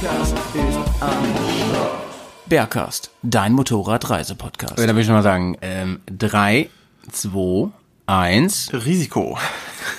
[0.00, 1.24] Bergkast ist am
[2.46, 4.78] Bergcast, dein Motorradreisepodcast.
[4.78, 6.70] Da will ich schon mal sagen, ähm, drei,
[7.12, 7.68] zwei,
[8.06, 8.70] eins.
[8.72, 9.36] Risiko.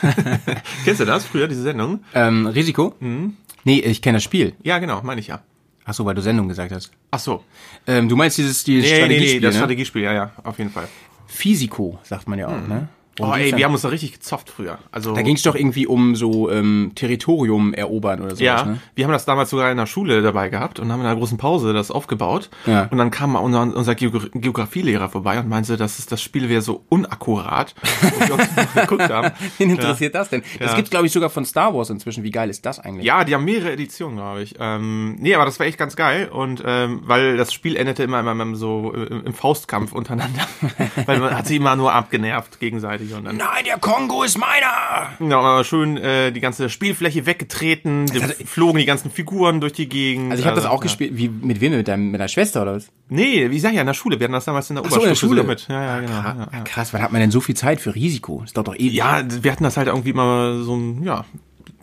[0.85, 1.99] Kennst du das früher, diese Sendung?
[2.15, 2.95] Ähm, Risiko?
[2.99, 4.55] Nee, ich kenne das Spiel.
[4.63, 5.41] Ja, genau, meine ich ja.
[5.85, 6.89] Ach so, weil du Sendung gesagt hast.
[7.11, 7.43] Ach so.
[7.85, 9.59] Ähm, du meinst dieses, dieses Nee, nee, nee, Strategiespiel, das ne?
[9.59, 10.87] Strategiespiel, ja, ja, auf jeden Fall.
[11.27, 12.87] Physico, sagt man ja auch, ne?
[13.23, 14.77] Oh, ey, wir haben uns da richtig gezofft früher.
[14.91, 18.79] Also, da ging es doch irgendwie um so ähm, Territorium erobern oder sowas, ja, ne?
[18.95, 21.37] wir haben das damals sogar in der Schule dabei gehabt und haben in einer großen
[21.37, 22.49] Pause das aufgebaut.
[22.65, 22.87] Ja.
[22.91, 26.49] Und dann kam mal unser, unser Geogra- Geografielehrer vorbei und meinte, dass es, das Spiel
[26.49, 27.73] wäre so unakkurat.
[28.01, 29.31] und wir uns geguckt haben.
[29.57, 30.43] Wen interessiert das denn?
[30.59, 30.75] Das Ja.
[30.75, 32.23] gibt's, glaube ich, sogar von Star Wars inzwischen.
[32.23, 33.05] Wie geil ist das eigentlich?
[33.05, 34.55] Ja, die haben mehrere Editionen, glaube ich.
[34.59, 36.29] Ähm, nee, aber das war echt ganz geil.
[36.31, 40.47] Und ähm, weil das Spiel endete immer, immer, immer so äh, im Faustkampf untereinander.
[41.05, 43.10] weil man hat sich immer nur abgenervt gegenseitig.
[43.17, 45.09] Und dann Nein, der Kongo ist meiner!
[45.19, 49.87] ja, aber schön äh, die ganze Spielfläche weggetreten, die flogen die ganzen Figuren durch die
[49.89, 50.31] Gegend.
[50.31, 50.83] Also ich habe das auch ja.
[50.83, 51.11] gespielt.
[51.15, 51.71] Wie, mit wem?
[51.71, 52.91] Mit, deinem, mit deiner Schwester oder was?
[53.09, 54.19] Nee, wie sag ich ja, in der Schule.
[54.19, 55.43] Wir hatten das damals in der so, in der Schule.
[55.43, 55.67] mit.
[55.67, 56.13] Ja, ja, genau.
[56.13, 58.41] Ja, Ja, krass, wann hat man denn so viel Zeit für Risiko?
[58.41, 58.93] Das dauert doch ewig.
[58.93, 61.25] ja, wir hatten das halt irgendwie immer so ein, ja,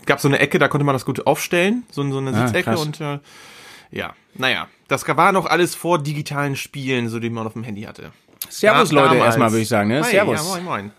[0.07, 2.71] gab so eine Ecke, da konnte man das gut aufstellen, so, so eine Ah, Sitzecke
[2.71, 2.81] krass.
[2.81, 3.19] und äh,
[3.91, 7.83] ja, naja, das war noch alles vor digitalen Spielen, so die man auf dem Handy
[7.83, 8.13] hatte.
[8.49, 10.03] Servus, Leute, erstmal würde ich sagen, ne?
[10.03, 10.41] Hi, Servus.
[10.41, 10.91] Ja, moin, moin.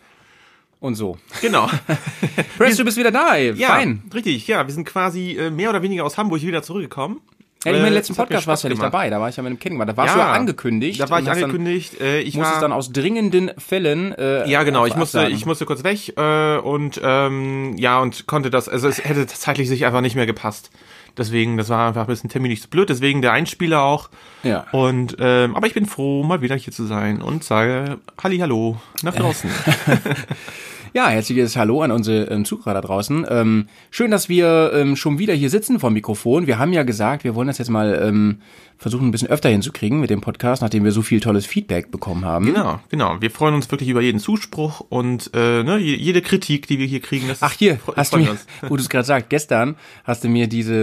[0.80, 1.18] Und so.
[1.42, 1.68] Genau.
[2.58, 3.52] Press, du bist wieder da, ey.
[3.54, 4.02] Ja, Fein.
[4.14, 7.20] richtig, ja, wir sind quasi äh, mehr oder weniger aus Hamburg wieder zurückgekommen.
[7.66, 8.94] Ja, in Äh, meinem letzten hat mir Podcast warst du ja nicht gemacht.
[8.94, 9.92] dabei, da war ich ja mit dem Kennengelernt.
[9.92, 11.02] Da warst Ja, du ja angekündigt.
[11.02, 12.00] Da war ich angekündigt.
[12.00, 14.14] äh, ich Dann, musstest war, dann aus dringenden Fällen.
[14.14, 14.86] Äh, Ja, genau.
[14.86, 15.36] Ich musste, absagen.
[15.38, 18.70] ich musste kurz weg äh, und ähm, ja und konnte das.
[18.70, 20.72] Also es hätte zeitlich sich einfach nicht mehr gepasst.
[21.18, 22.90] Deswegen, das war einfach ein bisschen terminlich zu blöd.
[22.90, 24.10] Deswegen der Einspieler auch.
[24.44, 24.66] Ja.
[24.72, 28.80] Und ähm, aber ich bin froh, mal wieder hier zu sein und sage Halli, hallo
[29.04, 29.50] nach draußen.
[30.94, 33.26] Ja, herzliches Hallo an unsere ähm, Zuhörer da draußen.
[33.30, 36.48] Ähm, schön, dass wir ähm, schon wieder hier sitzen vor dem Mikrofon.
[36.48, 38.40] Wir haben ja gesagt, wir wollen das jetzt mal ähm,
[38.78, 42.26] versuchen, ein bisschen öfter hinzukriegen mit dem Podcast, nachdem wir so viel tolles Feedback bekommen
[42.26, 42.46] haben.
[42.46, 43.18] genau, genau.
[43.22, 46.88] Wir freuen uns wirklich über jeden Zuspruch und äh, ne, je- jede Kritik, die wir
[46.88, 47.28] hier kriegen.
[47.28, 48.48] Das Ach hier, fre- hast du mir, uns.
[48.68, 49.76] wo du es gerade sagst, gestern
[50.06, 50.74] hast du mir diese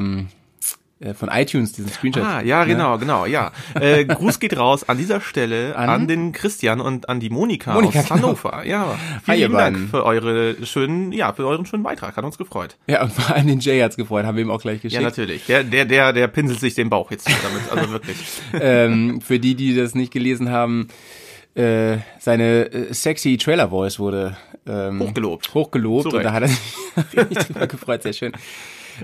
[0.00, 0.35] ähm, äh,
[1.14, 2.22] von iTunes diesen Screenshot.
[2.22, 2.72] Ah, ja, ne?
[2.72, 3.52] genau, genau, ja.
[3.74, 5.90] Äh, Gruß geht raus an dieser Stelle An?
[5.90, 8.22] an, den Christian und an die Monika, Monika, aus genau.
[8.22, 8.66] Hannover.
[8.66, 12.16] Ja, vielen lieben Dank für eure schönen, ja, für euren schönen Beitrag.
[12.16, 12.76] Hat uns gefreut.
[12.86, 15.02] Ja, und vor allem den Jay hat's gefreut, haben wir ihm auch gleich geschickt.
[15.02, 15.44] Ja, natürlich.
[15.44, 17.70] Der, der, der, der pinselt sich den Bauch jetzt damit.
[17.70, 18.16] Also wirklich.
[18.58, 20.88] ähm, für die, die das nicht gelesen haben,
[21.54, 24.36] äh, seine äh, sexy Trailer Voice wurde
[24.66, 25.54] ähm, Hochgelobt.
[25.54, 26.60] Hochgelobt Zu und da hat er sich
[27.16, 28.32] richtig drüber gefreut, sehr schön.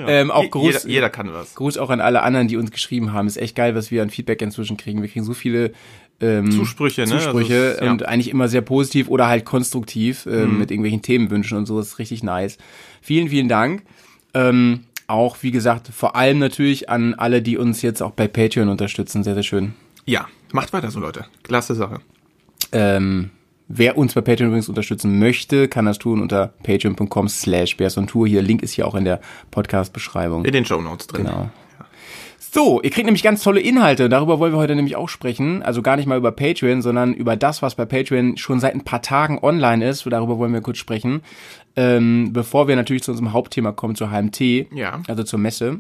[0.07, 1.55] Ähm, auch Gruß, Jeder, jeder kann was.
[1.55, 3.27] Gruß auch an alle anderen, die uns geschrieben haben.
[3.27, 5.03] Ist echt geil, was wir an Feedback inzwischen kriegen.
[5.03, 5.73] Wir kriegen so viele
[6.21, 7.07] ähm, Zusprüche, ne?
[7.09, 7.87] Zusprüche Also es- ja.
[7.87, 7.93] Mhm.
[7.93, 11.79] und eigentlich immer sehr positiv oder halt konstruktiv ähm, mit irgendwelchen Themenwünschen und so.
[11.79, 12.59] Das ist richtig nice.
[13.01, 13.83] Vielen, vielen Dank.
[14.35, 18.69] Ähm, auch, wie gesagt, vor allem natürlich an alle, die uns jetzt auch bei Patreon
[18.69, 19.25] unterstützen.
[19.25, 19.75] Sehr, sehr schön.
[20.07, 21.27] Ja, macht weiter so, Leute.
[21.43, 22.01] Klasse Sache.
[22.73, 23.31] Ähm,
[23.75, 28.27] wer uns bei Patreon übrigens unterstützen möchte, kann das tun unter patreon.com slash Tour.
[28.29, 30.45] Hier, Link ist hier auch in der Podcast-Beschreibung.
[30.45, 31.25] In den Show Notes drin.
[31.25, 31.51] Genau.
[32.55, 34.11] So, ihr kriegt nämlich ganz tolle Inhalte.
[34.11, 35.63] Darüber wollen wir heute nämlich auch sprechen.
[35.63, 38.85] Also gar nicht mal über Patreon, sondern über das, was bei Patreon schon seit ein
[38.85, 40.05] paar Tagen online ist.
[40.05, 41.23] Darüber wollen wir kurz sprechen.
[41.77, 44.41] Ähm, bevor wir natürlich zu unserem Hauptthema kommen, zur HMT.
[44.75, 45.01] Ja.
[45.09, 45.79] Also zur Messe.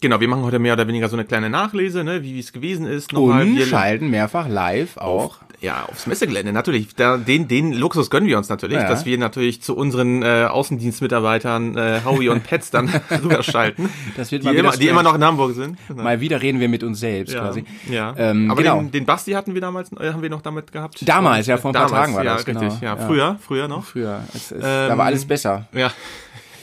[0.00, 2.86] Genau, wir machen heute mehr oder weniger so eine kleine Nachlese, ne, wie es gewesen
[2.86, 3.12] ist.
[3.12, 5.38] Nochmal, Und wir- schalten mehrfach live auch.
[5.60, 6.94] Ja, aufs Messegelände, natürlich.
[6.94, 8.88] Da, den, den Luxus gönnen wir uns natürlich, Ja.
[8.88, 13.88] dass wir natürlich zu unseren äh, Außendienstmitarbeitern äh, Howie und Pets dann rüberschalten.
[14.16, 15.78] Das wird die, immer, die immer noch in Hamburg sind.
[15.88, 16.02] Genau.
[16.02, 17.64] Mal wieder reden wir mit uns selbst ja, quasi.
[17.90, 18.14] ja.
[18.16, 18.78] Ähm, aber genau.
[18.80, 21.06] den, den Basti hatten wir damals, äh, haben wir noch damit gehabt.
[21.08, 22.78] Damals, ja, vor ein paar Damals, Tagen war ja, das, richtig, genau.
[22.80, 22.96] ja.
[22.96, 23.06] Ja.
[23.06, 23.84] Früher, früher noch.
[23.84, 24.20] Früher.
[24.34, 25.66] Es, es, Ähm, da war alles besser.
[25.72, 25.90] Ja,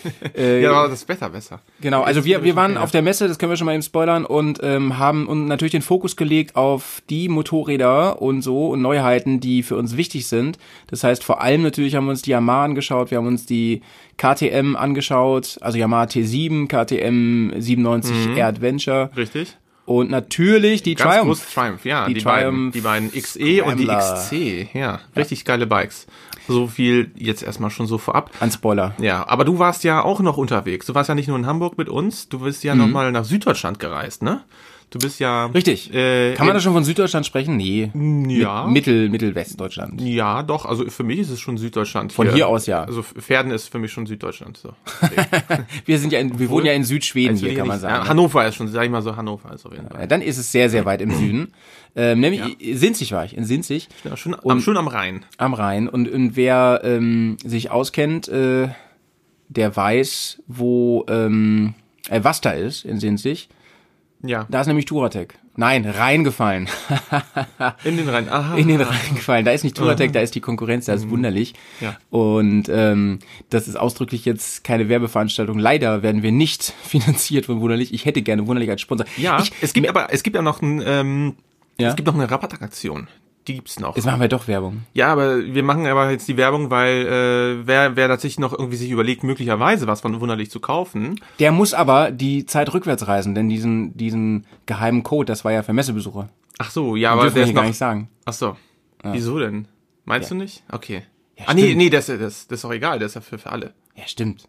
[0.38, 1.60] Äh, ja, aber das ist besser, besser.
[1.82, 4.26] Genau, also wir, wir waren auf der Messe, das können wir schon mal eben spoilern,
[4.26, 9.40] und ähm, haben und natürlich den Fokus gelegt auf die Motorräder und so und Neuheiten,
[9.40, 10.58] die für uns wichtig sind.
[10.88, 13.82] Das heißt, vor allem natürlich haben wir uns die Yamaha angeschaut, wir haben uns die
[14.18, 19.58] KTM angeschaut, also Yamaha T7, KTM 97 Air Adventure Richtig?
[19.86, 21.28] und natürlich die Ganz Triumph.
[21.28, 22.08] groß Triumph, ja.
[22.08, 24.16] Die Die, beiden, Triumph die beiden XE und die Scrambler.
[24.16, 25.00] XC, ja.
[25.16, 26.08] Richtig geile Bikes.
[26.48, 28.32] So viel jetzt erstmal schon so vorab.
[28.40, 28.94] An Spoiler.
[29.00, 30.86] Ja, aber du warst ja auch noch unterwegs.
[30.86, 33.26] Du warst ja nicht nur in Hamburg mit uns, du bist ja noch mal nach
[33.26, 34.42] Süddeutschland gereist, ne?
[34.92, 35.48] Du bist ja...
[35.48, 35.54] Mhm.
[35.56, 35.92] Richtig.
[35.94, 37.58] Äh, Kann man da schon von Süddeutschland sprechen?
[37.58, 37.92] Nee.
[38.28, 38.66] Ja.
[38.66, 40.00] Mi- Mittel, Mittelwestdeutschland.
[40.00, 42.14] Ja, doch, also für mich ist es schon Süddeutschland.
[42.14, 42.84] Von hier aus ja.
[42.84, 44.58] Also Pferden ist für mich schon Süddeutschland.
[44.58, 44.74] So.
[45.86, 48.04] Wir sind ja in, wir wohnen ja in Südschweden hier, hier kann man sagen.
[48.04, 50.02] Ja, Hannover ist schon, sag ich mal so, Hannover ist auf jeden Fall.
[50.02, 51.52] Ja, Dann ist es sehr, sehr weit im Süden.
[51.96, 52.42] Ähm, nämlich
[52.78, 55.24] Sinzig war ich, in Sinzig Ja, schon, am, schon am Rhein.
[55.38, 55.88] am Rhein.
[55.88, 58.68] Und, und wer ähm, sich auskennt, äh,
[59.48, 61.74] der weiß, wo ähm,
[62.10, 63.48] äh, was da ist in Sinzig.
[64.24, 65.36] Ja, Da ist nämlich Turatec.
[65.58, 66.68] Nein, reingefallen.
[67.86, 68.28] in den Rhein.
[68.28, 68.56] Aha.
[68.58, 69.46] in den Rhein gefallen.
[69.46, 71.54] Da ist nicht Turatec, da ist die Konkurrenz, da ist wunderlich.
[71.80, 71.96] Ja.
[72.10, 73.20] Und ähm,
[73.50, 75.58] das ist ausdrücklich jetzt keine Werbeveranstaltung.
[75.60, 77.94] Leider werden wir nicht finanziert von Wunderlich.
[77.94, 79.06] Ich hätte gerne Wunderlich als Sponsor.
[79.16, 81.36] ja, ich, es gibt aber, es gibt ja noch ein, ähm,
[81.78, 81.90] Ja?
[81.90, 83.08] es gibt noch eine Rabattaktion.
[83.48, 83.96] Die gibt's noch.
[83.96, 84.86] Jetzt machen wir doch Werbung.
[84.94, 88.76] Ja, aber wir machen aber jetzt die Werbung, weil äh, wer, wer tatsächlich noch irgendwie
[88.76, 91.20] sich überlegt, möglicherweise was von Wunderlich zu kaufen.
[91.38, 95.62] Der muss aber die Zeit rückwärts reisen, denn diesen, diesen geheimen Code, das war ja
[95.62, 96.30] für Messebesucher.
[96.58, 98.10] Ach so, ja, Aber aber der ist gar nicht sagen.
[98.26, 98.56] Ach so.
[99.04, 99.68] Wieso denn?
[100.06, 100.64] Meinst du nicht?
[100.72, 101.04] Okay.
[101.38, 103.52] Ja, ah nee, nee, das, das, das ist doch egal, das ist ja für, für
[103.52, 103.74] alle.
[103.96, 104.48] Ja, stimmt.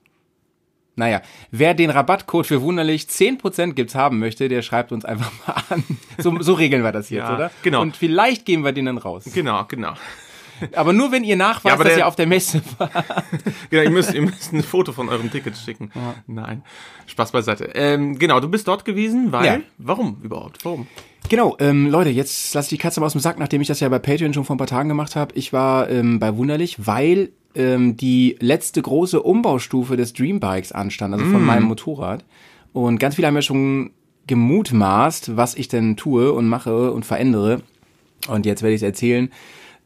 [0.96, 1.20] Naja,
[1.50, 5.84] wer den Rabattcode für Wunderlich 10% gibt's haben möchte, der schreibt uns einfach mal an.
[6.18, 7.50] So, so regeln wir das jetzt, Ja, oder?
[7.62, 7.82] genau.
[7.82, 9.24] Und vielleicht geben wir den dann raus.
[9.32, 9.92] Genau, genau.
[10.74, 12.90] Aber nur wenn ihr nachweist, Ja, dass ihr auf der Messe wart.
[13.70, 15.90] Genau, ihr müsst, ihr müsst ein Foto von eurem Ticket schicken.
[16.26, 16.62] Nein,
[17.06, 17.66] Spaß beiseite.
[17.74, 19.44] Ähm, genau, du bist dort gewesen, weil?
[19.44, 19.58] Ja.
[19.76, 20.64] Warum überhaupt?
[20.64, 20.86] Warum?
[21.28, 23.80] Genau, ähm, Leute, jetzt lasse ich die Katze mal aus dem Sack, nachdem ich das
[23.80, 25.34] ja bei Patreon schon vor ein paar Tagen gemacht habe.
[25.34, 31.24] Ich war ähm, bei Wunderlich, weil ähm, die letzte große Umbaustufe des Dreambikes anstand, also
[31.26, 32.24] von meinem Motorrad.
[32.72, 33.90] Und ganz viele haben ja schon
[34.26, 37.62] gemutmaßt, was ich denn tue und mache und verändere.
[38.28, 39.30] Und jetzt werde ich es erzählen.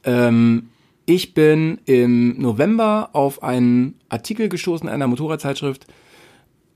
[0.05, 0.71] Ähm,
[1.07, 5.87] ich bin im November auf einen Artikel gestoßen in einer Motorradzeitschrift,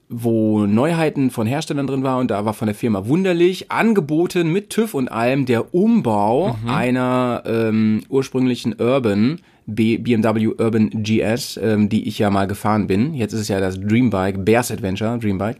[0.08, 4.70] wo Neuheiten von Herstellern drin war und da war von der Firma Wunderlich angeboten mit
[4.70, 12.18] TÜV und allem der Umbau einer ähm, ursprünglichen Urban BMW Urban GS, ähm, die ich
[12.18, 13.14] ja mal gefahren bin.
[13.14, 15.58] Jetzt ist es ja das Dreambike, Bears Adventure Dreambike.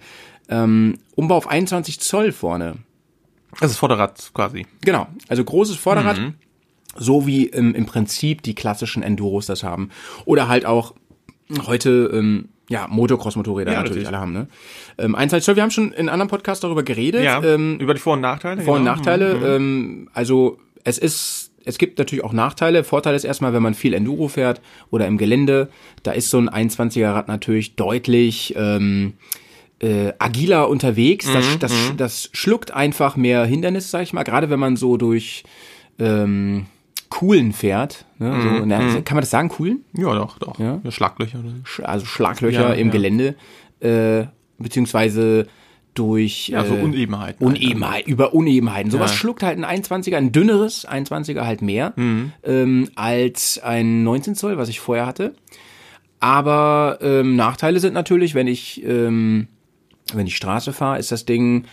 [0.48, 2.74] Ähm, Umbau auf 21 Zoll vorne.
[3.60, 4.66] Das ist Vorderrad quasi.
[4.82, 6.20] Genau, also großes Vorderrad,
[6.96, 9.90] so wie im, im Prinzip die klassischen Enduros das haben.
[10.24, 10.94] Oder halt auch
[11.66, 14.08] heute, ähm, ja, Motocross-Motorräder Ja, natürlich natürlich.
[14.08, 14.48] alle haben, ne?
[14.98, 17.22] Ähm, 21 Zoll, wir haben schon in anderen Podcasts darüber geredet.
[17.22, 18.62] Ja, Ähm, über die Vor- und Nachteile.
[18.62, 18.96] vor- und genau.
[18.96, 19.56] Nachteile.
[19.56, 22.84] Ähm, also es ist, es gibt natürlich auch Nachteile.
[22.84, 25.70] Vorteil ist erstmal, wenn man viel Enduro fährt oder im Gelände,
[26.02, 29.14] da ist so ein 21er Rad natürlich deutlich ähm,
[29.80, 31.26] äh, agiler unterwegs.
[31.32, 34.24] Das, das, das schluckt einfach mehr Hindernisse, sag ich mal.
[34.24, 35.44] Gerade wenn man so durch
[35.98, 36.66] ähm,
[37.08, 38.04] Kuhlen fährt.
[38.18, 38.40] Ne?
[38.42, 39.84] so, na, Kann man das sagen, Kuhlen?
[39.96, 40.58] Ja, doch, doch.
[40.58, 40.80] Ja.
[40.90, 41.38] Schlaglöcher.
[41.38, 41.88] Oder?
[41.88, 42.92] Also Schlaglöcher Ja, im ja.
[42.92, 43.34] Gelände,
[43.80, 44.24] äh,
[44.58, 45.46] beziehungsweise
[45.94, 47.44] durch Ja, so äh, Unebenheiten.
[47.46, 48.90] Unebenheit, über Unebenheiten.
[48.90, 49.16] Sowas Ja.
[49.16, 52.32] schluckt halt ein 21er, ein dünneres 21er halt mehr Mhm.
[52.42, 55.34] ähm, als ein 19 Zoll, was ich vorher hatte.
[56.20, 59.48] Aber ähm, Nachteile sind natürlich, wenn ich ähm,
[60.12, 61.64] wenn ich Straße fahre, ist das Ding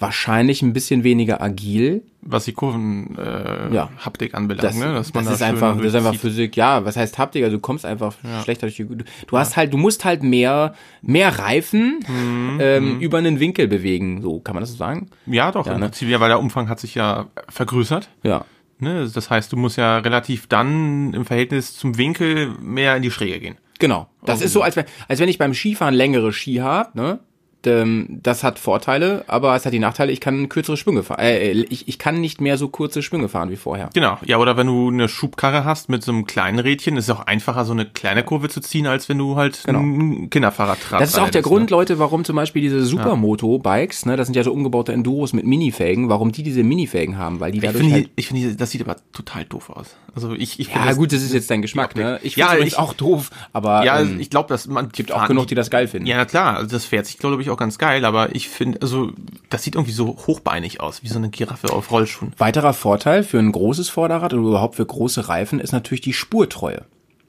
[0.00, 2.02] wahrscheinlich ein bisschen weniger agil.
[2.22, 3.90] Was die Kurven äh, Ja.
[3.98, 4.92] Haptik anbelangt, Das, ne?
[4.94, 6.14] das da ist einfach, das ist einfach.
[6.14, 6.56] Physik.
[6.56, 7.44] Ja, was heißt Haptik?
[7.44, 8.84] Also du kommst einfach schlechter durch die.
[8.84, 13.68] Du, du hast halt, du musst halt mehr, mehr Reifen Mhm, ähm, über einen Winkel
[13.68, 14.22] bewegen.
[14.22, 15.08] So kann man das so sagen?
[15.26, 15.86] Ja, doch, Ja, ne?
[15.86, 18.08] Prinzip, ja, weil der Umfang hat sich ja vergrößert.
[18.22, 18.44] Ja.
[18.78, 19.08] Ne?
[19.14, 23.38] Das heißt, du musst ja relativ dann im Verhältnis zum Winkel mehr in die Schräge
[23.38, 23.56] gehen.
[23.78, 24.08] Genau.
[24.24, 27.18] Das ist so, als wenn, als wenn ich beim Skifahren längere Ski habe, ne?
[27.66, 31.20] Ähm, Das hat Vorteile, aber es hat die Nachteile, ich kann kürzere Sprünge fahren.
[31.20, 33.90] Äh, ich, ich kann nicht mehr so kurze Sprünge fahren wie vorher.
[33.94, 37.10] Genau, ja, oder wenn du eine Schubkarre hast mit so einem kleinen Rädchen, ist es
[37.10, 39.80] auch einfacher, so eine kleine Kurve zu ziehen, als wenn du halt Genau.
[39.80, 41.76] ein Kinderfahrrad Das ist auch der rittest, Grund, Ne?
[41.76, 46.08] Leute, warum zum Beispiel diese Supermoto-Bikes, ne, das sind ja so umgebaute Enduros mit Minifelgen,
[46.08, 48.70] warum die diese Minifelgen haben, weil die Ich dadurch finde, halt ich finde, die- das
[48.70, 49.96] sieht aber total doof aus.
[50.14, 52.18] Also ich, ich Ja, das, gut, das ist jetzt dein Geschmack, ne?
[52.22, 55.12] Ich Ja, finde es ich- auch doof, aber Ja, ähm, ich glaube, dass man gibt
[55.12, 56.06] auch genug, die das geil finden.
[56.06, 58.80] Ja, na klar, also das fährt sich, glaube ich, auch ganz geil, aber ich finde,
[58.82, 59.12] also
[59.48, 62.32] das sieht irgendwie so hochbeinig aus, wie so eine Giraffe auf Rollschuhen.
[62.38, 66.84] Weiterer Vorteil für ein großes Vorderrad oder überhaupt für große Reifen ist natürlich die Spurtreue.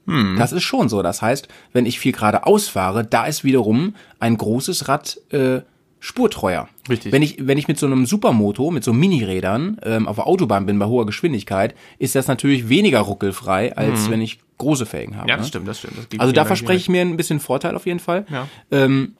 [0.06, 0.36] Hm.
[0.36, 1.02] Das ist schon so.
[1.02, 5.60] Das heißt, wenn ich viel geradeaus fahre, da ist wiederum ein großes Rad äh,
[6.00, 6.68] spurtreuer.
[6.88, 7.12] Richtig.
[7.12, 10.66] Wenn ich, wenn ich mit so einem Supermoto, mit so Minirädern ähm, auf der Autobahn
[10.66, 15.24] bin bei hoher Geschwindigkeit, ist das natürlich weniger ruckelfrei, als wenn ich große Felgen habe.
[15.24, 15.28] Hm.
[15.28, 15.48] Ja, das ne?
[15.48, 15.94] stimmt, das stimmt.
[15.98, 18.26] Das Also da verspreche ich mir ein bisschen Vorteil auf jeden Fall.
[18.30, 18.48] Ja.
[18.72, 19.14] Ähm,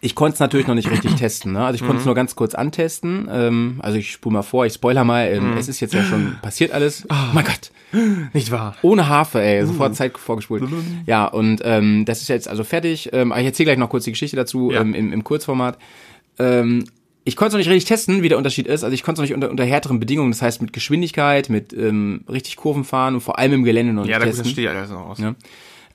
[0.00, 1.52] ich konnte es natürlich noch nicht richtig testen.
[1.52, 1.64] Ne?
[1.64, 2.00] Also ich konnte Mhm.
[2.00, 3.28] es nur ganz kurz antesten.
[3.30, 5.28] Ähm, also ich spule mal vor, ich spoiler mal.
[5.28, 7.06] Ähm, Es ist jetzt ja schon passiert alles.
[7.10, 7.70] Oh mein Gott.
[8.32, 8.76] Nicht wahr?
[8.82, 10.62] Ohne Harfe, ey, sofort Zeit vorgespult.
[11.06, 13.10] Ja, und ähm, das ist jetzt also fertig.
[13.12, 14.80] Ähm, ich erzähle gleich noch kurz die Geschichte dazu Ja.
[14.80, 15.76] ähm, im, im Kurzformat.
[16.38, 16.84] Ähm,
[17.24, 18.82] ich konnte es noch nicht richtig testen, wie der Unterschied ist.
[18.82, 21.72] Also ich konnte es noch nicht unter, unter härteren Bedingungen, das heißt mit Geschwindigkeit, mit
[21.74, 24.46] ähm, richtig Kurven fahren und vor allem im Gelände noch nicht Ja, da testen.
[24.46, 25.18] steht ja alles noch aus.
[25.18, 25.34] Ja.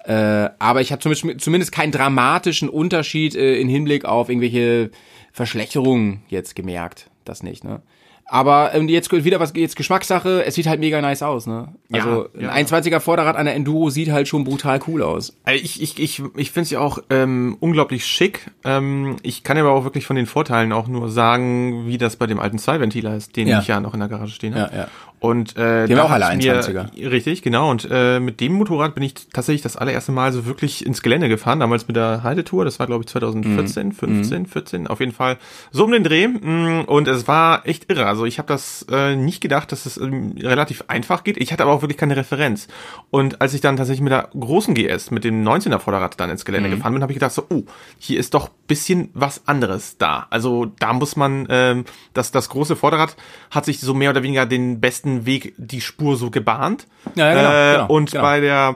[0.07, 4.91] Äh, aber ich habe zumindest, zumindest keinen dramatischen Unterschied äh, in Hinblick auf irgendwelche
[5.33, 7.09] Verschlechterungen jetzt gemerkt.
[7.25, 7.81] Das nicht, ne?
[8.27, 11.75] Aber ähm, jetzt wieder was, jetzt Geschmackssache, es sieht halt mega nice aus, ne?
[11.89, 12.49] Ja, Also ja.
[12.49, 15.35] ein 21er Vorderrad an der Enduro sieht halt schon brutal cool aus.
[15.43, 18.49] Also Ich, ich, ich, ich finde es ja auch ähm, unglaublich schick.
[18.63, 22.25] Ähm, ich kann aber auch wirklich von den Vorteilen auch nur sagen, wie das bei
[22.25, 23.59] dem alten Zwei-Ventiler ist, den Ja.
[23.59, 24.73] ich ja noch in der Garage stehen habe.
[24.73, 24.87] Ja, ja.
[25.25, 27.11] Und äh, Die haben auch alle hat's mir- 21er.
[27.11, 27.69] Richtig, genau.
[27.71, 31.29] Und äh, mit dem Motorrad bin ich tatsächlich das allererste Mal so wirklich ins Gelände
[31.29, 31.59] gefahren.
[31.59, 32.65] Damals mit der Heidetour.
[32.65, 33.91] Das war, glaube ich, 2014, Mhm.
[33.91, 34.87] 15, 14.
[34.87, 35.37] Auf jeden Fall
[35.71, 36.27] so um den Dreh.
[36.27, 38.05] Mm, Und es war echt irre.
[38.05, 41.37] Also ich habe das äh, nicht gedacht, dass es ähm, relativ einfach geht.
[41.37, 42.67] Ich hatte aber auch wirklich keine Referenz.
[43.11, 46.43] Und als ich dann tatsächlich mit der großen GS, mit dem 19er Vorderrad dann ins
[46.43, 46.45] Mhm.
[46.45, 47.63] Gelände gefahren bin, habe ich gedacht so, oh,
[47.99, 50.27] hier ist doch bisschen was anderes da.
[50.29, 53.15] Also da muss man, ähm, das, das große Vorderrad
[53.51, 56.87] hat sich so mehr oder weniger den besten Weg, die Spur so gebahnt.
[57.15, 58.23] Ja, ja, genau, äh, genau, und genau.
[58.23, 58.75] bei der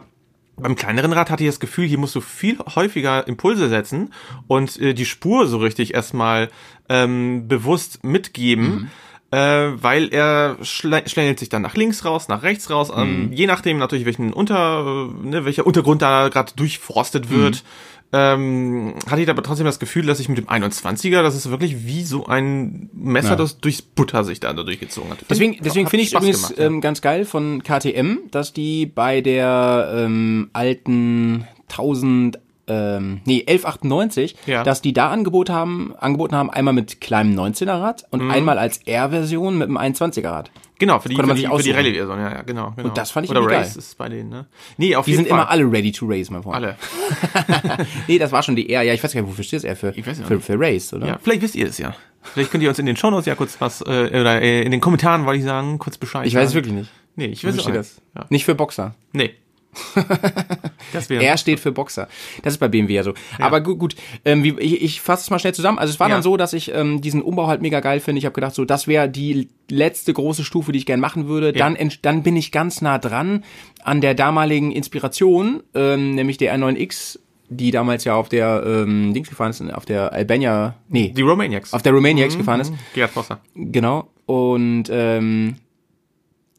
[0.62, 4.14] beim kleineren Rad hatte ich das Gefühl, hier musst du viel häufiger Impulse setzen
[4.48, 6.50] und äh, die Spur so richtig erstmal
[6.90, 8.92] ähm, bewusst mitgeben.
[9.32, 13.78] Äh, weil er schlängelt sich dann nach links raus, nach rechts raus, ähm, je nachdem
[13.78, 17.64] natürlich welchen Unter, äh, ne, welcher Untergrund da gerade durchforstet wird.
[18.12, 21.86] Ähm, hatte ich aber trotzdem das Gefühl, dass ich mit dem 21er, das ist wirklich
[21.86, 23.36] wie so ein Messer, Ja.
[23.36, 25.20] das durchs Butter sich da durchgezogen hat.
[25.30, 29.22] Deswegen, deswegen finde ich Spaß übrigens gemacht, ähm, ganz geil von KTM, dass die bei
[29.22, 32.40] der ähm, alten 1000
[32.70, 34.64] ähm, nee, 1198, Ja.
[34.64, 38.32] dass die da Angebot haben, angeboten haben, einmal mit kleinem 19er Rad und Mhm.
[38.32, 40.52] einmal als R-Version mit einem 21er Rad.
[40.80, 41.72] Genau, für die, Konnte für man die, für die.
[41.72, 42.88] Rallye-Version, ja, ja, genau, genau.
[42.88, 43.78] Und das fand ich Oder Race geil.
[43.80, 44.46] ist bei denen, ne?
[44.78, 45.40] Nee, auf Die jeden sind Fall.
[45.42, 46.56] immer alle ready to race, mein Freund.
[46.56, 46.78] alle.
[48.08, 48.82] Nee, das war schon die R.
[48.84, 49.94] Ja, ich weiß gar nicht, wofür steht das R für?
[49.96, 50.28] Ich weiß nicht.
[50.28, 51.08] für, für Race, oder?
[51.08, 51.94] Ja, vielleicht wisst ihr es ja.
[52.22, 54.82] Vielleicht könnt ihr uns in den Shownotes ja kurz was, äh, oder äh, in den
[54.82, 56.90] Kommentaren, wollte ich sagen, kurz Bescheid Ich weiß es wirklich nicht.
[57.16, 57.78] Nee, ich weiß es auch nicht.
[57.78, 58.02] das?
[58.16, 58.26] Ja.
[58.30, 58.96] Nicht für Boxer.
[59.12, 59.32] Nee.
[60.94, 62.08] das wäre R steht für Boxer.
[62.44, 63.14] Das ist bei BMW ja so.
[63.40, 63.96] Aber gut, gut
[64.26, 65.78] ähm, wie, ich, ich fasse es mal schnell zusammen.
[65.80, 66.16] Also es war Ja.
[66.16, 68.20] dann so, dass ich ähm, diesen Umbau halt mega geil finde.
[68.20, 71.54] Ich habe gedacht, so das wäre die letzte große Stufe, die ich gern machen würde.
[71.54, 73.44] Dann, ent- dann bin ich ganz nah dran
[73.84, 79.30] an der damaligen Inspiration, ähm, nämlich der R9X, die damals ja auf der ähm, Dings
[79.30, 81.74] gefahren ist, auf der Albania, nee, die Romaniacs.
[81.74, 82.74] auf der Romaniacs gefahren ist.
[82.94, 83.40] Gerhard Vosser.
[83.56, 84.10] Genau.
[84.26, 85.56] Und ähm,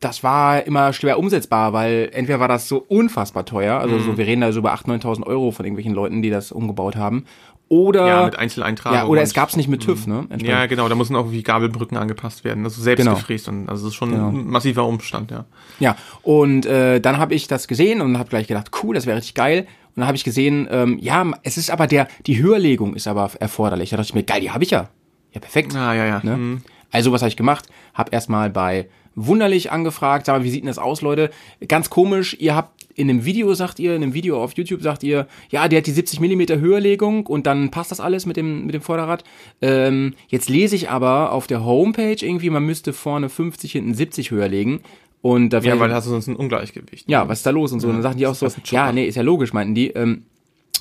[0.00, 4.00] das war immer schwer umsetzbar, weil entweder war das so unfassbar teuer, also Mhm.
[4.02, 6.97] so, wir reden da so über 8.000, 9.000 Euro von irgendwelchen Leuten, die das umgebaut
[6.97, 7.25] haben.
[7.69, 8.99] Oder, Ja, mit Einzeleintragung.
[8.99, 10.21] ja, oder es und- gab's nicht mit TÜV, ne?
[10.30, 10.49] Entsprechend.
[10.49, 12.64] Ja, genau, da müssen auch wie Gabelbrücken angepasst werden.
[12.64, 13.14] Also selbst Genau.
[13.14, 14.28] gefräst und also das ist schon Genau.
[14.30, 15.45] ein massiver Umstand, ja.
[15.78, 19.19] Ja, und äh, dann habe ich das gesehen und habe gleich gedacht, cool, das wäre
[19.19, 19.61] richtig geil.
[19.95, 23.30] Und dann habe ich gesehen, ähm, ja, es ist aber der, die Höherlegung ist aber
[23.38, 23.90] erforderlich.
[23.90, 24.88] Da dachte ich mir, geil, die habe ich ja.
[25.33, 25.76] Ja, perfekt.
[25.76, 26.21] Ah, ja, ja.
[26.25, 26.37] Ne?
[26.37, 26.62] Mhm.
[26.90, 27.66] Also was habe ich gemacht?
[27.95, 31.31] Hab erstmal bei Wunderlich angefragt, mal, wie sieht denn das aus, Leute?
[31.67, 35.02] Ganz komisch, ihr habt in einem Video, sagt ihr, in einem Video auf YouTube sagt
[35.02, 38.67] ihr, ja, der hat die 70 Millimeter Höherlegung und dann passt das alles mit dem,
[38.67, 39.25] mit dem Vorderrad.
[39.62, 44.31] Ähm, jetzt lese ich aber auf der Homepage irgendwie, man müsste vorne 50, hinten 70
[44.31, 44.81] höher legen.
[45.23, 47.09] Und da Ja, weil hast du sonst ein Ungleichgewicht.
[47.09, 47.88] ja, was ist da los und so.
[47.88, 50.25] Und dann sagten die auch so, ja, nee, ist ja logisch, meinten die, ähm,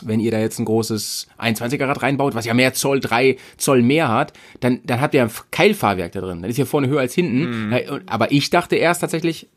[0.06, 3.82] wenn ihr da jetzt ein großes 21er Rad reinbaut, was ja mehr Zoll, drei Zoll
[3.82, 6.42] mehr hat, dann, dann habt ihr ein Keilfahrwerk da drin.
[6.42, 7.70] Dann ist ja vorne höher als hinten.
[7.70, 8.02] Mhm.
[8.06, 9.48] Aber ich dachte erst tatsächlich,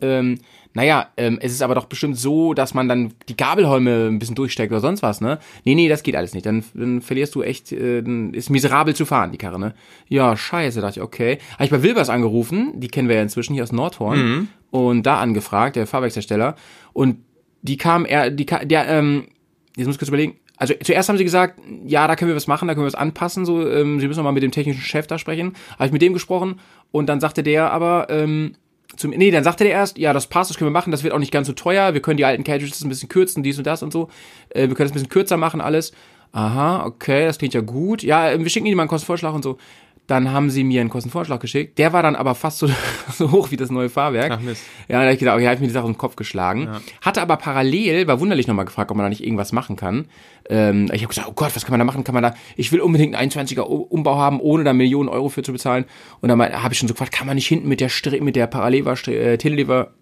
[0.00, 0.38] ähm,
[0.74, 4.34] naja, ähm, es ist aber doch bestimmt so, dass man dann die Gabelholme ein bisschen
[4.34, 5.38] durchsteckt oder sonst was, ne?
[5.64, 6.46] Nee, nee, das geht alles nicht.
[6.46, 9.74] Dann, dann verlierst du echt, äh, dann ist miserabel zu fahren, die Karre, ne?
[10.08, 11.38] Ja, scheiße, dachte ich, okay.
[11.52, 15.20] Habe ich bei Wilbers angerufen, die kennen wir ja inzwischen hier aus Nordhorn, und da
[15.20, 16.56] angefragt, der Fahrwerkshersteller,
[16.92, 17.18] und
[17.62, 19.28] die kam, er, die, der, ähm,
[19.76, 22.46] jetzt muss ich kurz überlegen, also zuerst haben sie gesagt, ja, da können wir was
[22.46, 24.80] machen, da können wir was anpassen, so, ähm, sie müssen noch mal mit dem technischen
[24.80, 25.54] Chef da sprechen.
[25.72, 26.60] Habe ich mit dem gesprochen
[26.92, 28.54] und dann sagte der aber, ähm,
[28.96, 31.12] zum, nee, dann sagte der erst, ja, das passt, das können wir machen, das wird
[31.12, 33.66] auch nicht ganz so teuer, wir können die alten Cartridges ein bisschen kürzen, dies und
[33.66, 34.08] das und so,
[34.50, 35.92] äh, wir können es ein bisschen kürzer machen, alles.
[36.34, 38.02] Aha, okay, das klingt ja gut.
[38.02, 39.56] Ja, äh, wir schicken Ihnen mal einen Kostenvorschlag und so.
[40.06, 41.78] Dann haben sie mir einen Kostenvorschlag geschickt.
[41.78, 42.68] Der war dann aber fast so,
[43.12, 44.32] so hoch wie das neue Fahrwerk.
[44.32, 44.62] Ach, Mist.
[44.86, 46.68] Ja, da hab ich gedacht, okay, habe ich mir die Sache im Kopf geschlagen.
[47.00, 50.04] Hatte aber parallel, war wunderlich nochmal gefragt, ob man da nicht irgendwas machen kann.
[50.50, 52.04] Ähm, ich habe gesagt, oh Gott, was kann man da machen?
[52.04, 55.30] Kann man da, ich will unbedingt einen 21er U- Umbau haben, ohne da Millionen Euro
[55.30, 55.86] für zu bezahlen.
[56.20, 58.36] Und dann habe ich schon so gefragt, kann man nicht hinten mit der Stre mit
[58.36, 59.92] der Paralever, Stre äh, Telelever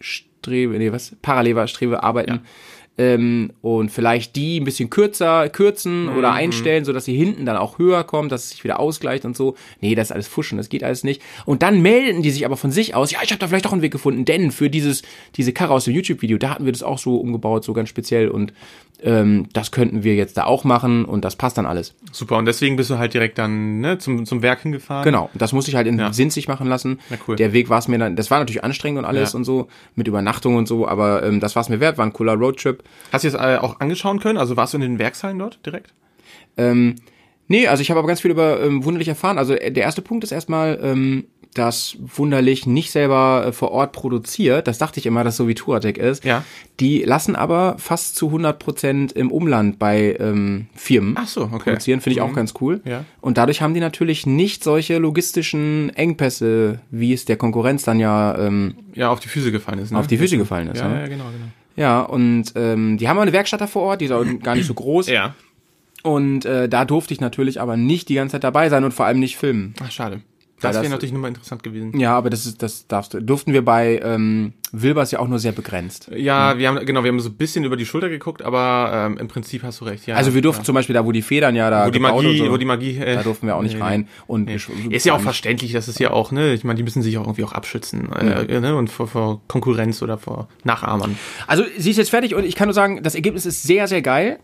[0.00, 1.14] Strebe, nee, was?
[1.22, 2.40] Paralever Strebe arbeiten.
[2.96, 7.56] Ähm, und vielleicht die ein bisschen kürzer kürzen oder einstellen, so dass sie hinten dann
[7.56, 9.56] auch höher kommt, dass es sich wieder ausgleicht und so.
[9.80, 11.20] Nee, das ist alles Fuschen, das geht alles nicht.
[11.44, 13.72] Und dann melden die sich aber von sich aus, ja, ich habe da vielleicht doch
[13.72, 15.02] einen Weg gefunden, denn für dieses
[15.36, 18.28] diese Karre aus dem YouTube-Video, da hatten wir das auch so umgebaut, so ganz speziell
[18.28, 18.52] und
[19.02, 21.94] ähm, das könnten wir jetzt da auch machen und das passt dann alles.
[22.12, 25.04] Super, und deswegen bist du halt direkt dann ne, zum, zum Werk hingefahren.
[25.04, 26.12] Genau, das musste ich halt in Ja.
[26.12, 27.00] Sinzig machen lassen.
[27.10, 27.36] Ja, cool.
[27.36, 29.36] Der Weg war es mir dann, das war natürlich anstrengend und alles Ja.
[29.36, 32.12] und so, mit Übernachtung und so, aber ähm, das war es mir wert, war ein
[32.12, 32.82] cooler Roadtrip.
[33.12, 34.38] Hast du es äh, auch angeschauen können?
[34.38, 35.92] Also warst du in den Werkshallen dort direkt?
[36.56, 36.96] Ähm,
[37.48, 39.38] nee, also ich habe aber ganz viel über ähm, Wunderlich erfahren.
[39.38, 43.92] Also äh, der erste Punkt ist erstmal, ähm, dass Wunderlich nicht selber äh, vor Ort
[43.92, 44.66] produziert.
[44.66, 46.24] Das dachte ich immer, dass so wie Touratec ist.
[46.24, 46.44] Ja.
[46.80, 51.54] Die lassen aber fast zu 100 Prozent im Umland bei ähm, Firmen Ach so, okay.
[51.54, 51.58] Mhm.
[51.58, 52.00] produzieren.
[52.00, 52.80] Finde ich auch ganz cool.
[52.84, 53.04] Ja.
[53.20, 58.36] Und dadurch haben die natürlich nicht solche logistischen Engpässe, wie es der Konkurrenz dann ja
[58.38, 59.92] ähm, Ja, auf die Füße gefallen ist.
[59.92, 59.98] Ne?
[59.98, 60.80] auf die Füße gefallen ist.
[60.80, 61.00] Ja, ne?
[61.00, 61.46] ja, genau, genau.
[61.76, 64.54] Ja, und ähm, die haben auch eine Werkstatt da vor Ort, die ist auch gar
[64.54, 65.08] nicht so groß.
[65.08, 65.34] Ja.
[66.02, 69.06] Und äh, da durfte ich natürlich aber nicht die ganze Zeit dabei sein und vor
[69.06, 69.74] allem nicht filmen.
[69.82, 70.20] Ach, schade.
[70.72, 71.98] Das- wäre natürlich nochmal interessant gewesen.
[71.98, 73.20] Ja, aber das ist, das darfst du.
[73.22, 76.10] Durften wir bei ähm, Wilbers ja auch nur sehr begrenzt.
[76.16, 79.18] Ja, wir haben, genau, wir haben so ein bisschen über die Schulter geguckt, aber ähm,
[79.18, 80.06] im Prinzip hast du recht.
[80.06, 80.66] Ja, Also wir durften ja.
[80.66, 82.96] zum Beispiel da, wo die Federn ja da wo die Magie, so, wo die Magie,
[82.98, 84.08] äh, da durften wir auch nicht nee, rein.
[84.26, 84.56] Und Nee.
[84.90, 87.22] Ist ja auch verständlich, das ist ja auch, ne, ich meine, die müssen sich auch
[87.24, 91.16] irgendwie auch abschützen, äh, ne, und vor, vor Konkurrenz oder vor Nachahmern.
[91.46, 94.02] Also sie ist jetzt fertig und ich kann nur sagen, das Ergebnis ist sehr, sehr
[94.02, 94.38] geil.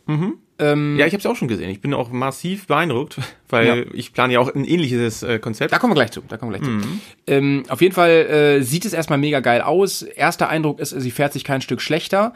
[0.58, 1.70] Ähm, Ja, ich habe es auch schon gesehen.
[1.70, 3.16] Ich bin auch massiv beeindruckt,
[3.48, 3.76] weil Ja.
[3.94, 5.72] ich plane ja auch ein ähnliches äh, Konzept.
[5.72, 6.20] Da kommen wir gleich zu.
[6.28, 6.82] Da kommen wir gleich Mhm.
[6.82, 6.88] zu.
[7.26, 10.04] Ähm, auf jeden Fall äh, sieht es erstmal mega geil aus.
[10.16, 12.32] Erster Eindruck ist, sie fährt sich kein Stück schlechter.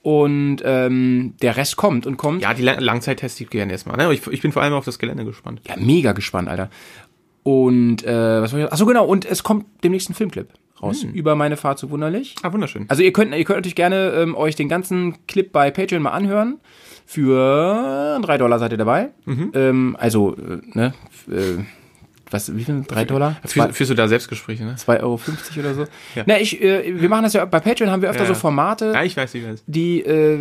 [0.00, 2.40] Und ähm, der Rest kommt und kommt.
[2.40, 3.96] Ja, die La Langzeitteste gerne erstmal.
[3.96, 4.12] Ne?
[4.14, 5.60] Ich, ich bin vor allem auf das Gelände gespannt.
[5.66, 6.70] Ja, mega gespannt, Alter.
[7.42, 8.72] Und äh, was war ich?
[8.72, 10.48] Achso, genau, und es kommt demnächst ein Filmclip
[10.80, 12.36] raus über meine Fahrt zu Wunderlich.
[12.42, 12.84] Ah, wunderschön.
[12.88, 16.10] Also ihr könnt, ihr könnt natürlich gerne ähm, euch den ganzen Clip bei Patreon mal
[16.12, 16.60] anhören.
[17.04, 19.08] Für drei Dollar seid ihr dabei.
[19.26, 21.64] Ähm, also, äh, ne, f- äh,
[22.30, 22.82] was, wie viel?
[22.86, 23.36] Drei Dollar?
[23.44, 24.74] Führ, führst du da Selbstgespräche, ne?
[24.76, 25.20] 2,50 Euro
[25.58, 25.84] oder so.
[26.26, 28.28] Na, ich, äh, wir machen das ja, bei Patreon haben wir öfter Ja.
[28.28, 29.64] so Formate, Ja, ich weiß, ich weiß.
[29.66, 30.38] die, äh,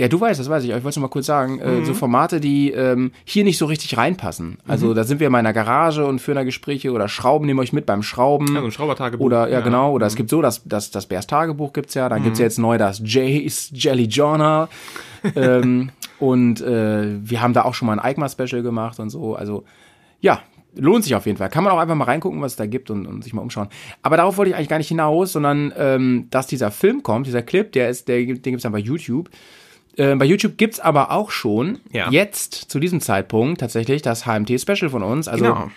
[0.00, 1.84] ja, du weißt, das weiß ich, aber ich wollte es mal kurz sagen, äh, Mhm.
[1.84, 4.50] so Formate, die ähm, hier nicht so richtig reinpassen.
[4.50, 4.56] Mhm.
[4.68, 7.72] Also da sind wir in meiner Garage und führen da Gespräche oder Schrauben, nehmen euch
[7.72, 8.46] mit beim Schrauben.
[8.54, 9.24] Ja, so ein Schraubertagebuch.
[9.26, 9.60] Oder, ja, Ja.
[9.60, 10.08] genau, oder Mhm.
[10.08, 12.78] es gibt so, das, das, das Bärs Tagebuch gibt's ja, dann gibt's ja jetzt neu
[12.78, 14.68] das Jay's Jelly Journal.
[15.34, 19.34] ähm, und äh, wir haben da auch schon mal ein Eigma-Special gemacht und so.
[19.34, 19.64] Also,
[20.20, 20.40] ja,
[20.78, 21.48] lohnt sich auf jeden Fall.
[21.50, 23.68] Kann man auch einfach mal reingucken, was es da gibt und, und sich mal umschauen.
[24.02, 27.42] Aber darauf wollte ich eigentlich gar nicht hinaus, sondern ähm, dass dieser Film kommt, dieser
[27.42, 29.28] Clip, der ist, der, den gibt's dann bei YouTube.
[29.96, 32.10] Äh, bei YouTube gibt's aber auch schon Ja.
[32.10, 35.28] jetzt zu diesem Zeitpunkt tatsächlich das HMT-Special von uns.
[35.28, 35.70] Also Genau.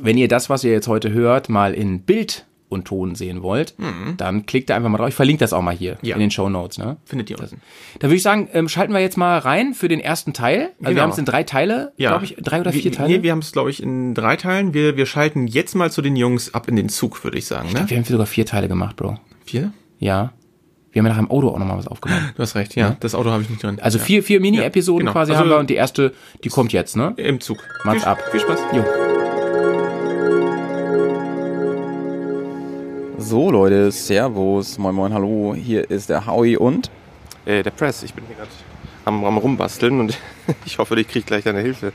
[0.00, 3.74] wenn ihr das, was ihr jetzt heute hört, mal in Bild und Ton sehen wollt,
[4.16, 5.08] dann klickt da einfach mal drauf.
[5.10, 6.08] Ich verlinke das auch mal hier Mhm.
[6.08, 6.14] Ja.
[6.16, 6.78] in den Show Notes.
[6.78, 6.96] Ne?
[7.04, 7.60] Findet ihr unten.
[8.00, 10.60] Da würde ich sagen, ähm, schalten wir jetzt mal rein für den ersten Teil.
[10.60, 11.02] Also wir Genau.
[11.02, 12.10] haben es in drei Teile, Ja.
[12.10, 13.08] glaube ich, drei oder vier wir, Teile.
[13.18, 14.74] Nee, wir haben es, glaube ich, in drei Teilen.
[14.74, 17.72] Wir, wir schalten jetzt mal zu den Jungs ab in den Zug, würde ich sagen.
[17.72, 17.84] Ne?
[17.86, 19.18] wir haben sogar vier Teile gemacht, Bro.
[19.44, 19.72] Vier?
[19.98, 20.32] Ja.
[20.92, 22.32] Wir haben ja nach dem Auto auch nochmal was aufgenommen.
[22.36, 22.96] Du hast recht, ja.
[23.00, 23.78] Das Auto habe ich nicht drin.
[23.80, 24.04] Also ja.
[24.04, 25.12] vier, vier Mini-Episoden genau.
[25.12, 26.12] quasi Also- haben wir und die erste,
[26.44, 27.14] die kommt jetzt, ne?
[27.16, 27.58] Im Zug.
[27.84, 28.18] Macht's ab.
[28.30, 28.60] Viel Spaß.
[28.74, 28.84] Jo.
[33.22, 36.90] So Leute, Servus, moin moin, hallo, hier ist der Howie und?
[37.44, 38.50] Äh, der Press, ich bin hier gerade
[39.04, 40.18] am, am rumbasteln und
[40.66, 41.92] ich hoffe, ich kriege gleich deine Hilfe.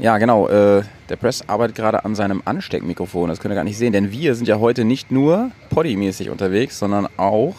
[0.00, 3.78] ja genau, äh, der Press arbeitet gerade an seinem Ansteckmikrofon, das könnt ihr gar nicht
[3.78, 7.54] sehen, denn wir sind ja heute nicht nur poddymäßig unterwegs, sondern auch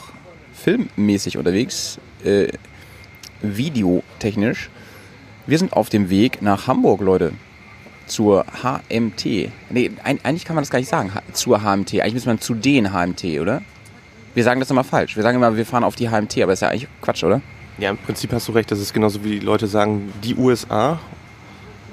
[0.54, 2.50] filmmäßig unterwegs, äh,
[3.42, 4.70] videotechnisch.
[5.48, 7.32] Wir sind auf dem Weg nach Hamburg, Leute,
[8.08, 9.50] zur HMT.
[9.70, 12.92] Nee, eigentlich kann man das gar nicht sagen, zur HMT, eigentlich müsste man zu den
[12.94, 13.62] HMT, oder?
[14.34, 15.16] Wir sagen das immer falsch.
[15.16, 17.42] Wir sagen immer, wir fahren auf die HMT, aber das ist ja eigentlich Quatsch, oder?
[17.78, 21.00] Ja, im Prinzip hast du recht, das ist genauso wie die Leute sagen, die USA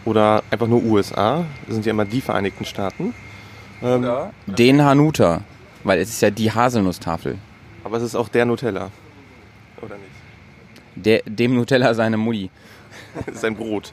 [0.04, 3.14] oder einfach nur USA, das sind ja immer die Vereinigten Staaten.
[3.82, 4.06] Ähm,
[4.46, 5.42] Den Hanuta,
[5.84, 7.38] weil es ist ja die Haselnusstafel.
[7.84, 8.90] aber es ist auch der Nutella.
[9.80, 10.07] Oder nicht?
[11.04, 12.50] Der, dem Nutella seine Mutti.
[13.32, 13.92] Sein Brot.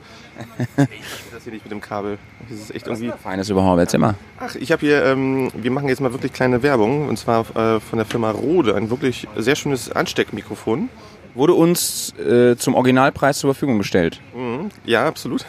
[0.58, 0.68] Ich
[1.34, 2.18] das hier nicht mit dem Kabel.
[2.50, 3.12] Das ist echt irgendwie.
[3.22, 4.16] Feines überhaupt, erzähl mal.
[4.40, 7.80] Ach, ich habe hier, ähm, wir machen jetzt mal wirklich kleine Werbung und zwar äh,
[7.80, 10.90] von der Firma Rode, ein wirklich sehr schönes Ansteckmikrofon.
[11.34, 14.22] Wurde uns äh, zum Originalpreis zur Verfügung gestellt.
[14.34, 14.70] Mhm.
[14.86, 15.46] Ja, absolut.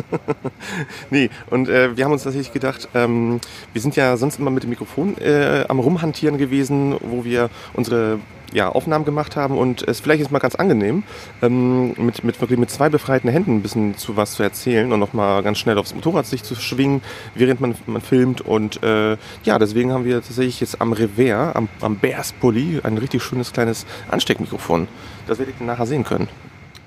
[1.10, 3.40] nee, und äh, wir haben uns tatsächlich gedacht, ähm,
[3.72, 8.18] wir sind ja sonst immer mit dem Mikrofon äh, am Rumhantieren gewesen, wo wir unsere
[8.56, 11.02] ja, Aufnahmen gemacht haben und es vielleicht ist mal ganz angenehm,
[11.42, 14.98] ähm, mit, mit wirklich mit zwei befreiten Händen ein bisschen zu was zu erzählen und
[14.98, 17.02] nochmal ganz schnell aufs Motorrad sich zu schwingen,
[17.34, 18.40] während man, man filmt.
[18.40, 22.96] Und äh, ja, deswegen haben wir tatsächlich jetzt am Revers, am, am Bears Pulli, ein
[22.96, 24.88] richtig schönes kleines Ansteckmikrofon.
[25.26, 26.28] Das werdet ihr nachher sehen können.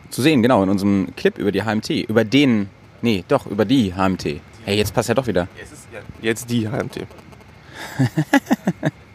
[0.10, 1.92] Zu sehen, genau, in unserem Clip über die HMT.
[2.10, 2.68] Über den,
[3.04, 4.42] nee, doch, über die HMT.
[4.66, 5.48] Hey, jetzt passt ja doch wieder.
[5.56, 7.06] Jetzt ist ja jetzt die HMT.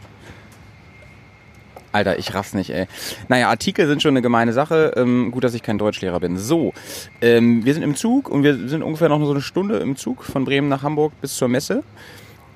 [1.95, 2.87] Alter, ich raff's nicht, ey.
[3.29, 4.93] Naja, Artikel sind schon eine gemeine Sache.
[4.97, 6.37] Ähm, gut, dass ich kein Deutschlehrer bin.
[6.37, 6.73] So,
[7.21, 10.25] ähm, wir sind im Zug und wir sind ungefähr noch so eine Stunde im Zug
[10.25, 11.85] von Bremen nach Hamburg bis zur Messe.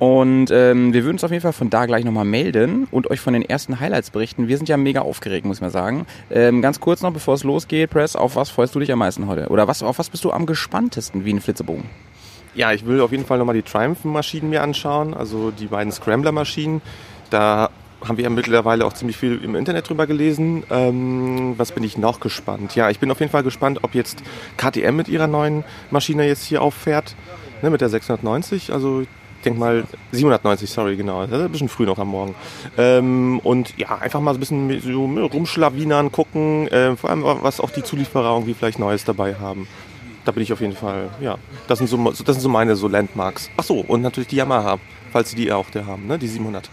[0.00, 3.20] Und ähm, wir würden uns auf jeden Fall von da gleich nochmal melden und euch
[3.20, 4.48] von den ersten Highlights berichten.
[4.48, 6.06] Wir sind ja mega aufgeregt, muss man sagen.
[6.30, 9.28] Ähm, ganz kurz noch, bevor es losgeht, Press, auf was freust du dich am meisten
[9.28, 9.48] heute?
[9.48, 11.84] Oder was, auf was bist du am gespanntesten wie ein Flitzebogen?
[12.54, 16.80] Ja, ich will auf jeden Fall nochmal die Triumph-Maschinen mir anschauen, also die beiden Scrambler-Maschinen.
[17.30, 17.70] Da
[18.06, 20.62] haben wir ja mittlerweile auch ziemlich viel im Internet drüber gelesen.
[20.70, 22.74] Ähm, was bin ich noch gespannt?
[22.74, 24.22] Ja, ich bin auf jeden Fall gespannt, ob jetzt
[24.56, 27.16] KTM mit ihrer neuen Maschine jetzt hier auffährt,
[27.62, 28.72] ne, mit der 690.
[28.72, 29.08] Also ich
[29.44, 31.26] denke mal 790, sorry, genau.
[31.26, 32.34] Das ist ein bisschen früh noch am Morgen.
[32.76, 37.70] Ähm, und ja, einfach mal ein bisschen so rumschlawinern, gucken, äh, vor allem was auch
[37.70, 39.68] die Zulieferer irgendwie vielleicht Neues dabei haben.
[40.24, 41.38] Da bin ich auf jeden Fall, ja.
[41.68, 43.48] Das sind so, das sind so meine so Landmarks.
[43.56, 44.78] Ach so, und natürlich die Yamaha,
[45.12, 46.68] falls sie die auch da haben, ne, die 700.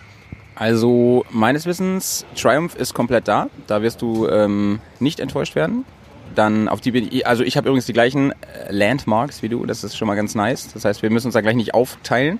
[0.55, 3.49] Also meines Wissens, Triumph ist komplett da.
[3.67, 5.85] Da wirst du ähm, nicht enttäuscht werden.
[6.33, 9.65] Dann auf die bin ich, also ich habe übrigens die gleichen äh, Landmarks wie du,
[9.65, 10.71] das ist schon mal ganz nice.
[10.73, 12.39] Das heißt, wir müssen uns da gleich nicht aufteilen.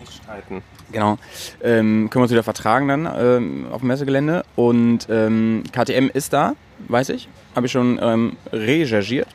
[0.00, 0.62] Nicht streiten.
[0.90, 1.18] Genau.
[1.62, 4.44] Ähm, können wir uns wieder vertragen dann ähm, auf dem Messegelände.
[4.56, 6.54] Und ähm, KTM ist da,
[6.88, 7.28] weiß ich.
[7.54, 9.28] Habe ich schon ähm, recherchiert.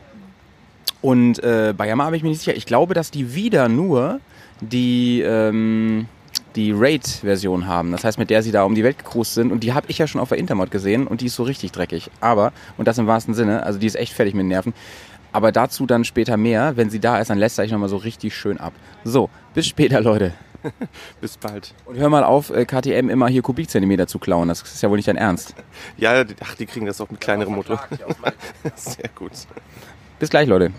[1.01, 2.55] Und äh, bei Yamaha bin ich mir nicht sicher.
[2.55, 4.19] Ich glaube, dass die wieder nur
[4.61, 6.07] die, ähm,
[6.55, 7.91] die Raid-Version haben.
[7.91, 9.51] Das heißt, mit der sie da um die Welt gecruised sind.
[9.51, 11.71] Und die habe ich ja schon auf der Intermod gesehen und die ist so richtig
[11.71, 12.09] dreckig.
[12.21, 14.73] Aber, und das im wahrsten Sinne, also die ist echt fertig mit den Nerven.
[15.31, 16.77] Aber dazu dann später mehr.
[16.77, 18.73] Wenn sie da ist, dann lässt er sich nochmal so richtig schön ab.
[19.03, 20.33] So, bis später, Leute.
[21.21, 21.73] Bis bald.
[21.85, 24.47] Und hör mal auf, äh, KTM immer hier Kubikzentimeter zu klauen.
[24.47, 25.55] Das ist ja wohl nicht dein Ernst.
[25.97, 27.83] Ja, ach, die kriegen das auch mit kleinerem Motor.
[28.75, 29.33] Sehr gut.
[30.19, 30.71] Bis gleich, Leute.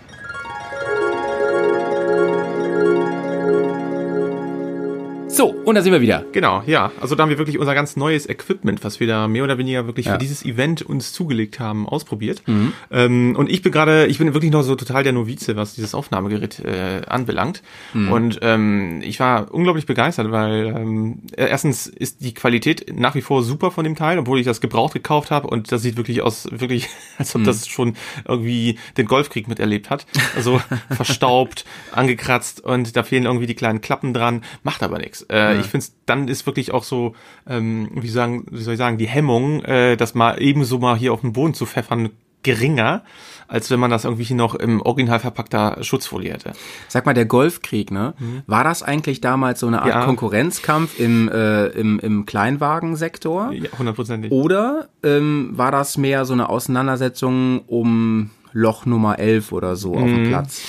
[5.37, 6.25] So, und da sind wir wieder.
[6.31, 6.93] Genau, ja.
[7.01, 9.85] Also da haben wir wirklich unser ganz neues Equipment, was wir da mehr oder weniger
[9.87, 10.13] wirklich Ja.
[10.13, 12.45] für dieses Event uns zugelegt haben, ausprobiert.
[12.93, 15.93] Ähm, und ich bin gerade, ich bin wirklich noch so total der Novize, was dieses
[15.93, 17.63] Aufnahmegerät äh, anbelangt.
[17.95, 23.43] Und ähm, ich war unglaublich begeistert, weil ähm, erstens ist die Qualität nach wie vor
[23.43, 26.47] super von dem Teil, obwohl ich das gebraucht gekauft habe und das sieht wirklich aus,
[26.53, 27.97] wirklich, als ob das schon
[28.29, 30.07] irgendwie den Golfkrieg miterlebt hat.
[30.37, 35.24] Also verstaubt, angekratzt und da fehlen irgendwie die kleinen Klappen dran, macht aber nichts.
[35.31, 37.15] Äh, Ich finde, dann ist wirklich auch so,
[37.49, 41.13] ähm, wie, sagen, wie soll ich sagen, die Hemmung, äh, das mal ebenso mal hier
[41.13, 42.11] auf den Boden zu pfeffern,
[42.43, 43.03] geringer,
[43.49, 46.53] als wenn man das irgendwie hier noch im original verpackter Schutzfolie hätte.
[46.89, 48.15] Sag mal, der Golfkrieg, ne?
[48.47, 50.05] War das eigentlich damals so eine Art Ja.
[50.05, 53.51] Konkurrenzkampf im, äh, im, im Kleinwagensektor?
[53.53, 54.31] Ja, hundertprozentig.
[54.31, 60.05] Oder ähm, war das mehr so eine Auseinandersetzung um Loch Nummer 11 oder so auf
[60.05, 60.63] dem Platz?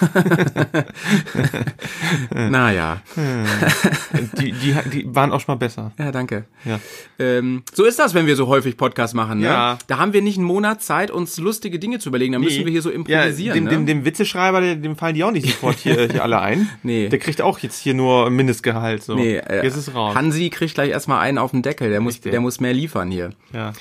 [2.30, 3.02] naja.
[4.38, 5.90] Die, die, die waren auch schon mal besser.
[5.98, 6.44] Ja, danke.
[6.64, 6.78] Ja.
[7.18, 9.40] Ähm, so ist das, wenn wir so häufig Podcasts machen.
[9.40, 9.46] Ne?
[9.46, 9.78] Ja.
[9.88, 12.34] Da haben wir nicht einen Monat Zeit, uns lustige Dinge zu überlegen.
[12.34, 13.36] Da müssen wir hier so improvisieren.
[13.46, 13.70] Ja, dem, ne?
[13.70, 16.68] dem, dem Witzeschreiber, dem, fallen die auch nicht sofort hier, hier alle ein.
[16.84, 17.08] Nee.
[17.08, 19.02] Der kriegt auch jetzt hier nur Mindestgehalt.
[19.02, 19.16] So.
[19.16, 20.14] Nee, äh, Jetzt ist raus.
[20.14, 21.90] Hansi kriegt gleich erstmal einen auf den Deckel.
[21.90, 22.30] Der muss, Richtig.
[22.30, 23.30] der muss mehr liefern hier.
[23.52, 23.72] ja.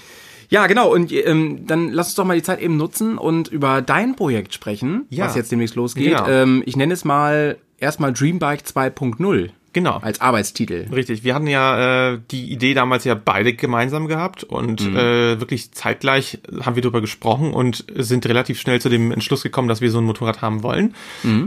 [0.49, 0.91] Ja, genau.
[0.93, 4.53] Und ähm, dann lass uns doch mal die Zeit eben nutzen und über dein Projekt
[4.53, 5.25] sprechen, Ja.
[5.25, 6.05] was jetzt demnächst losgeht.
[6.15, 6.27] Genau.
[6.27, 9.97] Ähm, ich nenne es mal erstmal Dreambike 2.0 Genau.
[9.97, 10.87] als Arbeitstitel.
[10.91, 15.71] Richtig, wir hatten ja äh, die Idee damals ja beide gemeinsam gehabt und äh, wirklich
[15.71, 19.91] zeitgleich haben wir darüber gesprochen und sind relativ schnell zu dem Entschluss gekommen, dass wir
[19.91, 20.95] so ein Motorrad haben wollen.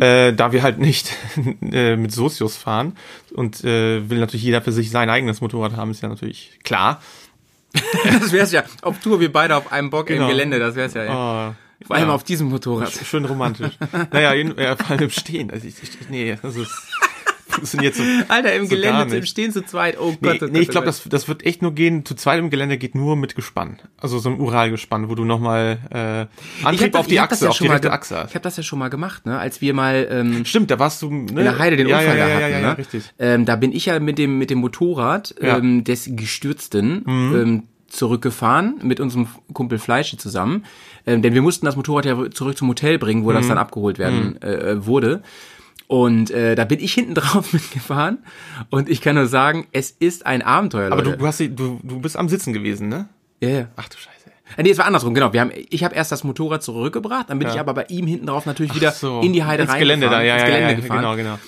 [0.00, 1.10] Äh, da wir halt nicht
[1.72, 2.92] äh, mit Socios fahren
[3.34, 7.00] und äh, will natürlich jeder für sich sein eigenes Motorrad haben, ist ja natürlich klar.
[8.20, 8.64] Das wär's ja.
[8.82, 10.24] Auf Tour, wir beide auf einem Bock Genau.
[10.24, 11.04] im Gelände, das wär's ja.
[11.04, 11.48] ja.
[11.50, 12.14] Äh, Vor allem ja.
[12.14, 12.92] auf diesem Motorrad.
[12.92, 13.72] Schön romantisch.
[14.12, 15.50] naja, ja, vor allem im Stehen.
[15.50, 16.70] Also ich, ich, nee, das ist
[17.50, 18.02] funktioniert so.
[18.28, 19.26] Alter, im so Gelände im.
[19.26, 19.98] Stehen zu zweit.
[20.00, 22.04] Oh Nee, Gott, nee, Gott, ich glaube, das, das wird echt nur gehen.
[22.04, 23.78] Zu zweit im Gelände geht nur mit Gespann.
[23.98, 27.58] Also so ein Uralgespann, wo du nochmal äh, Antrieb das- auf die Achse, ja auf
[27.58, 28.24] die rechte Achse.
[28.28, 29.38] Ich habe das ja schon mal gemacht, ne?
[29.38, 31.26] Als wir mal ähm, Stimmt, da warst du ne?
[31.28, 32.52] in der Heide den ja, Unfall ja, da ja, hatten.
[32.52, 32.78] ja, ja, ne?
[32.78, 33.04] richtig.
[33.18, 35.34] Ähm, da bin ich ja mit dem mit dem Motorrad.
[35.40, 35.46] Mhm.
[35.48, 40.64] ähm, des Gestürzten ähm, zurückgefahren mit unserem Kumpel Fleischi zusammen,
[41.06, 43.34] ähm, denn wir mussten das Motorrad ja zurück zum Hotel bringen, wo Mhm.
[43.34, 45.22] das dann abgeholt werden äh, wurde.
[45.90, 48.18] Und äh, da bin ich hinten drauf mitgefahren
[48.70, 51.10] und ich kann nur sagen, es ist ein Abenteuer, Aber Leute.
[51.16, 53.08] du, du, hast, die- du, du bist am Sitzen gewesen, ne?
[53.40, 53.66] ja, ja.
[53.74, 54.30] Ach du Scheiße.
[54.56, 55.32] Äh, Nee, es war andersrum, genau.
[55.32, 57.54] Wir haben, ich habe erst das Motorrad zurückgebracht, dann bin Ja.
[57.54, 59.80] ich aber bei ihm hinten drauf natürlich wieder So, in die Heide ins rein.
[59.80, 60.98] Gelände da, ja, ins ja, Gelände ja, gefahren.
[61.00, 61.38] genau, genau.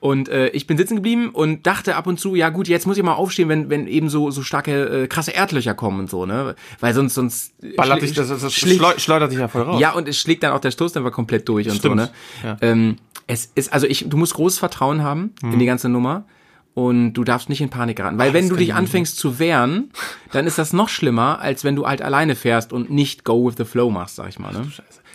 [0.00, 2.96] Und äh, ich bin sitzen geblieben und dachte ab und zu, ja gut, jetzt muss
[2.96, 6.26] ich mal aufstehen, wenn, wenn eben so, so starke, äh, krasse Erdlöcher kommen und so,
[6.26, 6.56] ne?
[6.80, 9.80] Weil sonst, sonst Ballert dich, das, das, schlägt- schleu- schleudert dich ja voll raus.
[9.80, 12.10] Ja, und es schlägt dann auch der Stoßdämpfer komplett durch und Stimmt, so, ne?
[12.42, 12.56] ja.
[12.62, 15.52] Ähm, es ist, also ich, du musst großes Vertrauen haben Mhm.
[15.54, 16.24] in die ganze Nummer.
[16.74, 18.16] Und du darfst nicht in Panik geraten.
[18.16, 19.90] Weil wenn du dich anfängst zu wehren,
[20.32, 23.56] dann ist das noch schlimmer, als wenn du halt alleine fährst und nicht go with
[23.58, 24.54] the flow machst, sag ich mal.
[24.54, 24.66] Ne?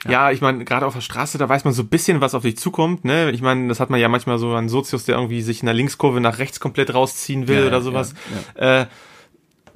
[0.08, 2.44] Ja, ich meine, gerade auf der Straße, da weiß man so ein bisschen, was auf
[2.44, 3.06] dich zukommt.
[3.06, 3.32] Ne?
[3.32, 5.74] Ich meine, das hat man ja manchmal so an Sozius, der irgendwie sich in der
[5.74, 8.14] Linkskurve nach rechts komplett rausziehen will Ja, ja, oder sowas.
[8.54, 8.86] Äh,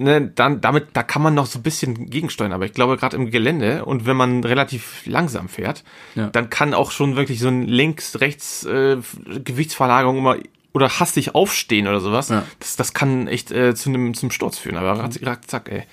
[0.04, 2.52] ne, dann, damit, da kann man noch so ein bisschen gegensteuern.
[2.54, 5.84] Aber ich glaube, gerade im Gelände und wenn man relativ langsam fährt,
[6.16, 6.28] Ja.
[6.28, 8.98] dann kann auch schon wirklich so ein links-rechts äh,
[9.44, 10.38] Gewichtsverlagerung immer
[10.74, 12.30] oder hastig aufstehen oder sowas.
[12.30, 12.44] Ja.
[12.60, 14.78] Das, das kann echt äh, zu einem zum Sturz führen.
[14.78, 15.84] Aber rat- zack, ey.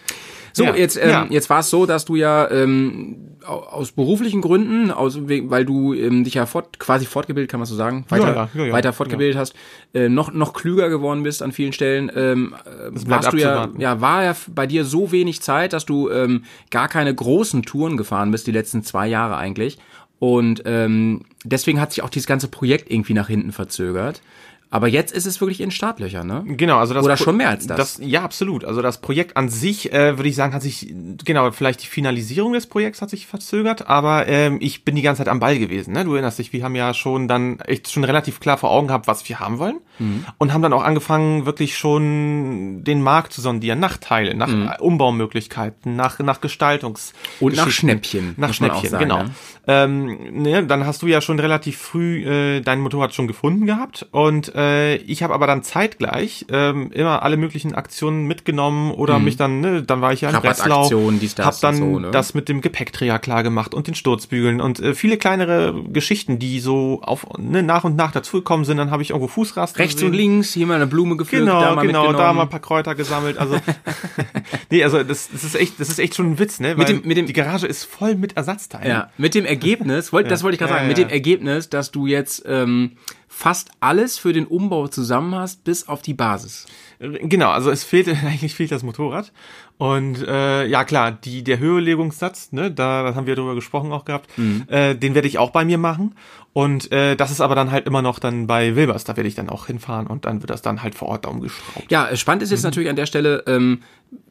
[0.59, 1.27] So, Ja, jetzt, ähm, ja.
[1.31, 3.17] jetzt war es so, dass du ja ähm,
[3.47, 7.61] au- aus beruflichen Gründen, aus, we- weil du ähm, dich ja fort, quasi fortgebildet, kann
[7.61, 9.55] man so sagen, weiter, ja, weiter fortgebildet hast,
[9.95, 14.01] äh, noch, noch klüger geworden bist an vielen Stellen, ähm, äh, warst du ja, ja,
[14.01, 18.31] war ja bei dir so wenig Zeit, dass du ähm, gar keine großen Touren gefahren
[18.31, 19.79] bist, die letzten zwei Jahre eigentlich.
[20.19, 24.21] Und ähm, deswegen hat sich auch dieses ganze Projekt irgendwie nach hinten verzögert.
[24.71, 26.45] Aber jetzt ist es wirklich in Startlöchern, ne?
[26.47, 27.99] Genau, also das Oder Pro- schon mehr als das.
[28.03, 28.65] Ja, absolut.
[28.67, 30.93] Also das Projekt an sich, äh, würde ich sagen, hat sich,
[31.25, 35.21] genau, vielleicht die Finalisierung des Projekts hat sich verzögert, aber ähm, ich bin die ganze
[35.21, 35.95] Zeit am Ball gewesen.
[35.95, 36.05] Ne?
[36.05, 39.07] Du erinnerst dich, wir haben ja schon dann echt schon relativ klar vor Augen gehabt,
[39.07, 40.25] was wir haben wollen Mhm.
[40.39, 45.97] und haben dann auch angefangen, wirklich schon den Markt zu sondieren, nach Teile, nach Umbaummöglichkeiten,
[45.97, 47.47] nach, nach Gestaltungs Mhm.
[47.47, 47.71] Und nach.
[47.71, 49.23] Schnäppchen, Nach Schnäppchen, sagen, genau.
[49.25, 49.31] ne?
[49.67, 54.07] Ähm, ne, dann hast du ja schon relativ früh äh, dein Motorrad schon gefunden gehabt
[54.13, 59.37] und äh, ich habe aber dann zeitgleich ähm, immer alle möglichen Aktionen mitgenommen oder mich
[59.37, 62.11] dann, ne, dann war ich ja in Breslau, Rabattaktionen, dies, das hab dann so, ne?
[62.11, 66.59] das mit dem Gepäckträger klar gemacht und den Sturzbügeln und äh, viele kleinere Geschichten, die
[66.61, 68.77] so auf ne, nach und nach dazugekommen sind.
[68.79, 70.09] Dann habe ich irgendwo Fußrasten Rechts gesehen.
[70.11, 72.61] und links, hier mal eine Blume gepflückt, Genau, da mal genau, da mal ein paar
[72.61, 73.39] Kräuter gesammelt.
[73.39, 73.57] Also,
[74.71, 76.77] nee, also das, das ist echt, das ist echt schon ein Witz, ne?
[76.77, 78.89] Weil dem- mit dem- die Garage ist voll mit Ersatzteilen.
[78.89, 81.05] Ja, mit dem Ergebnis, wollt, das wollte ich gerade Ja, sagen, ja, mit ja.
[81.05, 82.93] dem Ergebnis, dass du jetzt ähm,
[83.39, 86.67] fast alles für den Umbau zusammen hast, bis auf die Basis.
[86.99, 89.33] Genau, also es fehlt eigentlich fehlt das Motorrad
[89.77, 94.05] und äh, ja klar, die der Höhelegungssatz, ne, da das haben wir drüber gesprochen auch
[94.05, 94.65] gehabt, Mhm.
[94.67, 96.17] äh, den werde ich auch bei mir machen
[96.53, 99.37] und äh, das ist aber dann halt immer noch dann bei Wilbers, da werde ich
[99.37, 101.93] dann auch hinfahren und dann wird das dann halt vor Ort da umgeschraubt.
[101.93, 103.83] Ja, spannend ist jetzt natürlich an der Stelle, ähm,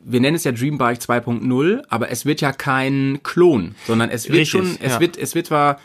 [0.04, 4.39] wir nennen es ja Dreambike 2.0, aber es wird ja kein Klon, sondern es wird
[4.39, 5.00] Richtig, schon, es ja.
[5.00, 5.80] wird, es wird zwar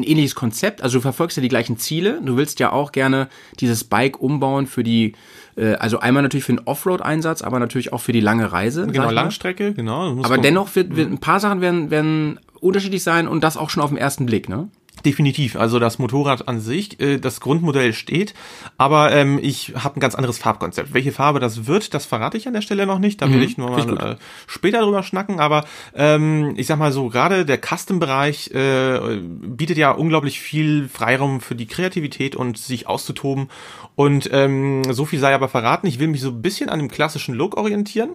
[0.00, 3.28] ein ähnliches Konzept, also du verfolgst ja die gleichen Ziele, du willst ja auch gerne
[3.60, 5.14] dieses Bike umbauen für die,
[5.56, 8.86] äh, also einmal natürlich für den Offroad-Einsatz, aber natürlich auch für die lange Reise.
[8.86, 9.10] Genau.
[9.10, 10.12] Langstrecke, genau.
[10.12, 10.42] Aber gucken.
[10.42, 13.90] dennoch wird, wird ein paar Sachen werden, werden unterschiedlich sein und das auch schon auf
[13.90, 14.68] den ersten Blick, ne?
[15.04, 15.56] Definitiv.
[15.56, 18.34] Also das Motorrad an sich, äh, das Grundmodell steht,
[18.76, 20.92] aber ähm, ich habe ein ganz anderes Farbkonzept.
[20.94, 23.22] Welche Farbe das wird, das verrate ich an der Stelle noch nicht.
[23.22, 25.40] Da will ich nur mal äh, später drüber schnacken.
[25.40, 31.40] Aber ähm, ich sag mal so, gerade der Custom-Bereich äh, bietet ja unglaublich viel Freiraum
[31.40, 33.48] für die Kreativität und sich auszutoben.
[34.00, 35.86] Und ähm, so viel sei aber verraten.
[35.86, 38.12] Ich will mich so ein bisschen an dem klassischen Look orientieren,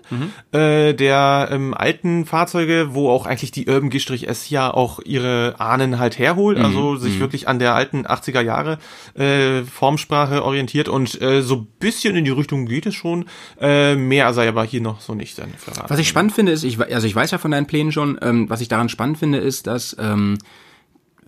[0.51, 5.99] äh, der ähm, alten Fahrzeuge, wo auch eigentlich die Urban G-S ja auch ihre Ahnen
[5.99, 6.57] halt herholt.
[6.57, 8.79] Also sich wirklich an der alten 80er Jahre
[9.13, 13.25] äh, Formsprache orientiert und äh, so ein bisschen in die Richtung geht es schon.
[13.61, 15.91] Äh, mehr sei aber hier noch so nicht dann verraten.
[15.91, 18.49] Was ich spannend finde, ist, ich, also ich weiß ja von deinen Plänen schon, ähm,
[18.49, 20.39] was ich daran spannend finde, ist, dass ähm,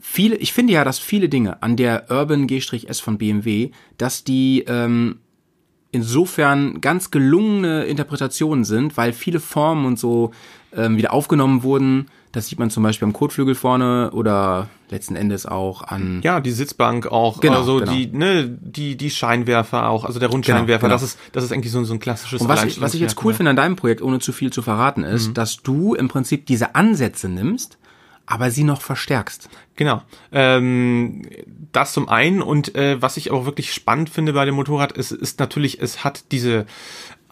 [0.07, 4.63] viele, ich finde ja, dass viele Dinge an der Urban G-S von BMW, dass die
[4.67, 5.19] ähm,
[5.91, 10.31] insofern ganz gelungene Interpretationen sind, weil viele Formen und so
[10.75, 12.07] ähm, wieder aufgenommen wurden.
[12.31, 16.51] Das sieht man zum Beispiel am Kotflügel vorne oder letzten Endes auch an Ja, die
[16.51, 17.91] Sitzbank auch, Genau, also genau.
[17.91, 21.71] die, ne, die, die Scheinwerfer auch, also der Rundscheinwerfer, Genau, das ist, das ist eigentlich
[21.71, 24.01] so, so ein klassisches Und was ich, was ich jetzt cool finde an deinem Projekt,
[24.01, 27.77] ohne zu viel zu verraten, ist, dass du im Prinzip diese Ansätze nimmst,
[28.27, 29.49] aber sie noch verstärkst.
[29.75, 30.03] Genau.
[30.31, 31.23] Ähm,
[31.71, 35.11] das zum einen und äh, was ich auch wirklich spannend finde bei dem Motorrad ist,
[35.11, 36.65] ist natürlich, es hat diese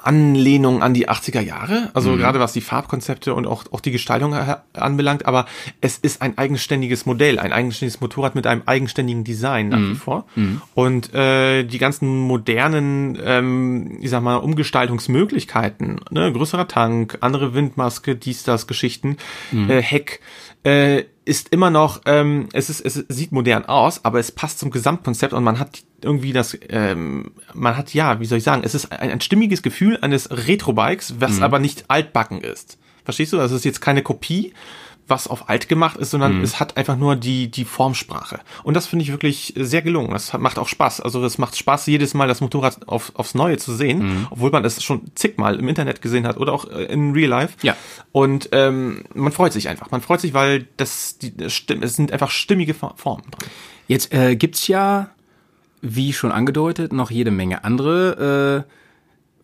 [0.06, 4.36] Anlehnung an die 80er Jahre, also gerade was die Farbkonzepte und auch, auch die Gestaltung
[4.74, 5.48] anbelangt, aber
[5.82, 10.28] es ist ein eigenständiges Modell, ein eigenständiges Motorrad mit einem eigenständigen Design nach wie vor.
[10.76, 18.16] Und äh, die ganzen modernen, ähm, ich sag mal, Umgestaltungsmöglichkeiten, ne, größerer Tank, andere Windmaske,
[18.16, 19.18] dies, das, Geschichten,
[19.68, 20.20] äh, Heck,
[20.66, 24.72] äh, ist immer noch, ähm, es ist, es sieht modern aus, aber es passt zum
[24.72, 28.76] Gesamtkonzept und man hat irgendwie das, ähm, man hat ja, wie soll ich sagen, es
[28.76, 32.78] ist ein, ein stimmiges Gefühl eines Retro-Bikes, was aber nicht altbacken ist.
[33.04, 33.40] Verstehst du?
[33.40, 34.54] Also es ist jetzt keine Kopie,
[35.08, 38.40] was auf alt gemacht ist, sondern es hat einfach nur die, die Formsprache.
[38.64, 40.10] Und das finde ich wirklich sehr gelungen.
[40.10, 41.00] Das hat- macht auch Spaß.
[41.02, 44.66] Also es macht Spaß, jedes Mal das Motorrad auf, aufs Neue zu sehen, obwohl man
[44.66, 47.54] es schon zigmal im Internet gesehen hat oder auch äh, in Real Life.
[47.62, 47.76] Ja.
[48.12, 49.92] Und ähm, man freut sich einfach.
[49.92, 53.50] Man freut sich, weil das, die, das es sind einfach stimmige Fo- Formen drin.
[53.88, 55.12] Jetzt äh, gibt's ja,
[55.82, 58.72] wie schon angedeutet, noch jede Menge andere äh,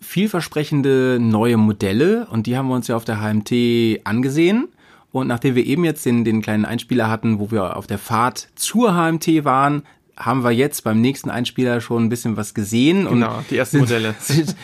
[0.03, 4.67] vielversprechende neue Modelle und die haben wir uns ja auf der HMT angesehen.
[5.11, 8.47] Und nachdem wir eben jetzt den, den kleinen Einspieler hatten, wo wir auf der Fahrt
[8.55, 9.83] zur HMT waren,
[10.17, 13.07] haben wir jetzt beim nächsten Einspieler schon ein bisschen was gesehen.
[13.09, 14.15] Genau, und die ersten sind- Modelle.
[14.19, 14.55] sind,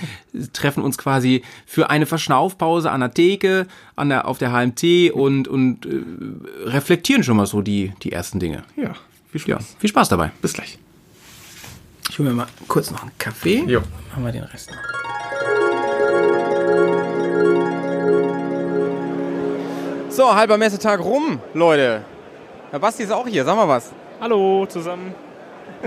[0.53, 5.47] treffen uns quasi für eine Verschnaufpause an der Theke, an der, auf der HMT und,
[5.47, 5.99] und äh,
[6.69, 8.63] reflektieren schon mal so die, die ersten Dinge.
[8.75, 8.93] Ja,
[9.31, 9.75] viel Ja, Spaß.
[9.79, 10.31] viel Spaß dabei.
[10.41, 10.77] Bis gleich.
[12.09, 13.63] Ich hole mir mal kurz noch einen Kaffee.
[13.67, 13.81] Jo.
[14.11, 15.66] Machen wir den Rest noch.
[20.17, 22.01] So, halber Messetag rum, Leute.
[22.71, 23.91] Herr Basti ist auch hier, sag mal was.
[24.19, 25.13] Hallo zusammen.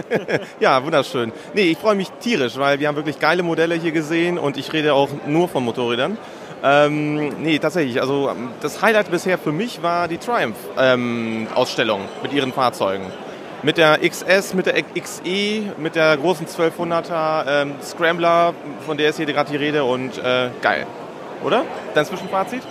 [0.61, 1.33] Ja, wunderschön.
[1.53, 4.73] Nee, ich freue mich tierisch, weil wir haben wirklich geile Modelle hier gesehen und ich
[4.73, 6.17] rede auch nur von Motorrädern.
[6.63, 8.01] Ähm, nee, tatsächlich.
[8.01, 13.07] Also ähm, das Highlight bisher für mich war die Triumph-Ausstellung mit ihren Fahrzeugen.
[13.65, 18.55] Mit der XS, mit der XE, mit der großen 1200er ähm, Scrambler,
[18.87, 20.87] von der ist hier gerade die Rede und äh, geil.
[21.43, 21.65] Oder?
[21.95, 22.63] Dein Zwischenfazit?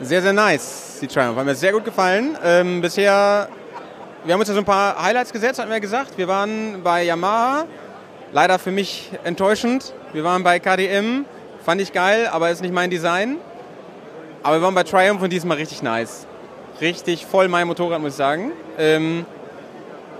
[0.00, 1.36] Sehr, sehr nice, die Triumph.
[1.36, 2.38] Hat mir sehr gut gefallen.
[2.44, 3.48] Ähm, bisher,
[4.24, 6.16] wir haben uns ja so ein paar Highlights gesetzt, hatten wir gesagt.
[6.16, 7.64] Wir waren bei Yamaha,
[8.32, 9.92] leider für mich enttäuschend.
[10.12, 11.24] Wir waren bei KDM,
[11.64, 13.38] fand ich geil, aber ist nicht mein Design.
[14.44, 16.28] Aber wir waren bei Triumph und diesmal richtig nice.
[16.80, 18.52] Richtig voll mein Motorrad, muss ich sagen.
[18.78, 19.26] Ähm,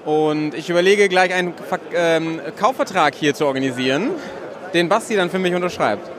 [0.05, 4.11] und ich überlege gleich einen Ver ähm, Kaufvertrag hier zu organisieren,
[4.75, 6.11] den Basti dann für mich unterschreibt.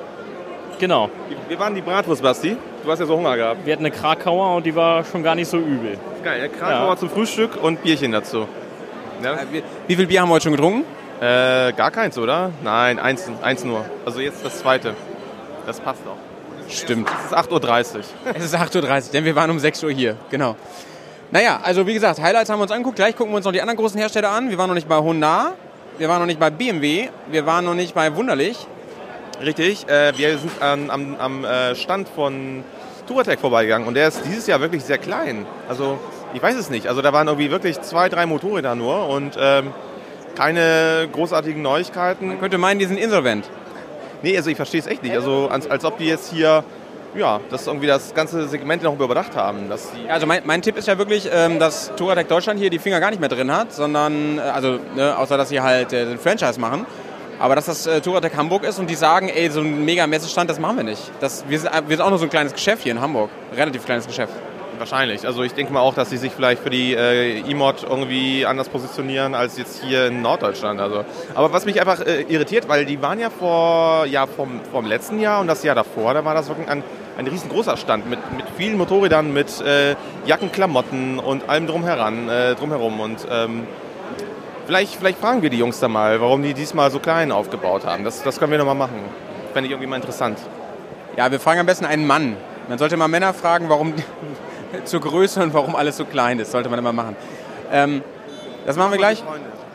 [0.79, 1.09] Genau.
[1.49, 2.55] Wir waren die Bratwurst, Basti.
[2.89, 3.67] Du hast ja so Hunger gehabt.
[3.67, 5.95] Wir hatten eine Krakauer und die war schon gar nicht so übel.
[6.23, 6.97] Geil, Krakauer Ja.
[6.97, 8.47] zum Frühstück und Bierchen dazu.
[9.23, 9.33] Ja?
[9.33, 10.85] Äh, wie, wie viel Bier haben wir heute schon getrunken?
[11.21, 12.49] Äh, gar keins, oder?
[12.63, 13.85] Nein, eins, eins nur.
[14.07, 14.95] Also jetzt das zweite.
[15.67, 16.17] Das passt auch.
[16.67, 17.07] Stimmt.
[17.19, 18.01] Es ist 8.30 Uhr.
[18.33, 20.15] Es ist 8.30 Uhr, denn wir waren um 6 Uhr hier.
[20.31, 20.55] Genau.
[21.29, 22.95] Naja, also wie gesagt, Highlights haben wir uns angeguckt.
[22.95, 24.49] Gleich gucken wir uns noch die anderen großen Hersteller an.
[24.49, 25.51] Wir waren noch nicht bei Honda,
[25.99, 28.65] wir waren noch nicht bei BMW, wir waren noch nicht bei Wunderlich.
[29.45, 32.63] Richtig, äh, wir sind an, am, am äh, Stand von
[33.09, 35.47] Touratec vorbeigegangen und der ist dieses Jahr wirklich sehr klein.
[35.67, 35.97] Also
[36.35, 36.87] ich weiß es nicht.
[36.87, 39.73] Also da waren irgendwie wirklich zwei, drei Motorräder nur und ähm,
[40.35, 42.27] keine großartigen Neuigkeiten.
[42.27, 43.49] Man könnte meinen, die sind insolvent.
[44.21, 45.15] Nee, also ich verstehe es echt nicht.
[45.15, 46.63] Also als, als ob die jetzt hier,
[47.15, 49.69] ja, das irgendwie das ganze Segment noch überdacht haben.
[49.69, 52.77] Dass Ja, Also mein, mein Tipp ist ja wirklich, ähm, dass Touratec Deutschland hier die
[52.77, 56.05] Finger gar nicht mehr drin hat, sondern, äh, also ne, außer dass sie halt äh,
[56.05, 56.85] den Franchise machen.
[57.39, 60.49] Aber dass das äh, Touratec Hamburg ist und die sagen, ey, so ein mega Messestand,
[60.49, 61.11] das machen wir nicht.
[61.21, 63.29] Das, wir, sind, wir sind auch nur so ein kleines Geschäft hier in Hamburg.
[63.55, 64.33] Relativ kleines Geschäft.
[64.77, 65.27] Wahrscheinlich.
[65.27, 68.69] Also ich denke mal auch, dass sie sich vielleicht für die äh, E-Mod irgendwie anders
[68.69, 70.79] positionieren als jetzt hier in Norddeutschland.
[70.79, 71.03] Also.
[71.35, 75.19] Aber was mich einfach äh, irritiert, weil die waren ja vor ja vom, vom letzten
[75.19, 76.83] Jahr und das Jahr davor, da war das wirklich ein,
[77.17, 82.55] ein riesengroßer Stand mit, mit vielen Motorrädern, mit äh, Jacken, Klamotten und allem drumheran, äh,
[82.55, 83.01] drumherum.
[83.01, 83.67] Und ähm,
[84.69, 88.03] vielleicht, vielleicht fragen wir die Jungs da mal, warum die diesmal so klein aufgebaut haben.
[88.03, 88.99] Das, das können wir nochmal machen.
[89.51, 90.37] Fände ich irgendwie mal interessant.
[91.17, 92.37] Ja, wir fragen am besten einen Mann.
[92.67, 93.95] Man sollte mal Männer fragen, warum
[94.85, 96.51] zur Größe und warum alles so klein ist.
[96.51, 97.15] Sollte man immer machen.
[97.71, 98.03] Ähm,
[98.67, 99.23] das machen wir gleich.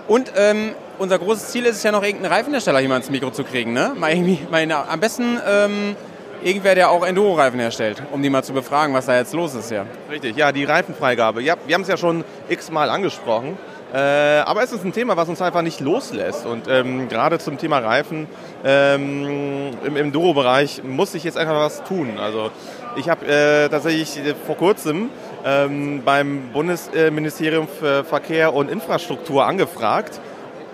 [0.07, 3.33] Und ähm, unser großes Ziel ist es ja noch, irgendeinen Reifenhersteller hier mal ins Mikro
[3.33, 3.73] zu kriegen.
[3.73, 3.95] Ne?
[3.97, 5.97] Mal irgendwie, mal in, am besten ähm,
[6.41, 9.73] irgendwer, der auch Enduro-Reifen herstellt, um die mal zu befragen, was da jetzt los ist.
[9.73, 9.87] Ja.
[10.09, 11.43] Richtig, ja, die Reifenfreigabe.
[11.43, 13.59] Ja, wir haben es ja schon x-mal angesprochen.
[13.95, 16.47] Äh, aber es ist ein Thema, was uns einfach nicht loslässt.
[16.47, 18.27] Und ähm, gerade zum Thema Reifen
[18.65, 22.19] ähm, im, im Duro-Bereich muss sich jetzt einfach was tun.
[22.19, 22.51] Also
[22.97, 25.11] ich habe äh, tatsächlich vor kurzem
[25.45, 30.21] ähm, beim Bundesministerium für Verkehr und Infrastruktur angefragt,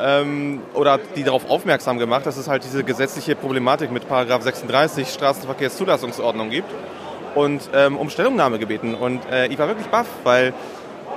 [0.00, 5.08] ähm, oder die darauf aufmerksam gemacht, dass es halt diese gesetzliche Problematik mit Paragraph 36
[5.08, 6.70] Straßenverkehrszulassungsordnung gibt
[7.34, 8.94] und ähm, um Stellungnahme gebeten.
[8.94, 10.54] Und äh, ich war wirklich baff, weil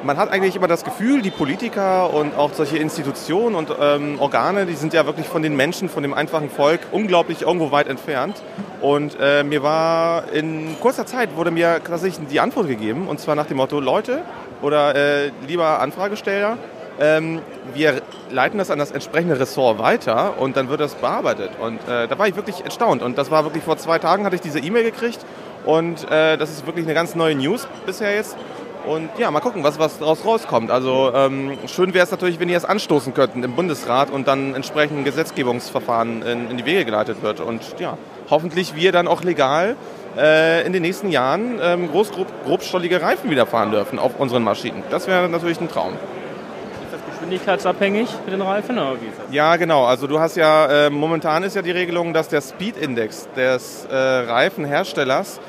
[0.04, 4.66] man hat eigentlich immer das Gefühl, die Politiker und auch solche Institutionen und ähm, Organe,
[4.66, 8.42] die sind ja wirklich von den Menschen, von dem einfachen Volk unglaublich irgendwo weit entfernt.
[8.82, 13.36] Und äh, mir war in kurzer Zeit wurde mir tatsächlich die Antwort gegeben und zwar
[13.36, 14.24] nach dem Motto, Leute
[14.62, 16.58] oder äh, lieber Anfragesteller,
[17.00, 17.42] ähm,
[17.74, 21.52] wir leiten das an das entsprechende Ressort weiter und dann wird das bearbeitet.
[21.60, 23.02] Und äh, da war ich wirklich erstaunt.
[23.02, 25.20] Und das war wirklich vor zwei Tagen, hatte ich diese E-Mail gekriegt.
[25.66, 28.38] Und äh, das ist wirklich eine ganz neue News bisher jetzt.
[28.86, 30.70] Und ja, mal gucken, was, was daraus rauskommt.
[30.70, 34.56] Also ähm, schön wäre es natürlich, wenn die das anstoßen könnten im Bundesrat und dann
[34.56, 37.40] entsprechend ein Gesetzgebungsverfahren in, in die Wege geleitet wird.
[37.40, 37.98] Und ja,
[38.30, 39.78] hoffentlich wir dann auch legal
[40.18, 44.44] äh, in den nächsten Jahren ähm, groß, grob, grobstollige Reifen wieder fahren dürfen auf unseren
[44.44, 44.84] Maschinen.
[44.90, 45.94] Das wäre natürlich ein Traum.
[45.94, 49.34] Ist das geschwindigkeitsabhängig mit den Reifen oder wie ist das?
[49.34, 49.86] Ja, genau.
[49.86, 53.96] Also du hast ja, äh, momentan ist ja die Regelung, dass der Speed-Index des äh,
[53.96, 55.40] Reifenherstellers,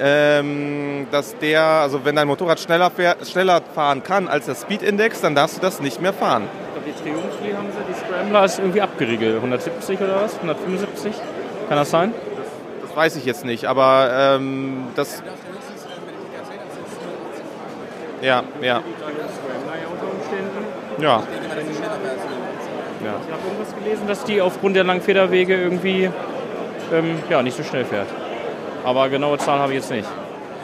[0.00, 5.34] dass der, also wenn dein Motorrad schneller, fähr, schneller fahren kann als der Speed-Index, dann
[5.34, 6.44] darfst du das nicht mehr fahren.
[6.44, 9.36] Ich glaube, die Triumph, die haben sie, die Scrambler ist irgendwie abgeriegelt.
[9.36, 10.36] 170 oder was?
[10.36, 11.14] 175?
[11.68, 12.14] Kann das sein?
[12.82, 15.22] Das weiß ich jetzt nicht, aber ähm, das...
[18.22, 18.82] Ja, ja.
[21.00, 21.22] Ja,
[23.00, 26.10] Ich habe irgendwas gelesen, dass die aufgrund der langen Federwege irgendwie
[26.92, 28.08] ähm, ja, nicht so schnell fährt.
[28.84, 30.08] Aber genaue Zahlen habe ich jetzt nicht.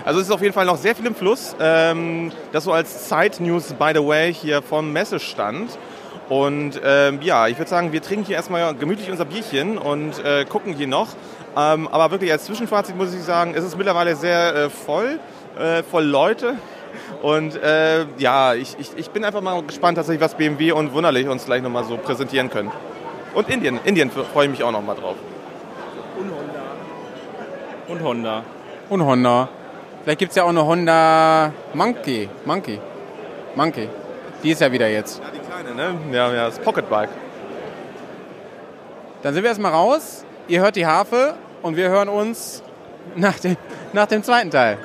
[0.05, 1.57] Also es ist auf jeden Fall noch sehr viel im Fluss.
[1.61, 5.77] Ähm, das so als Side-News, by the way, hier vom Messestand.
[6.29, 10.45] Und ähm, ja, ich würde sagen, wir trinken hier erstmal gemütlich unser Bierchen und äh,
[10.45, 11.09] gucken hier noch.
[11.57, 15.19] Ähm, aber wirklich als Zwischenfazit muss ich sagen, es ist mittlerweile sehr äh, voll,
[15.59, 16.55] äh, voll Leute.
[17.23, 21.29] Und äh, ja, ich, ich, ich bin einfach mal gespannt, tatsächlich, was BMW und Wunderlich
[21.29, 22.71] uns gleich nochmal so präsentieren können.
[23.35, 25.17] Und Indien, Indien freue ich mich auch nochmal drauf.
[27.89, 28.43] Und Honda.
[28.89, 29.49] Und Honda.
[30.03, 32.29] Vielleicht gibt es ja auch eine Honda Monkey.
[32.45, 32.79] Monkey.
[33.55, 33.89] Monkey.
[34.43, 35.21] Die ist ja wieder jetzt.
[35.21, 35.99] Ja, die kleine, ne?
[36.15, 37.11] Ja, ja, das Pocketbike.
[39.23, 40.25] Dann sind wir erstmal raus.
[40.49, 42.63] Ihr hört die Harfe und wir hören uns
[43.17, 43.57] nach dem,
[43.93, 44.79] nach dem zweiten Teil.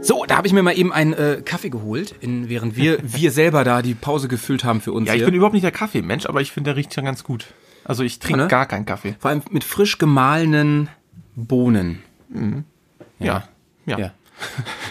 [0.00, 3.30] So, da habe ich mir mal eben einen äh, Kaffee geholt, in, während wir, wir
[3.30, 5.26] selber da die Pause gefüllt haben für uns Ja, ich hier.
[5.26, 7.46] bin überhaupt nicht der Kaffeemensch, aber ich finde, der riecht schon ganz gut.
[7.88, 8.48] Also ich trinke Ne?
[8.48, 9.16] gar keinen Kaffee.
[9.18, 10.88] Vor allem mit frisch gemahlenen
[11.34, 12.00] Bohnen.
[13.18, 13.44] Ja.
[13.86, 13.98] Ja.
[13.98, 14.10] Ja.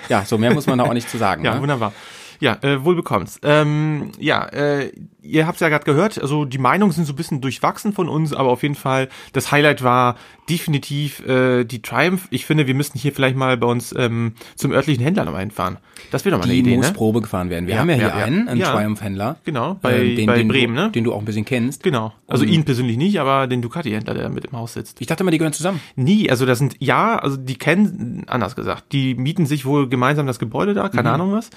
[0.09, 1.43] Ja, so mehr muss man da auch nicht zu sagen.
[1.45, 1.61] Ja, ne?
[1.61, 1.93] wunderbar.
[2.39, 3.39] Ja, äh, wohl bekommst.
[3.43, 4.91] Ähm, ja, äh,
[5.27, 8.09] ihr habt es ja gerade gehört, also die Meinungen sind so ein bisschen durchwachsen von
[8.09, 10.15] uns, aber auf jeden Fall, das Highlight war
[10.49, 12.27] definitiv äh, die Triumph.
[12.31, 15.77] Ich finde, wir müssten hier vielleicht mal bei uns ähm, zum örtlichen Händler nochmal hinfahren.
[16.11, 16.93] Das wäre doch mal die eine Idee, muss ne?
[16.93, 17.67] Probe gefahren werden.
[17.67, 18.25] Wir Ja, haben ja hier ja, ja.
[18.25, 18.71] einen, einen Ja.
[18.71, 19.37] Triumph-Händler.
[19.43, 20.91] Genau, bei- äh, den, bei den Bremen, du, ne?
[20.91, 21.83] Den du auch ein bisschen kennst.
[21.83, 22.13] Genau.
[22.27, 25.01] Also Und- ihn persönlich nicht, aber den Ducati-Händler, der mit im Haus sitzt.
[25.01, 25.81] Ich dachte mal, die gehören zusammen.
[25.97, 30.27] Nie, also das sind, ja, also die kennen, anders gesagt, die mieten sich wohl gemeinsam
[30.27, 30.91] das Gebäude da, Mhm.
[30.91, 31.49] keine Ahnung was.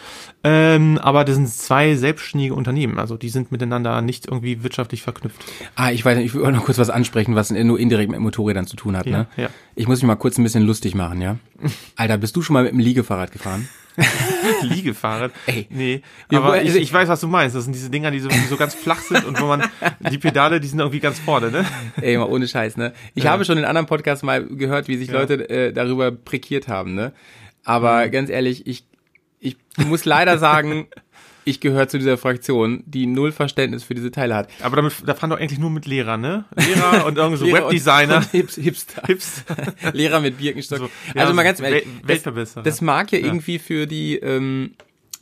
[0.42, 5.44] Ähm, aber das sind zwei selbstständige Unternehmen, also die sind miteinander nicht irgendwie wirtschaftlich verknüpft.
[5.76, 8.66] Ah, ich weiß nicht, ich will noch kurz was ansprechen, was nur indirekt mit Motorrädern
[8.66, 9.06] zu tun hat.
[9.06, 9.26] Ja, ne?
[9.36, 9.48] ja.
[9.74, 11.36] Ich muss mich mal kurz ein bisschen lustig machen, ja?
[11.96, 13.68] Alter, bist du schon mal mit dem Liegefahrrad gefahren?
[14.62, 15.32] Liegefahrrad.
[15.46, 15.66] Ey.
[15.70, 16.02] Nee,
[16.32, 17.54] aber ich, ich weiß, was du meinst.
[17.56, 19.64] Das sind diese Dinger, die so, die so ganz flach sind und wo man,
[20.10, 21.64] die Pedale, die sind irgendwie ganz vorne, ne?
[22.00, 22.92] Ey, mal ohne Scheiß, ne?
[23.14, 23.32] Ich Ja.
[23.32, 27.12] habe schon in anderen Podcasts mal gehört, wie sich Leute äh, darüber prekiert haben, ne?
[27.64, 28.10] Aber Mhm.
[28.10, 28.84] ganz ehrlich, ich,
[29.38, 30.86] ich muss leider sagen,
[31.50, 34.48] ich gehöre zu dieser Fraktion, die null Verständnis für diese Teile hat.
[34.62, 36.44] Aber damit, da fahren doch eigentlich nur mit Lehrern, ne?
[36.56, 38.16] Lehrer und irgendwie so Lehrer und- Webdesigner.
[38.18, 39.02] und Hips, Hipster.
[39.06, 39.56] Hipster.
[39.92, 40.78] Lehrer mit Birkenstock.
[40.78, 42.62] So, ja, also mal ganz ehrlich, das, Weltverbesserer.
[42.62, 44.72] das mag ja, irgendwie für die ähm,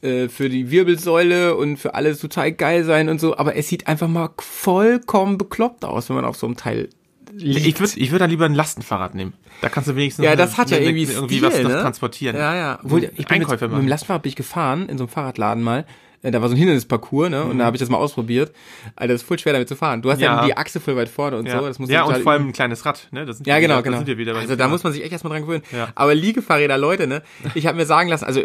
[0.02, 3.88] äh, für die Wirbelsäule und für alles total geil sein und so, aber es sieht
[3.88, 6.88] einfach mal vollkommen bekloppt aus, wenn man auf so einem Teil
[7.32, 7.66] liegt.
[7.66, 9.32] Ich würde ich würd dann lieber ein Lastenfahrrad nehmen.
[9.60, 11.80] Da kannst du wenigstens ja, das hat ja eine- irgendwie irgendwie Stil, was ne?
[11.80, 12.36] transportieren.
[12.36, 12.78] Ja, ja.
[12.84, 13.82] Obwohl, ich bin mit, Einkäufe mit machen.
[13.84, 15.84] dem Lastenfahrrad bin ich gefahren, in so einem Fahrradladen mal.
[16.22, 17.44] Äh, Da war so ein Hindernisparcours, ne?
[17.44, 18.52] Und da habe ich das mal ausprobiert.
[18.96, 20.02] Alter, das ist voll schwer damit zu fahren.
[20.02, 20.38] Du hast ja, Mhm.
[20.40, 20.46] Ja.
[20.46, 21.66] die Achse voll weit vorne und Ja, so.
[21.66, 22.50] Das muss ja und vor allem üben.
[22.50, 23.24] ein kleines Rad, ne?
[23.26, 23.98] Das sind Ja, genau, wieder, genau.
[24.04, 25.62] Sind wieder also da muss man sich echt erstmal dran gewöhnen.
[25.72, 25.88] Ja.
[25.94, 27.22] Aber Liegefahrräder, Leute, ne?
[27.54, 28.42] Ich habe mir sagen lassen, also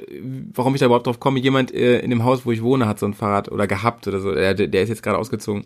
[0.54, 3.00] warum ich da überhaupt drauf komme, jemand äh, in dem Haus, wo ich wohne, hat
[3.00, 4.34] so ein Fahrrad oder gehabt oder so.
[4.34, 5.66] Der, der ist jetzt gerade ausgezogen.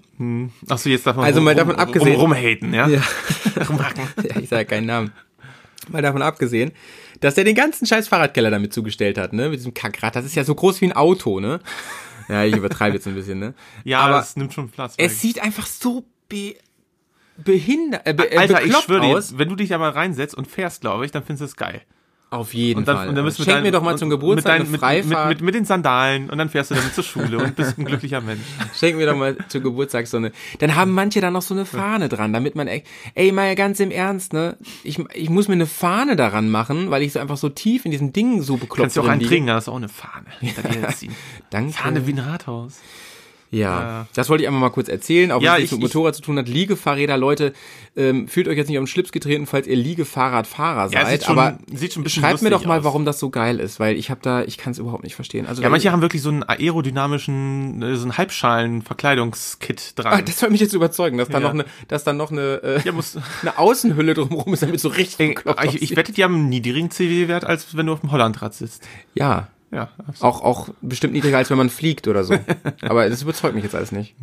[0.70, 2.88] Ach so, jetzt darf man Also rum, mal davon rum, abgesehen- rum, rumhaten, ja?
[2.88, 3.02] Ja.
[3.70, 4.04] Rumhacken.
[4.24, 5.12] ja, ich sage keinen Namen.
[5.90, 6.72] Mal davon abgesehen,
[7.20, 9.50] dass der den ganzen scheiß Fahrradkeller damit zugestellt hat, ne?
[9.50, 10.16] Mit diesem Kackrad.
[10.16, 11.60] Das ist ja so groß wie ein Auto, ne?
[12.30, 13.54] Ja, ich übertreibe jetzt ein bisschen, ne?
[13.86, 14.98] Ja, aber das nimmt schon Platz.
[14.98, 15.06] weg.
[15.06, 16.56] es sieht einfach so be
[17.38, 19.38] behindert, äh, be Alter, ich schwöre dir, aus.
[19.38, 21.84] wenn du dich da mal reinsetzt und fährst, glaube ich, dann findest du es geil.
[22.30, 23.08] Auf jeden Und dann, Fall.
[23.08, 25.28] und dann mit Schenk deinen- mir doch mal zum Geburtstag mit, deinen- eine mit, mit,
[25.30, 28.20] mit, mit den Sandalen und dann fährst du damit zur Schule und bist ein glücklicher
[28.20, 28.42] Mensch.
[28.78, 30.34] Schenk mir doch mal zu Geburtstag so eine.
[30.60, 32.84] Dann haben manche da noch so eine Fahne dran, damit man, ey,
[33.16, 34.58] ey, mal ganz im Ernst, ne?
[34.84, 37.92] Ich, ich muss mir eine Fahne daran machen, weil ich so einfach so tief in
[37.92, 40.26] diesem Ding so bekloppt Kannst du auch einen trinken, da ist auch eine Fahne.
[41.50, 41.72] Danke.
[41.72, 42.82] Fahne wie ein Rathaus.
[43.50, 45.94] Ja, das wollte ich einfach mal kurz erzählen, auch wenn Ja, es nichts ich- mit
[45.94, 46.50] Motorrad zu tun hat.
[46.50, 47.54] Liegefahrräder, Leute,
[47.96, 51.20] ähm, fühlt euch jetzt nicht auf den Schlips getreten, falls ihr Liegefahrradfahrer Ja, seid.
[51.22, 52.84] sieht schon- aber sieht schon ein bisschen schreibt mir doch mal, aus.
[52.84, 55.46] warum das so geil ist, weil ich habe da, ich kann es überhaupt nicht verstehen.
[55.48, 60.26] Also Ja, manche haben wirklich so einen aerodynamischen, äh, so einen Halbschalen-Verkleidungskit Ah, dran.
[60.26, 61.44] das soll mich jetzt überzeugen, dass da Ja.
[61.46, 64.90] noch eine, dass da noch eine, äh, Ja, muss- eine Außenhülle drumherum ist, damit so
[64.90, 68.12] richtig Ey, ich, ich wette, die haben einen niedrigen CW-Wert, als wenn du auf dem
[68.12, 68.84] Hollandrad sitzt.
[69.14, 70.22] Ja, Ja, absolut.
[70.36, 72.36] auch auch bestimmt niedriger als wenn man fliegt oder so.
[72.82, 74.16] aber das überzeugt mich jetzt alles nicht.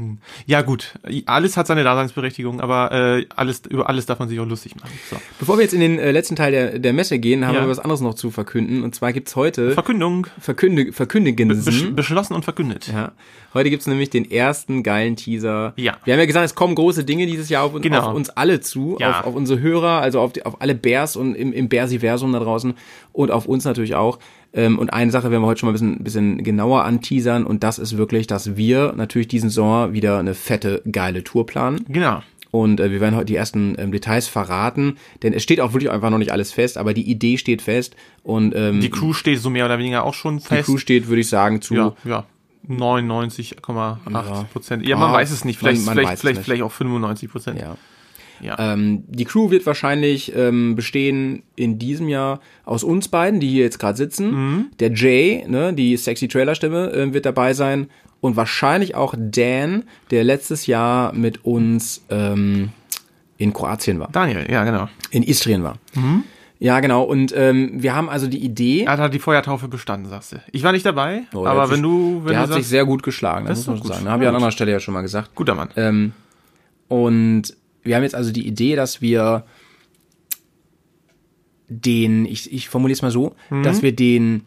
[0.47, 0.95] ja gut,
[1.27, 4.91] alles hat seine Daseinsberechtigung, aber äh, alles über alles darf man sich auch lustig machen.
[5.11, 5.17] So.
[5.39, 7.61] Bevor wir jetzt in den äh, letzten Teil der, der Messe gehen, haben Ja.
[7.63, 8.83] wir was anderes noch zu verkünden.
[8.83, 11.49] Und zwar gibt's heute Verkündung, Verkünde, Verkündigen.
[11.49, 12.89] besch beschlossen und verkündet.
[12.91, 13.13] Ja.
[13.53, 15.75] Heute gibt's nämlich den ersten geilen Teaser.
[15.77, 15.99] Ja.
[16.05, 18.01] Wir haben ja gesagt, es kommen große Dinge dieses Jahr auf, uns- Genau.
[18.09, 19.21] auf uns alle zu, Ja.
[19.21, 22.41] auf, auf unsere Hörer, also auf, die, auf alle Bears und im, im Bearsiversum da
[22.41, 22.75] draußen
[23.13, 24.19] und auf uns natürlich auch.
[24.55, 27.63] Ähm, und eine Sache werden wir heute schon mal ein bisschen, bisschen genauer anteasern und
[27.65, 31.85] das ist wirklich, dass wir natürlich diesen Sommer wieder eine fette, geile Tour planen.
[31.89, 32.23] Genau.
[32.53, 35.91] Und äh, wir werden heute die ersten ähm, Details verraten, denn es steht auch wirklich
[35.91, 39.41] einfach noch nicht alles fest, aber die Idee steht fest und ähm, Die Crew steht
[39.41, 40.67] so mehr oder weniger auch schon die fest.
[40.67, 42.25] Crew steht, würde ich sagen, zu ja, ja.
[42.69, 44.87] 99,8 Prozent.
[44.87, 45.59] Ja, Ah, man weiß es nicht.
[45.59, 46.45] Vielleicht, man- man vielleicht, vielleicht, nicht.
[46.45, 47.61] vielleicht auch 95 Prozent.
[47.61, 47.77] ja.
[48.45, 48.57] Ja.
[48.75, 53.65] Ähm, die Crew wird wahrscheinlich ähm, bestehen in diesem Jahr aus uns beiden, die hier
[53.65, 54.31] jetzt gerade sitzen.
[54.33, 54.67] Mhm.
[54.81, 57.89] Der Jay, ne, die sexy Trailerstimme, äh, wird dabei sein.
[58.21, 62.71] Und wahrscheinlich auch Dan, der letztes Jahr mit uns ähm,
[63.37, 64.89] in Kroatien war, Daniel, ja, genau.
[65.11, 65.77] in Istrien war.
[65.95, 66.25] Mhm.
[66.61, 67.03] Ja, genau.
[67.03, 68.85] Und ähm, wir haben also die Idee.
[68.85, 70.37] Er hat die Feuertaufe bestanden, sagst du.
[70.53, 72.71] Ich war nicht dabei, Oh, aber wenn sich- du, wenn der du hat sich sagst,
[72.71, 74.09] sehr gut geschlagen, das muss man doch sagen.
[74.09, 75.35] Habe ich an anderer Stelle ja schon mal gesagt.
[75.35, 75.69] guter Mann.
[75.77, 76.13] Ähm,
[76.89, 77.43] und
[77.85, 79.45] wir haben jetzt also die Idee, dass wir
[81.68, 83.62] den, ich, ich formuliere es mal so, Mhm.
[83.62, 84.43] dass wir den,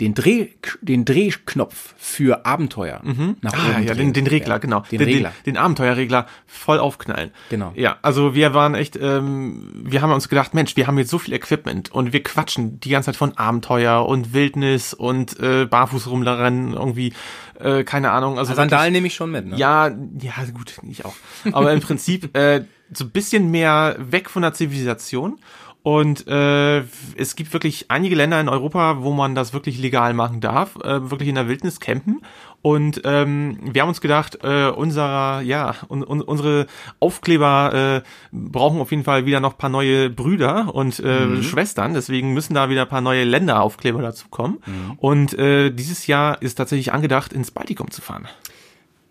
[0.00, 0.48] den, Dreh,
[0.80, 3.02] den Drehknopf für Abenteuer
[3.42, 4.12] nach Ah, oben ja, drehen.
[4.12, 4.82] den, den Regler, Ja, genau.
[4.90, 5.32] Den Regler.
[5.44, 7.30] Den, den Abenteuerregler voll aufknallen.
[7.50, 7.72] Genau.
[7.76, 11.18] Ja, also wir waren echt, ähm, wir haben uns gedacht, Mensch, wir haben jetzt so
[11.18, 16.08] viel Equipment und wir quatschen die ganze Zeit von Abenteuer und Wildnis und äh, barfuß
[16.08, 17.12] rumrennen, irgendwie,
[17.58, 18.38] äh, keine Ahnung.
[18.38, 19.56] Also Sandalen nehme ich schon mit, ne?
[19.56, 21.14] Ja, ja, gut, ich auch.
[21.52, 25.38] Aber im Prinzip äh, so ein bisschen mehr weg von der Zivilisation.
[25.82, 26.80] Und äh,
[27.16, 31.10] es gibt wirklich einige Länder in Europa, wo man das wirklich legal machen darf, äh,
[31.10, 32.20] wirklich in der Wildnis campen.
[32.60, 36.66] Und ähm, wir haben uns gedacht, äh, unserer, ja, un, un, unsere
[36.98, 41.94] Aufkleber äh, brauchen auf jeden Fall wieder noch ein paar neue Brüder und äh, Schwestern.
[41.94, 44.58] Deswegen müssen da wieder ein paar neue Länderaufkleber dazu kommen.
[44.98, 48.28] Und äh, dieses Jahr ist tatsächlich angedacht, ins Baltikum zu fahren.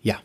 [0.02, 0.18] Ja.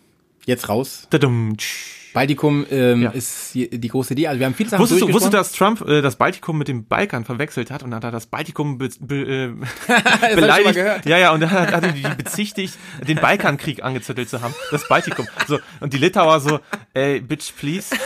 [0.45, 1.07] Jetzt raus.
[1.09, 2.04] Tadum, tsch.
[2.15, 3.11] Baltikum ähm, Ja.
[3.11, 4.27] ist die, große Idee.
[4.27, 6.67] Also wir haben viele Sachen Wusstest du, wusstest du, dass Trump äh, das Baltikum mit
[6.67, 9.47] dem Balkan verwechselt hat und hat er das Baltikum be, be, äh,
[9.87, 11.05] mal beleidigt?
[11.05, 12.75] Ja, ja, und dann hat, hat er die bezichtigt,
[13.07, 14.55] den Balkankrieg angezettelt zu haben.
[14.71, 15.27] Das Baltikum.
[15.47, 16.59] So, und die Litauer so,
[16.93, 17.95] ey, bitch, please.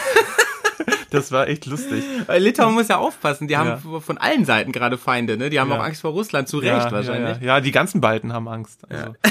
[1.12, 2.03] Das war echt lustig.
[2.28, 3.99] Weil Litauen muss ja aufpassen, die haben Ja.
[3.99, 5.49] von allen Seiten gerade Feinde, ne?
[5.49, 5.80] Die haben Ja.
[5.80, 7.41] auch Angst vor Russland, zu Recht wahrscheinlich.
[7.41, 8.82] Ja, die ganzen Balten haben Angst.
[8.89, 9.16] Also.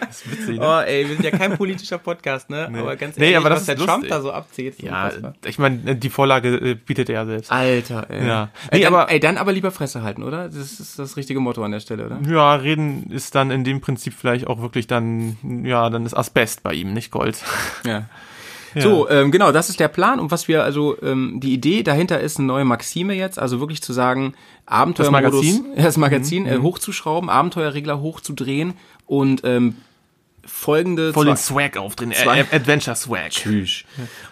[0.00, 0.66] Das ist witzig, ne?
[0.66, 2.68] Oh, ey, wir sind ja kein politischer Podcast, ne?
[2.78, 4.10] Aber ganz Nee, ehrlich, aber das was der ist Trump lustig.
[4.10, 4.82] da so abzieht.
[4.82, 5.34] Ja, unfassbar.
[5.44, 7.50] ich meine, die Vorlage äh, bietet er selbst.
[7.50, 8.26] Alter, ey.
[8.26, 8.50] Ja.
[8.70, 10.48] Ey, Nee, dann, aber- ey, dann aber lieber Fresse halten, oder?
[10.48, 12.18] Das ist das richtige Motto an der Stelle, oder?
[12.28, 16.62] Ja, reden ist dann in dem Prinzip vielleicht auch wirklich dann, ja, dann ist Asbest
[16.62, 17.38] bei ihm, nicht Gold.
[17.84, 18.04] Ja.
[18.78, 22.20] So, ähm, genau, das ist der Plan und was wir, also ähm, die Idee dahinter
[22.20, 24.34] ist eine neue Maxime jetzt, also wirklich zu sagen,
[24.66, 25.66] Abenteuermodus, Das Magazin?
[25.76, 28.74] Ja, das Magazin äh, hochzuschrauben, Abenteuerregler hochzudrehen
[29.06, 29.76] und ähm,
[30.44, 33.30] folgende Voll den zwei- Swag aufdrehen, Zwei- äh, Adventure Swag.
[33.30, 33.84] Tschüss.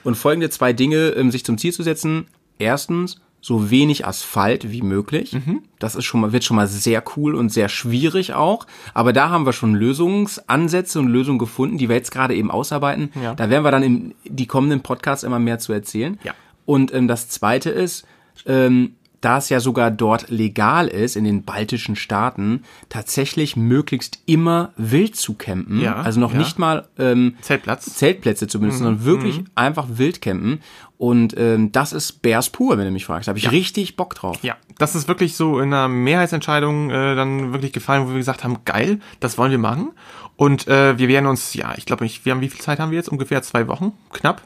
[0.04, 2.26] Und folgende zwei Dinge ähm, sich zum Ziel zu setzen.
[2.58, 5.36] Erstens, so wenig Asphalt wie möglich.
[5.78, 8.66] Das ist schon mal, wird schon mal sehr cool und sehr schwierig auch.
[8.94, 13.10] Aber da haben wir schon Lösungsansätze und Lösungen gefunden, die wir jetzt gerade eben ausarbeiten.
[13.20, 13.34] Ja.
[13.34, 16.18] Da werden wir dann in die kommenden Podcasts immer mehr zu erzählen.
[16.24, 16.32] Ja.
[16.64, 18.06] Und ähm, das zweite ist,
[18.46, 18.94] ähm,
[19.24, 25.16] da es ja sogar dort legal ist, in den baltischen Staaten, tatsächlich möglichst immer wild
[25.16, 25.80] zu campen.
[25.80, 26.38] Ja, also noch ja.
[26.38, 27.94] nicht mal ähm, Zeltplatz.
[27.94, 30.60] Zeltplätze zu benutzen, sondern wirklich einfach wild campen.
[30.96, 33.26] Und ähm, das ist Bears pur, wenn du mich fragst.
[33.26, 34.38] Da habe ich richtig Bock drauf.
[34.42, 38.44] Ja, das ist wirklich so in einer Mehrheitsentscheidung äh, dann wirklich gefallen, wo wir gesagt
[38.44, 39.90] haben, geil, das wollen wir machen.
[40.36, 42.90] Und äh, wir werden uns, ja, ich glaube nicht, wir haben, wie viel Zeit haben
[42.90, 43.08] wir jetzt?
[43.08, 44.42] Ungefähr zwei Wochen, knapp,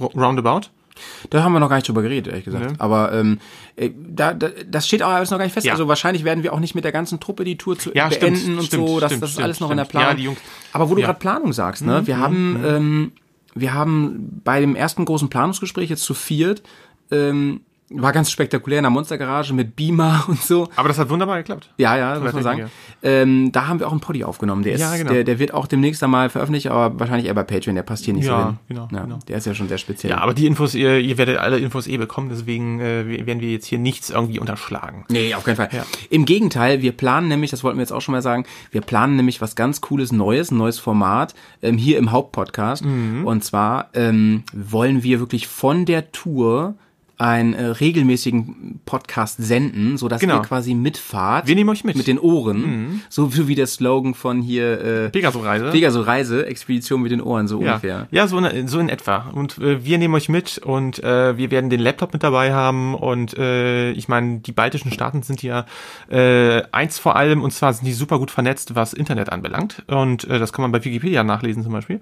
[0.00, 0.68] Ro- roundabout.
[1.30, 2.70] Da haben wir noch gar nicht drüber geredet, ehrlich gesagt.
[2.70, 2.76] Nee.
[2.78, 3.38] Aber ähm,
[3.76, 5.66] äh, da, da, das steht auch alles noch gar nicht fest.
[5.66, 5.72] Ja.
[5.72, 8.36] Also wahrscheinlich werden wir auch nicht mit der ganzen Truppe die Tour zu Ja, beenden
[8.36, 9.00] stimmt, und stimmt, so.
[9.00, 9.84] Das, stimmt, das ist alles noch in der.
[9.84, 10.08] Planung.
[10.10, 10.40] Ja, die Jungs-
[10.72, 11.06] Aber wo du ja.
[11.06, 12.06] Mhm, gerade Planung sagst, ne?
[12.06, 13.12] Wir haben, ähm,
[13.54, 16.62] wir haben bei dem ersten großen Planungsgespräch jetzt zu viert
[17.10, 17.60] ähm,
[17.96, 20.68] war ganz spektakulär in der Monstergarage mit Beamer und so.
[20.76, 21.70] Aber das hat wunderbar geklappt.
[21.78, 22.70] Ja, ja, muss man sagen.
[23.02, 24.62] Ähm, da haben wir auch einen Poddy aufgenommen.
[24.62, 25.12] Der, ist, Ja, genau.
[25.12, 27.74] der, der wird auch demnächst einmal veröffentlicht, aber wahrscheinlich eher bei Patreon.
[27.76, 28.58] Der passt hier nicht Ja, so hin.
[28.68, 29.18] genau, Ja, genau.
[29.28, 30.10] Der ist ja schon sehr speziell.
[30.10, 33.50] Ja, aber die Infos, ihr, ihr werdet alle Infos eh bekommen, deswegen äh, werden wir
[33.50, 35.04] jetzt hier nichts irgendwie unterschlagen.
[35.10, 35.68] Nee, auf keinen Fall.
[36.10, 39.16] Im Gegenteil, wir planen nämlich, das wollten wir jetzt auch schon mal sagen, wir planen
[39.16, 42.84] nämlich was ganz Cooles Neues, ein neues Format ähm, hier im Hauptpodcast.
[42.84, 43.26] Mhm.
[43.26, 46.74] Und zwar ähm, wollen wir wirklich von der Tour
[47.16, 50.36] einen äh, regelmäßigen Podcast senden, so dass Genau.
[50.36, 51.46] ihr quasi mitfahrt.
[51.46, 51.94] Wir nehmen euch mit.
[51.94, 51.98] Mhm.
[51.98, 53.02] Mit den Ohren.
[53.08, 55.70] So wie der Slogan von hier äh, Pegaso-Reise.
[55.70, 58.08] Pegaso Reise, Expedition mit den Ohren, so Ja, ungefähr.
[58.10, 59.30] ja so, in, so in etwa.
[59.32, 62.94] Und äh, wir nehmen euch mit und äh, wir werden den Laptop mit dabei haben.
[62.94, 65.66] Und äh, ich meine, die baltischen Staaten sind ja
[66.10, 69.82] äh, eins vor allem, und zwar sind die super gut vernetzt, was Internet anbelangt.
[69.86, 72.00] Und äh, das kann man bei Wikipedia nachlesen zum Beispiel.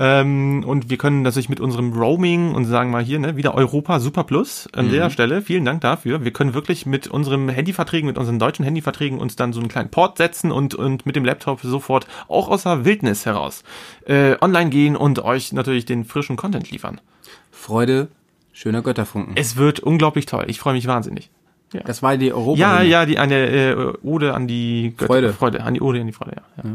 [0.00, 4.00] Ähm, und wir können natürlich mit unserem Roaming und sagen mal hier, ne, wieder Europa
[4.00, 5.42] Super Plus an der Stelle.
[5.42, 6.24] Vielen Dank dafür.
[6.24, 9.90] Wir können wirklich mit unserem Handyverträgen, mit unseren deutschen Handyverträgen uns dann so einen kleinen
[9.90, 13.62] Port setzen und, und mit dem Laptop sofort auch aus der Wildnis heraus
[14.06, 17.00] äh, online gehen und euch natürlich den frischen Content liefern.
[17.50, 18.08] Freude,
[18.52, 19.36] schöner Götterfunken.
[19.36, 20.44] Es wird unglaublich toll.
[20.48, 21.30] Ich freue mich wahnsinnig.
[21.72, 22.60] das war die Europa.
[22.60, 25.32] Ja, ja, die eine äh, Ode an die Götter, Freude.
[25.32, 26.64] Freude, an die Ode an die Freude, ja.
[26.64, 26.70] ja.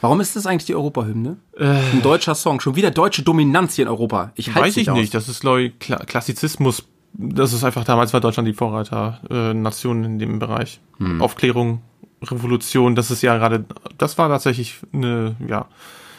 [0.00, 1.36] Warum ist das eigentlich die Europahymne?
[1.58, 2.60] Ein deutscher Song.
[2.60, 4.32] Schon wieder deutsche Dominanz hier in Europa.
[4.34, 5.14] Ich Weiß ich nicht.
[5.14, 6.84] Das ist, glaube ich, Kla Klassizismus.
[7.12, 10.80] Das ist einfach damals war Deutschland die Vorreiter äh, in dem Bereich.
[11.18, 11.82] Aufklärung,
[12.22, 12.94] Revolution.
[12.94, 13.64] Das ist ja gerade.
[13.98, 15.66] Das war tatsächlich eine, ja,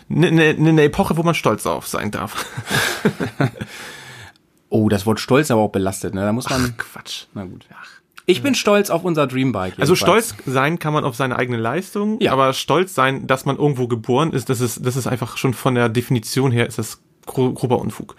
[0.09, 2.45] eine, eine, eine Epoche, wo man stolz auf sein darf.
[4.73, 6.21] Oh, das Wort Stolz aber auch belastet, ne?
[6.21, 6.75] Da muss man.
[6.77, 7.25] Quatsch.
[7.33, 7.65] Na gut.
[8.25, 9.81] Ich bin stolz auf unser Dreambike.
[9.81, 12.31] Also stolz sein kann man auf seine eigene Leistung, Ja.
[12.31, 15.75] aber stolz sein, dass man irgendwo geboren ist, das ist, das ist einfach schon von
[15.75, 18.15] der Definition her ist das gro grober Unfug.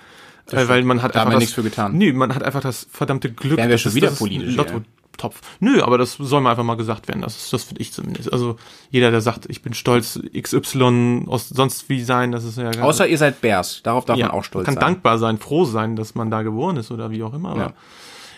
[0.51, 1.97] Äh, weil man hat Da haben einfach wir das, nichts für getan.
[1.97, 3.57] Nö, man hat einfach das verdammte Glück.
[3.57, 5.40] Wären wir das schon wieder das politisch, Lotto-Topf.
[5.61, 7.22] Nö, aber das soll mal einfach mal gesagt werden.
[7.22, 8.32] Das ist, das finde ich zumindest.
[8.32, 8.57] Also
[8.90, 12.84] jeder, der sagt, ich bin stolz, XY aus sonst wie sein, das ist ja gar
[12.84, 13.80] Außer ihr seid Bärs.
[13.82, 14.80] Darauf darf ja, man auch stolz kann sein.
[14.80, 17.51] dankbar sein, froh sein, dass man da geboren ist oder wie auch immer.
[17.51, 17.74] Aber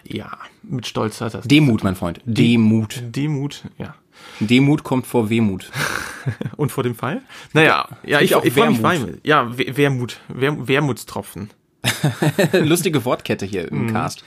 [0.06, 0.30] ja,
[0.62, 1.46] mit Stolz hat das.
[1.48, 2.20] Demut, mein Freund.
[2.26, 3.02] Demut.
[3.02, 3.94] Demut, ja.
[4.40, 5.70] Demut kommt vor Wehmut.
[6.56, 7.22] Und vor dem Fall?
[7.52, 9.16] Naja, ja, ich, ich auch ich freue mich.
[9.22, 10.20] Ja, We- Wermut.
[10.28, 11.50] Wer, Wermutstropfen.
[12.52, 14.24] Lustige Wortkette hier im Cast.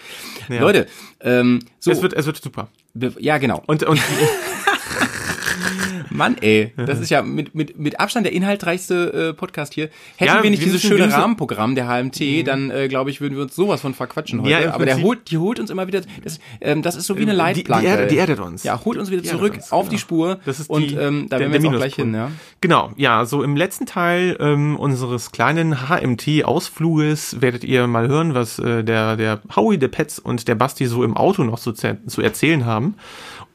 [0.47, 0.87] Leute,
[1.21, 2.69] ähm, so, Es wird, es wird super.
[3.19, 3.63] ja genau.
[3.67, 3.99] Und, und
[6.09, 9.89] Mann, ey, das ist ja mit, mit, mit Abstand der inhaltreichste äh, Podcast hier.
[10.17, 13.21] Hätten Ja, wir nicht wir dieses müssen- schöne Rahmenprogramm der HMT, dann äh, glaube ich,
[13.21, 14.51] würden wir uns sowas von verquatschen heute.
[14.51, 17.21] Ja, Aber der holt, die holt uns immer wieder, das, ähm, das ist so wie
[17.23, 17.85] eine Die- Leitplanke.
[17.85, 18.63] die erdet- die erdet uns.
[18.63, 19.91] Ja, holt uns wieder Die zurück uns, auf genau.
[19.91, 20.39] die Spur.
[20.45, 22.31] Das ist und die- ähm, da der- werden wir jetzt auch gleich hin, ja.
[22.61, 25.87] Genau, ja, so im letzten Teil ähm, unseres kleinen
[26.47, 30.85] HMT-Ausfluges werdet ihr mal hören, was äh, der, der Howie, der Petz und der Basti
[30.87, 32.95] so im Auto noch so zu, zu erzählen haben.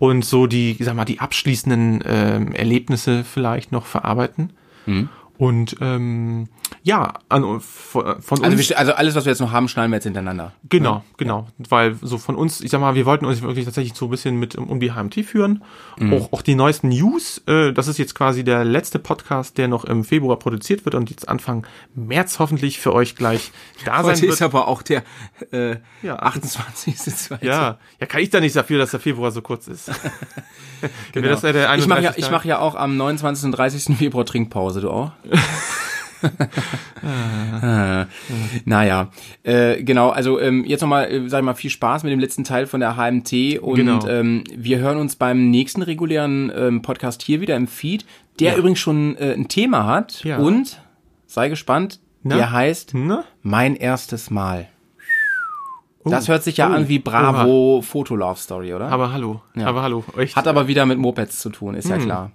[0.03, 4.51] Und so die, ich sag mal, die abschließenden ähm, Erlebnisse vielleicht noch verarbeiten.
[4.85, 5.09] Mhm.
[5.39, 6.49] Und ähm,
[6.85, 8.69] ja, an, von, von Also, uns.
[8.69, 10.53] wir, also alles, was wir jetzt noch haben, schneiden wir jetzt hintereinander.
[10.69, 11.47] Genau, genau.
[11.59, 14.37] Weil so von uns, ich sag mal, wir wollten uns wirklich tatsächlich so ein bisschen
[14.39, 15.63] mit um die HMT führen.
[15.99, 16.13] Mhm.
[16.15, 17.43] Auch, auch die neuesten News.
[17.47, 21.09] Äh, das ist jetzt quasi der letzte Podcast, der noch im Februar produziert wird und
[21.11, 23.53] jetzt Anfang März hoffentlich für euch gleich
[23.85, 24.33] da sein Heute wird.
[24.33, 25.05] ist aber auch der
[25.53, 27.31] äh, Ja, 28.
[27.43, 29.91] ja, ja, kann ich da nicht dafür, dass der Februar so kurz ist.
[31.13, 31.29] genau.
[31.29, 32.25] das ja der ich mache ja, 31.
[32.25, 33.45] ich mach ja auch am 29.
[33.45, 33.97] und 30.
[33.97, 35.13] Februar Trinkpause, du auch?
[37.05, 38.07] Ah.
[38.65, 39.09] naja,
[39.43, 42.45] äh, genau, also ähm, jetzt nochmal, äh, sag ich mal, viel Spaß mit dem letzten
[42.45, 44.07] Teil von der HMT und Genau.
[44.07, 48.05] ähm, wir hören uns beim nächsten regulären ähm, Podcast hier wieder im Feed,
[48.41, 50.39] der übrigens schon äh, ein Thema hat Ja.
[50.39, 50.81] und,
[51.27, 52.37] sei gespannt, Na?
[52.37, 53.25] der heißt Ne?
[53.43, 54.69] Mein erstes Mal.
[56.05, 56.73] Das hört sich ja Oh.
[56.73, 58.89] an wie Bravo Fotolove Story, oder?
[58.91, 60.05] Aber hallo, aber hallo.
[60.17, 62.31] Echt, Hat aber wieder mit Mopeds zu tun, ist ja klar.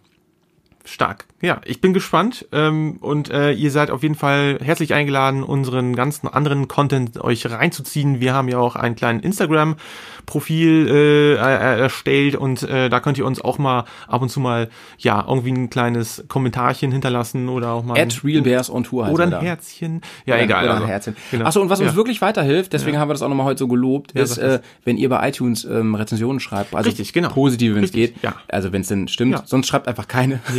[0.86, 1.26] Stark.
[1.40, 5.96] Ja, ich bin gespannt ähm, und äh, ihr seid auf jeden Fall herzlich eingeladen, unseren
[5.96, 8.20] ganzen anderen Content euch reinzuziehen.
[8.20, 13.40] Wir haben ja auch einen kleinen Instagram-Profil äh, erstellt und äh, da könnt ihr uns
[13.40, 18.00] auch mal ab und zu mal ja irgendwie ein kleines Kommentarchen hinterlassen oder auch mal
[18.00, 19.42] At Real Bears on Tour heißt oder er ein da.
[19.42, 20.02] Herzchen.
[20.26, 20.64] Ja, Oder- egal.
[20.64, 20.84] Oder also.
[20.86, 21.16] ein Herzchen.
[21.30, 21.46] Genau.
[21.46, 21.96] Achso, und was uns Ja.
[21.96, 24.56] wirklich weiterhilft, deswegen haben wir das auch nochmal heute so gelobt, ist, sag das.
[24.56, 26.74] äh, wenn ihr bei iTunes ähm, Rezensionen schreibt.
[26.74, 27.30] Also Richtig, genau.
[27.30, 28.16] Positive, wenn es geht.
[28.24, 28.34] ja.
[28.48, 29.34] Also wenn es denn stimmt.
[29.34, 29.44] Ja.
[29.46, 30.40] Sonst schreibt einfach keine.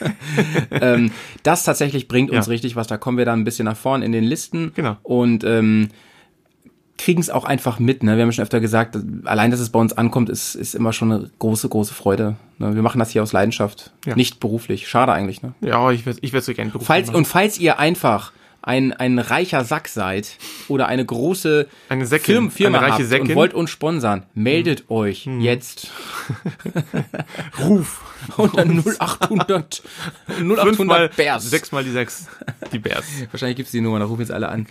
[0.70, 1.10] ähm,
[1.42, 2.50] das tatsächlich bringt uns Ja.
[2.50, 2.86] richtig was.
[2.86, 4.72] Da kommen wir dann ein bisschen nach vorn in den Listen.
[4.74, 4.96] Genau.
[5.02, 5.88] Und ähm,
[6.96, 8.02] kriegen es auch einfach mit.
[8.02, 8.16] Ne?
[8.16, 11.12] Wir haben schon öfter gesagt, allein, dass es bei uns ankommt, ist, ist immer schon
[11.12, 12.36] eine große, große Freude.
[12.58, 12.74] Ne?
[12.74, 14.14] Wir machen das hier aus Leidenschaft, Ja.
[14.14, 14.88] nicht beruflich.
[14.88, 15.42] Schade eigentlich.
[15.42, 15.54] Ne?
[15.60, 17.16] Ja, ich werde ich werd so gerne beruflich Falls, machen.
[17.16, 18.32] und falls ihr einfach
[18.66, 20.36] ein, ein reicher Sack seid
[20.68, 23.28] oder eine große Eine Säckin, Firma, Firma eine reiche habt Säckin.
[23.30, 25.90] und wollt uns sponsern, meldet euch jetzt.
[27.60, 28.00] Ruf.
[28.38, 29.82] Und dann 0800,
[30.28, 31.50] 0800 Fünfmal, Bears.
[31.50, 32.26] sechsmal die sechs.
[32.72, 33.04] Die Bears.
[33.30, 34.66] Wahrscheinlich gibt's die Nummer, da rufen jetzt alle an.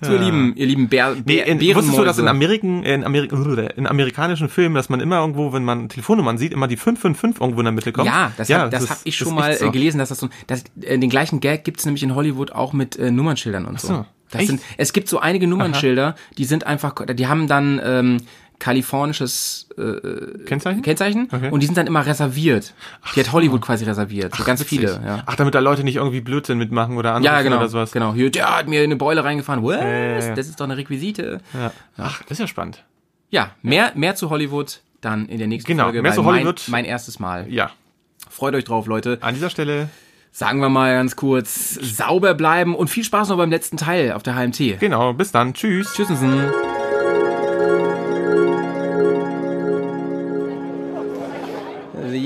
[0.00, 2.28] So, ihr lieben, ihr lieben Bär, Nee, Bär, in, wusstest du, dass in.
[2.28, 3.32] Ameriken, in, Amerik
[3.76, 7.60] in amerikanischen Filmen, dass man immer irgendwo, wenn man Telefonnummern sieht, immer die 555 irgendwo
[7.60, 8.06] in der Mitte kommt?
[8.06, 9.66] Ja, das, hab, das ist- habe ich das schon mal so.
[9.66, 12.72] äh, gelesen, dass das so, das, äh, den gleichen Gag gibt's nämlich in Hollywood auch
[12.72, 13.88] mit äh, Nummernschildern und so.
[13.88, 14.06] so.
[14.30, 14.48] Das Echt?
[14.50, 18.16] sind, es gibt so einige Nummernschilder, die sind einfach, die haben dann ähm,
[18.58, 20.82] kalifornisches äh, Kennzeichen?
[20.82, 21.50] Kennzeichen Okay.
[21.50, 22.74] und die sind dann immer reserviert.
[23.14, 24.88] Die hat Hollywood quasi reserviert, so ganz viele.
[24.88, 25.00] Witzig.
[25.04, 25.22] Ja.
[25.26, 27.92] Ach, damit da Leute nicht irgendwie Blödsinn mitmachen oder anrufen Ja, genau, oder sowas.
[27.92, 28.14] genau.
[28.14, 29.62] Hier, der hat mir in eine Beule reingefahren.
[29.64, 29.80] Was?
[30.26, 30.34] ja.
[30.34, 31.40] Das ist doch eine Requisite.
[31.54, 31.72] Ja.
[31.96, 32.84] Ach, das ist ja spannend.
[33.30, 36.02] Ja, mehr, mehr zu Hollywood dann in der nächsten Genau, Folge.
[36.02, 36.62] mehr weil zu Hollywood.
[36.68, 37.46] Mein, mein erstes Mal.
[37.48, 37.70] Ja.
[38.30, 39.18] Freut euch drauf, Leute.
[39.20, 39.88] An dieser Stelle,
[40.30, 44.22] Sagen wir mal ganz kurz, sauber bleiben und viel Spaß noch beim letzten Teil auf
[44.22, 44.78] der HMT.
[44.78, 45.54] genau, bis dann.
[45.54, 45.94] Tschüss.
[45.94, 46.50] Tschüssensen.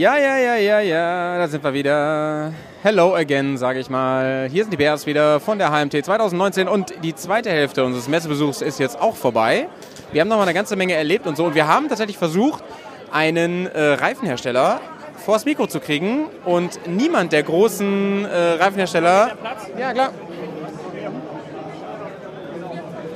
[0.03, 2.53] Ja, ja, ja, ja, ja, da sind wir wieder.
[2.83, 4.49] Hello again, sage ich mal.
[4.51, 8.63] Hier sind die Bears wieder von der HMT 2019 und die zweite Hälfte unseres Messebesuchs
[8.63, 9.69] ist jetzt auch vorbei.
[10.11, 12.65] Wir haben noch mal eine ganze Menge erlebt und so und wir haben tatsächlich versucht,
[13.13, 14.81] einen äh, Reifenhersteller
[15.25, 19.37] vors Mikro zu kriegen und niemand der großen äh, Reifenhersteller...
[19.79, 20.11] Ja, klar.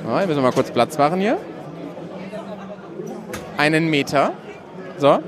[0.05, 1.37] Ja, hier müssen wir mal kurz Platz machen hier.
[3.57, 4.31] Einen Meter.
[4.97, 5.19] So.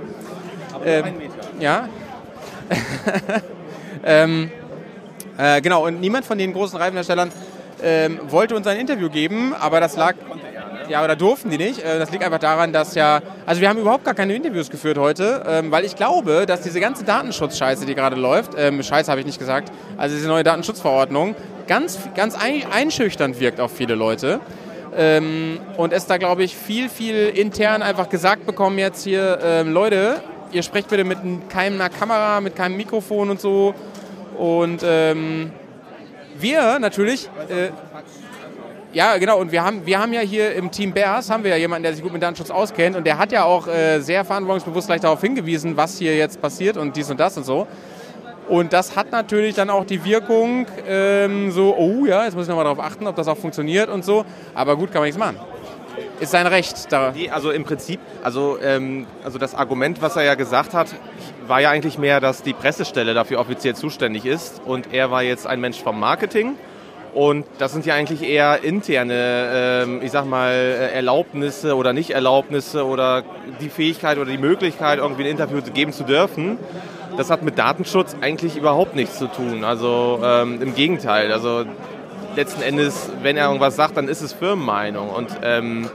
[0.85, 1.28] Ähm,
[1.59, 1.89] ja.
[4.03, 4.51] ähm,
[5.37, 7.31] äh, genau, und niemand von den großen Reifenherstellern
[7.81, 10.15] ähm, wollte uns ein Interview geben, aber das lag.
[10.89, 11.83] Ja, da durften die nicht.
[11.83, 13.21] Äh, Das liegt einfach daran, dass ja.
[13.45, 16.79] Also, wir haben überhaupt gar keine Interviews geführt heute, ähm, weil ich glaube, dass diese
[16.79, 21.35] ganze Datenschutz-Scheiße, die gerade läuft, ähm, Scheiße habe ich nicht gesagt, also diese neue Datenschutzverordnung,
[21.67, 24.39] ganz, ganz ein, einschüchternd wirkt auf viele Leute.
[24.97, 29.71] Ähm, und es da, glaube ich, viel, viel intern einfach gesagt bekommen jetzt hier, ähm,
[29.71, 30.21] Leute,
[30.51, 31.17] ihr sprecht bitte mit
[31.49, 33.73] keiner Kamera, mit keinem Mikrofon und so.
[34.37, 35.51] Und ähm,
[36.37, 37.69] wir natürlich, äh,
[38.93, 41.57] ja genau, und wir haben, wir haben ja hier im Team Bears, haben wir ja
[41.57, 44.87] jemanden, der sich gut mit Datenschutz auskennt und der hat ja auch äh, sehr verantwortungsbewusst
[44.87, 47.67] gleich darauf hingewiesen, was hier jetzt passiert und dies und das und so.
[48.47, 52.49] Und das hat natürlich dann auch die Wirkung, ähm, so, oh ja, jetzt muss ich
[52.49, 54.25] nochmal darauf achten, ob das auch funktioniert und so.
[54.55, 55.37] Aber gut, kann man nichts machen.
[56.19, 56.91] Ist sein Recht.
[56.91, 57.13] Da.
[57.15, 60.87] Nee, also im Prinzip, also, ähm, also das Argument, was er ja gesagt hat,
[61.47, 65.47] war ja eigentlich mehr, dass die Pressestelle dafür offiziell zuständig ist und er war jetzt
[65.47, 66.55] ein Mensch vom Marketing.
[67.13, 72.85] Und das sind ja eigentlich eher interne, ähm, ich sag mal, äh, Erlaubnisse oder Nicht-Erlaubnisse
[72.85, 73.23] oder
[73.61, 76.59] die Fähigkeit oder die Möglichkeit, irgendwie ein Interview geben zu dürfen.
[77.17, 79.63] Das hat mit Datenschutz eigentlich überhaupt nichts zu tun.
[79.63, 81.31] Also ähm, im Gegenteil.
[81.31, 81.65] Also
[82.35, 85.09] letzten Endes, wenn er irgendwas sagt, dann ist es Firmenmeinung.
[85.09, 85.89] Und ähm,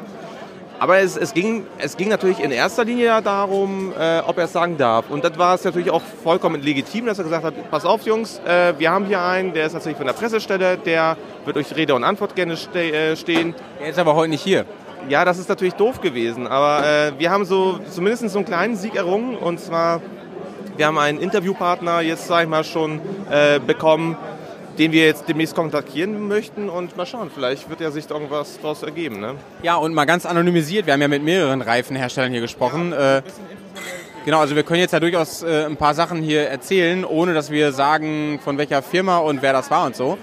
[0.84, 4.44] aber es, es, ging, es ging natürlich in erster Linie ja darum, äh, ob er
[4.44, 5.08] es sagen darf.
[5.08, 8.38] Und das war es natürlich auch vollkommen legitim, dass er gesagt hat, pass auf Jungs,
[8.46, 11.16] äh, wir haben hier einen, der ist natürlich von der Pressestelle, der
[11.46, 13.54] wird euch Rede und Antwort gerne ste äh, stehen.
[13.80, 14.66] Er ist aber heute nicht hier.
[15.08, 18.76] Ja, das ist natürlich doof gewesen, aber äh, wir haben so zumindest so einen kleinen
[18.76, 19.36] Sieg errungen.
[19.38, 20.02] Und zwar,
[20.76, 24.18] wir haben einen Interviewpartner jetzt, sag ich mal, schon äh, bekommen,
[24.78, 28.58] den wir jetzt demnächst kontaktieren möchten und mal schauen, vielleicht wird ja sich da irgendwas
[28.60, 29.20] daraus ergeben.
[29.20, 29.34] Ne?
[29.62, 32.92] Ja, und mal ganz anonymisiert, wir haben ja mit mehreren Reifenherstellern hier gesprochen.
[32.92, 33.22] Äh,
[34.24, 37.50] genau, also wir können jetzt ja durchaus äh, ein paar Sachen hier erzählen, ohne dass
[37.50, 40.18] wir sagen, von welcher Firma und wer das war und so.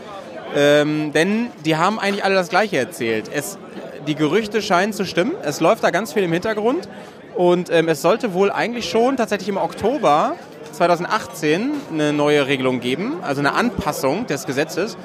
[0.56, 3.30] Ähm, denn die haben eigentlich alle das Gleiche erzählt.
[3.34, 3.58] Es,
[4.06, 5.32] die Gerüchte scheinen zu stimmen.
[5.44, 6.90] Es läuft da ganz viel im Hintergrund.
[7.36, 10.36] Und ähm, es sollte wohl eigentlich schon tatsächlich im Oktober
[10.72, 14.98] 2018 eine neue Regelung geben, also eine Anpassung des Gesetzes.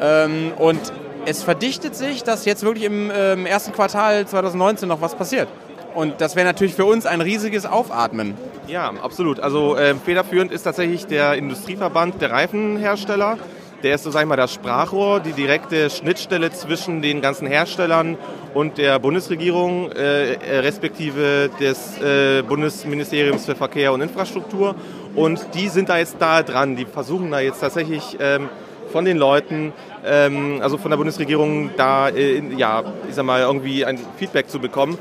[0.00, 0.80] Ähm, und
[1.26, 5.48] es verdichtet sich, dass jetzt wirklich im ähm, ersten Quartal 2019 noch was passiert.
[5.94, 8.34] Und das wäre natürlich für uns ein riesiges Aufatmen.
[8.68, 9.40] Ja, absolut.
[9.40, 13.38] Also äh, federführend ist tatsächlich der Industrieverband der Reifenhersteller.
[13.82, 18.18] Der ist so, sag ich mal, das Sprachrohr, die direkte Schnittstelle zwischen den ganzen Herstellern
[18.52, 24.74] und der Bundesregierung, äh, äh, respektive des äh, Bundesministeriums für Verkehr und Infrastruktur.
[25.14, 26.76] Und die sind da jetzt da dran.
[26.76, 28.50] Die versuchen da jetzt tatsächlich ähm,
[28.92, 29.72] von den Leuten,
[30.04, 34.58] ähm, also von der Bundesregierung, da, äh, ja, ich sag mal, irgendwie ein Feedback zu
[34.58, 34.98] bekommen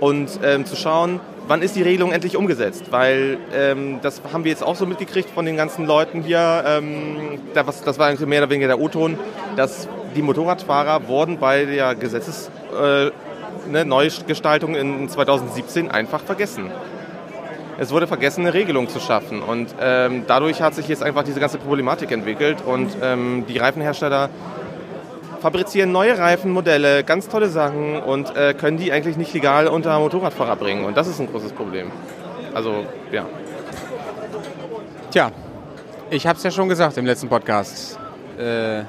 [0.00, 2.84] und ähm, zu schauen, wann ist die Regelung endlich umgesetzt?
[2.90, 6.64] Weil ähm, das haben wir jetzt auch so mitgekriegt von den ganzen Leuten hier.
[6.66, 9.18] Ähm, das war mehr oder weniger der O-Ton,
[9.56, 13.10] dass die Motorradfahrer wurden bei der Gesetzes äh,
[13.70, 16.70] ne, Neugestaltung in 2017 einfach vergessen.
[17.80, 19.40] Es wurde vergessen, eine Regelung zu schaffen.
[19.40, 22.58] Und ähm, dadurch hat sich jetzt einfach diese ganze Problematik entwickelt.
[22.66, 24.30] Und ähm, die Reifenhersteller
[25.40, 30.56] fabrizieren neue Reifenmodelle, ganz tolle Sachen und äh, können die eigentlich nicht legal unter Motorradfahrer
[30.56, 30.84] bringen.
[30.84, 31.90] Und das ist ein großes Problem.
[32.54, 33.26] Also, ja.
[35.10, 35.30] Tja,
[36.10, 37.98] ich habe es ja schon gesagt im letzten Podcast,
[38.38, 38.82] äh,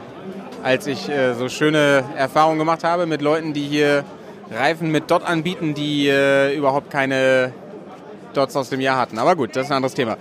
[0.63, 4.03] als ich äh, so schöne Erfahrungen gemacht habe mit Leuten, die hier
[4.51, 7.53] Reifen mit Dot anbieten, die äh, überhaupt keine
[8.33, 9.17] Dots aus dem Jahr hatten.
[9.19, 10.17] Aber gut, das ist ein anderes Thema.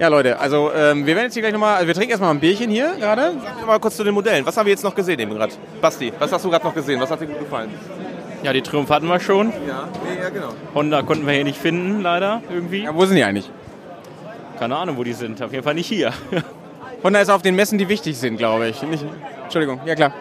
[0.00, 2.40] Ja, Leute, also ähm, wir werden jetzt hier gleich nochmal, also wir trinken erstmal ein
[2.40, 3.34] Bierchen hier gerade.
[3.66, 4.46] Mal kurz zu den Modellen.
[4.46, 5.52] Was haben wir jetzt noch gesehen eben gerade?
[5.82, 6.98] Basti, was hast du gerade noch gesehen?
[7.02, 7.68] Was hat dir gut gefallen?
[8.42, 9.52] Ja, die Triumph hatten wir schon.
[9.68, 9.90] Ja,
[10.22, 10.54] ja genau.
[10.74, 12.84] Honda konnten wir hier nicht finden, leider, irgendwie.
[12.84, 13.50] Ja, wo sind die eigentlich?
[14.58, 15.42] Keine Ahnung, wo die sind.
[15.42, 16.14] Auf jeden Fall nicht hier.
[17.04, 18.82] Honda ist auf den Messen, die wichtig sind, glaube ich.
[18.82, 19.04] Nicht,
[19.42, 20.14] Entschuldigung, ja klar.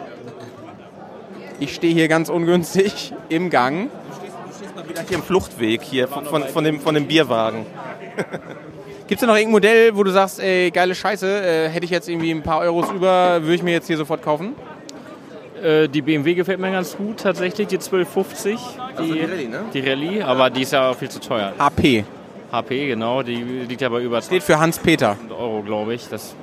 [1.62, 3.90] Ich stehe hier ganz ungünstig im Gang.
[4.90, 7.66] Wieder hier im Fluchtweg hier von, von, von, dem, von dem Bierwagen.
[9.10, 12.08] Gibt es noch irgendein Modell, wo du sagst, ey, geile Scheiße, äh, hätte ich jetzt
[12.08, 14.54] irgendwie ein paar Euros über, würde ich mir jetzt hier sofort kaufen?
[15.64, 18.60] Äh, die BMW gefällt mir ganz gut, tatsächlich, die 1250.
[18.60, 19.62] Die, Also die Rallye, ne?
[19.74, 21.54] Die Rallye, aber die ist ja auch viel zu teuer.
[21.58, 22.06] HP.
[22.52, 25.16] HP, genau, die liegt ja bei über Steht für Hans-Peter.
[25.28, 26.08] 2000 Euro, glaube ich.
[26.08, 26.36] Das,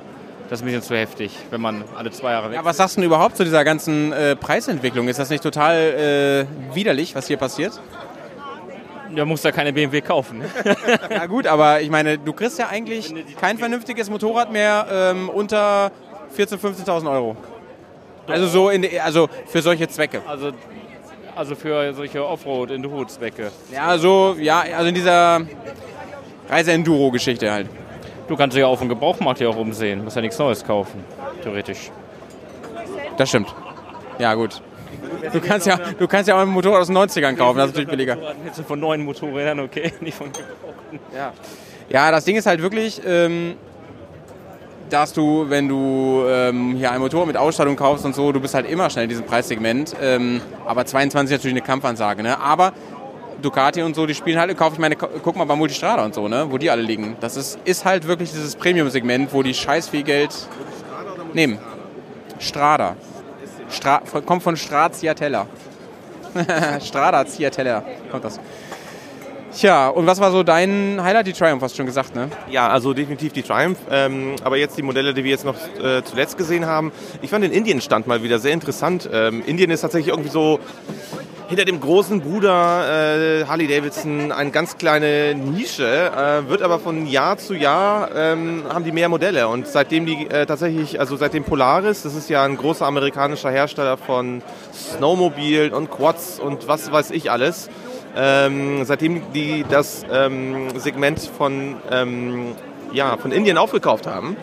[0.49, 2.97] das ist ein bisschen zu heftig, wenn man alle zwei Jahre weg Ja, was sagst
[2.97, 5.07] du denn überhaupt zu dieser ganzen äh, Preisentwicklung?
[5.07, 7.79] Ist das nicht total äh, widerlich, was hier passiert?
[9.15, 10.39] Da muss da keine BMW kaufen.
[10.39, 10.45] Ne?
[11.09, 15.91] Ja gut, aber ich meine, du kriegst ja eigentlich kein vernünftiges Motorrad mehr ähm, unter
[16.37, 17.37] 14.000, 15.000 Euro.
[18.27, 20.21] Also so in, also für solche Zwecke.
[20.27, 20.51] Also,
[21.35, 23.51] also für solche Offroad-Enduro-Zwecke.
[23.71, 25.41] Ja, so, ja, also in dieser
[26.49, 27.67] Reise-Enduro-Geschichte halt.
[28.27, 30.03] Du kannst dich ja auf dem Gebrauchmarkt hier auch umsehen.
[30.03, 31.03] Musst ja nichts Neues kaufen,
[31.41, 31.91] theoretisch.
[33.17, 33.53] Das stimmt.
[34.19, 34.61] Ja, gut.
[35.33, 37.73] Du kannst ja, du kannst ja auch ein Motorrad aus den 90ern kaufen, das ist
[37.73, 38.17] natürlich billiger.
[38.45, 40.99] Jetzt von neuen Motorrädern, okay, nicht von gebrauchten.
[41.89, 43.55] Ja, das Ding ist halt wirklich, ähm,
[44.89, 48.53] dass du, wenn du ähm, hier ein Motorrad mit Ausstattung kaufst und so, du bist
[48.53, 49.95] halt immer schnell in diesem Preissegment.
[50.01, 52.39] Ähm, aber 22 ist natürlich eine Kampfansage, ne?
[52.39, 52.73] Aber
[53.41, 56.27] Ducati und so, die spielen halt, kaufe ich meine, guck mal bei Multistrada und so,
[56.27, 56.47] ne?
[56.49, 57.15] Wo die alle liegen.
[57.19, 60.35] Das ist, ist halt wirklich dieses Premium-Segment, wo die scheiß viel Geld
[61.33, 61.59] nehmen.
[62.39, 62.95] Strada.
[63.69, 65.47] Stra kommt von Stracciatella.
[66.81, 68.39] Strada Ciatella kommt das.
[69.57, 71.25] Tja, und was war so dein Highlight?
[71.27, 72.29] Die Triumph, hast du schon gesagt, ne?
[72.49, 73.79] Ja, also definitiv die Triumph.
[73.89, 76.91] Ähm, aber jetzt die Modelle, die wir jetzt noch äh, zuletzt gesehen haben.
[77.21, 79.09] Ich fand den Indien-Stand mal wieder sehr interessant.
[79.11, 80.59] Ähm, Indien ist tatsächlich irgendwie so
[81.47, 87.07] hinter dem großen Bruder äh, Harley Davidson eine ganz kleine Nische, äh, wird aber von
[87.07, 89.47] Jahr zu Jahr ähm, haben die mehr Modelle.
[89.47, 93.97] Und seitdem die äh, tatsächlich, also seitdem Polaris, das ist ja ein großer amerikanischer Hersteller
[93.97, 94.41] von
[94.73, 97.69] Snowmobilen und Quads und was weiß ich alles,
[98.17, 102.55] ähm, seitdem die das ähm, Segment von, ähm,
[102.91, 104.35] ja, von Indien aufgekauft haben,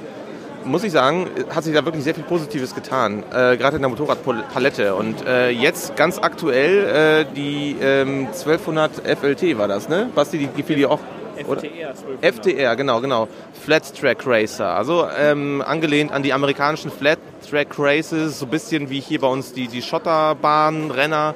[0.64, 3.88] muss ich sagen, hat sich da wirklich sehr viel Positives getan, äh, gerade in der
[3.88, 4.94] Motorradpalette.
[4.94, 10.10] Und äh, jetzt ganz aktuell äh, die ähm, 1200 FLT war das, ne?
[10.14, 11.00] Basti, die gefiel dir auch?
[11.36, 12.34] FTR 1200.
[12.34, 13.28] FTR, genau, genau.
[13.64, 14.68] Flat Track Racer.
[14.68, 19.26] Also ähm, angelehnt an die amerikanischen Flat Track Races, so ein bisschen wie hier bei
[19.26, 21.34] uns die, die Schotterbahn-Renner.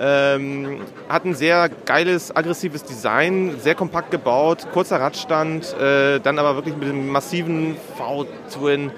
[0.00, 6.54] Ähm, hat ein sehr geiles, aggressives Design, sehr kompakt gebaut, kurzer Radstand, äh, dann aber
[6.54, 8.92] wirklich mit einem massiven V-Twin.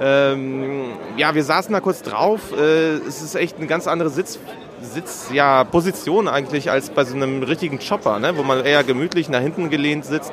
[0.00, 2.52] Ähm, ja, wir saßen da kurz drauf.
[2.58, 4.38] Äh, es ist echt eine ganz andere Sitz,
[4.80, 8.36] Sitz, ja, Position eigentlich als bei so einem richtigen Chopper, ne?
[8.36, 10.32] wo man eher gemütlich nach hinten gelehnt sitzt.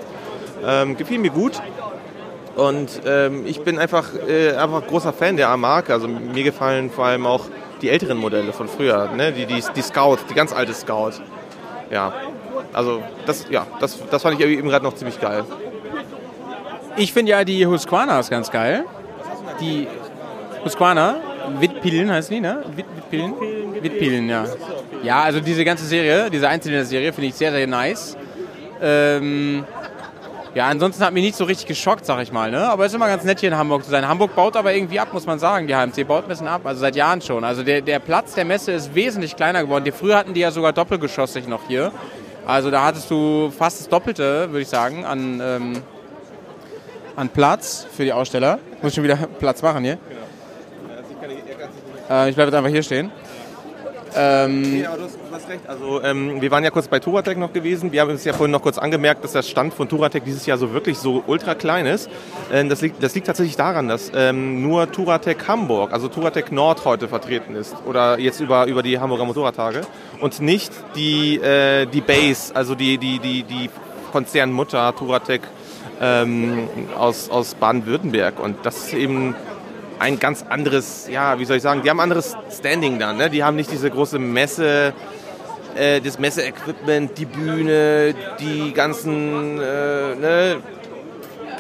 [0.65, 1.61] Ähm, gefiel mir gut.
[2.55, 5.91] Und ähm, ich bin einfach, äh, einfach großer Fan der Marke.
[5.91, 7.45] Also mir gefallen vor allem auch
[7.83, 9.31] die älteren Modelle von früher, ne?
[9.33, 11.11] die, die, die Scout, die ganz alte Scout.
[11.91, 12.13] Ja,
[12.71, 15.43] also das, ja, das, das fand ich eben gerade noch ziemlich geil.
[16.95, 18.85] Ich finde ja die Husqvarna ist ganz geil.
[19.59, 19.87] Die
[20.63, 21.17] Husqvarna,
[21.59, 22.63] Witpilen heißt die, ne?
[22.75, 23.33] Wit, Witpilen?
[23.81, 24.45] Witpilen, ja.
[25.03, 28.15] Ja, also diese ganze Serie, diese Einzylinder-Serie finde ich sehr, sehr nice.
[28.81, 29.65] Ähm,
[30.55, 32.69] ja, ansonsten hat mich nicht so richtig geschockt, sag ich mal, ne?
[32.69, 34.07] Aber es ist immer ganz nett hier in Hamburg zu sein.
[34.07, 35.65] Hamburg baut aber irgendwie ab, muss man sagen.
[35.65, 37.43] Die HMC baut ein bisschen ab, also seit Jahren schon.
[37.43, 39.83] Also der, der Platz der Messe ist wesentlich kleiner geworden.
[39.83, 41.91] Die, früher hatten die ja sogar doppelgeschossig noch hier.
[42.45, 45.81] Also da hattest du fast das Doppelte, würde ich sagen, an, ähm,
[47.15, 48.59] an Platz für die Aussteller.
[48.83, 49.97] Muss schon wieder Platz machen hier.
[52.09, 53.11] Äh, ich bleibe jetzt einfach hier stehen.
[54.15, 55.67] Ähm, Ja, du hast, du hast recht.
[55.67, 57.91] Also ähm, wir waren ja kurz bei Touratec noch gewesen.
[57.91, 60.57] Wir haben uns ja vorhin noch kurz angemerkt, dass der Stand von Touratec dieses Jahr
[60.57, 62.09] so wirklich so ultra klein ist.
[62.51, 66.85] Ähm, das, liegt, das liegt tatsächlich daran, dass ähm, nur Touratec Hamburg, also Touratec Nord
[66.85, 67.75] heute vertreten ist.
[67.85, 69.81] Oder jetzt über, über die Hamburger Motorradtage.
[70.19, 73.69] Und nicht die, äh, die Base, also die, die, die, die
[74.11, 75.41] Konzernmutter Touratec
[76.01, 78.39] ähm, aus, aus Baden-Württemberg.
[78.39, 79.35] Und das ist eben
[80.03, 83.15] ein ganz anderes, ja, wie soll ich sagen, die haben ein anderes Standing dann.
[83.15, 83.29] Ne?
[83.29, 84.93] Die haben nicht diese große Messe,
[85.75, 90.57] äh, das Messeequipment, die Bühne, die ganzen, äh, ne,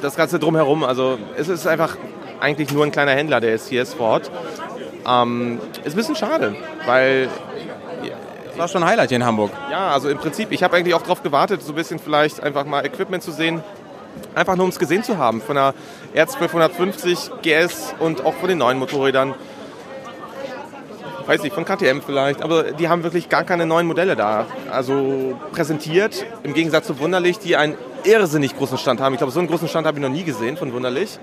[0.01, 0.83] das Ganze drumherum.
[0.83, 1.95] Also es ist einfach
[2.41, 4.31] eigentlich nur ein kleiner Händler, der jetzt hier ist vor Ort.
[5.07, 6.53] Ähm, ist ein bisschen schade,
[6.85, 7.29] weil
[8.49, 9.51] Das war schon ein Highlight hier in Hamburg.
[9.71, 12.65] ja, also im Prinzip, ich habe eigentlich auch darauf gewartet, so ein bisschen vielleicht einfach
[12.65, 13.63] mal Equipment zu sehen.
[14.35, 15.41] Einfach nur um es gesehen zu haben.
[15.41, 15.73] Von der
[16.15, 19.35] R1250 GS und auch von den neuen Motorrädern.
[21.25, 22.41] Weiß nicht, von KTM vielleicht.
[22.41, 24.45] Aber die haben wirklich gar keine neuen Modelle da.
[24.71, 26.25] Also präsentiert.
[26.43, 29.13] Im Gegensatz zu Wunderlich, die einen irrsinnig großen Stand haben.
[29.13, 31.19] Ich glaube, so einen großen Stand habe ich noch nie gesehen von Wunderlich.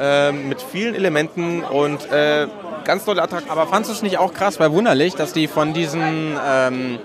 [0.00, 2.46] Ähm, mit vielen Elementen und äh,
[2.84, 3.58] ganz tolle Attraktionen.
[3.58, 6.98] Aber fandest du es nicht auch krass bei Wunderlich, dass die von diesen ähm,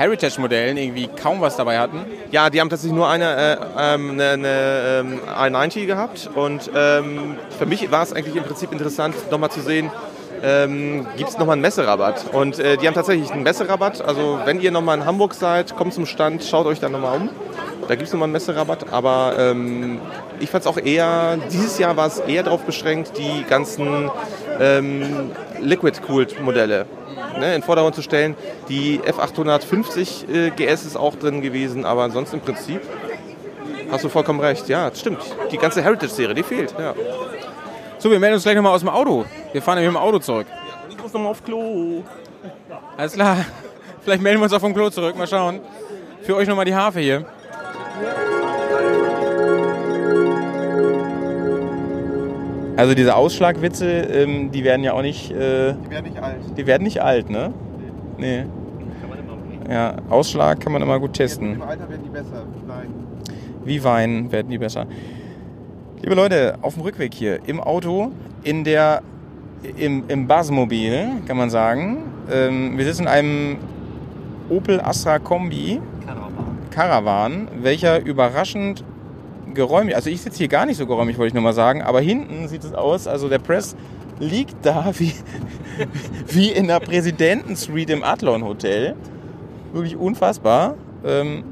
[0.00, 2.06] Heritage-Modellen irgendwie kaum was dabei hatten?
[2.30, 7.36] Ja, die haben tatsächlich nur eine, äh, ähm, eine, eine ähm, i90 gehabt und ähm,
[7.58, 9.90] für mich war es eigentlich im Prinzip interessant, nochmal zu sehen,
[10.42, 12.32] ähm, gibt es nochmal einen Messerabatt.
[12.32, 14.00] Und äh, die haben tatsächlich einen Messerabatt.
[14.00, 17.28] Also wenn ihr nochmal in Hamburg seid, kommt zum Stand, schaut euch da nochmal um.
[17.88, 18.92] Da gibt es nochmal einen Messerabatt.
[18.92, 20.00] Aber ähm,
[20.38, 24.10] ich fand es auch eher, dieses Jahr war es eher darauf beschränkt, die ganzen
[24.58, 25.30] ähm,
[25.60, 26.86] Liquid-Cooled-Modelle
[27.38, 28.36] ne, in den Vordergrund zu stellen.
[28.68, 32.80] Die F850 äh, GS ist auch drin gewesen, aber ansonsten im Prinzip
[33.90, 34.68] hast du vollkommen recht.
[34.68, 35.22] Ja, stimmt.
[35.50, 36.74] Die ganze Heritage-Serie, die fehlt.
[36.78, 36.94] Ja.
[37.98, 39.24] So, wir melden uns gleich nochmal aus dem Auto.
[39.52, 40.46] Wir fahren nämlich mit dem Auto zurück.
[40.88, 42.02] Ich muss nochmal auf Klo.
[42.96, 43.44] Alles klar.
[44.02, 45.16] Vielleicht melden wir uns auch vom Klo zurück.
[45.16, 45.60] Mal schauen.
[46.22, 47.26] Für euch nochmal die Harfe hier.
[52.80, 56.36] Also diese Ausschlagwitze, ähm, die werden ja auch nicht, äh, Die werden nicht alt.
[56.56, 57.52] die werden nicht alt, ne?
[58.16, 58.46] Nee.
[59.70, 61.60] Ja, Ausschlag kann man immer gut testen.
[61.60, 62.46] Alter werden die besser.
[62.66, 62.88] Nein.
[63.66, 64.86] Wie Wein werden die besser.
[66.00, 68.12] Liebe Leute, auf dem Rückweg hier im Auto,
[68.44, 69.02] in der,
[69.76, 71.98] im, im Basmobil, kann man sagen.
[72.32, 73.56] Ähm, wir sitzen in einem
[74.48, 75.82] Opel Astra Kombi
[76.70, 78.84] Caravan, welcher überraschend
[79.54, 82.00] geräumig, also ich sitze hier gar nicht so geräumig, wollte ich nur mal sagen, aber
[82.00, 83.76] hinten sieht es aus, also der Press
[84.20, 85.14] liegt da wie,
[86.28, 88.94] wie in der Präsidentensuite im Adlon Hotel.
[89.72, 90.74] Wirklich unfassbar.
[91.04, 91.44] Ähm,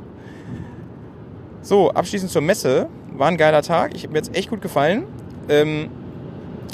[1.62, 2.88] so, abschließend zur Messe.
[3.16, 3.94] War ein geiler Tag.
[3.94, 5.04] Ich habe mir jetzt echt gut gefallen.
[5.48, 5.88] Ähm,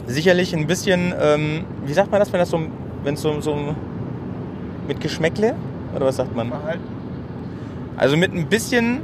[0.07, 2.61] sicherlich ein bisschen, ähm, wie sagt man das, wenn das so,
[3.03, 3.75] wenn es so, so
[4.87, 5.55] mit Geschmäckle?
[5.95, 6.53] Oder was sagt man?
[7.97, 9.03] Also mit ein bisschen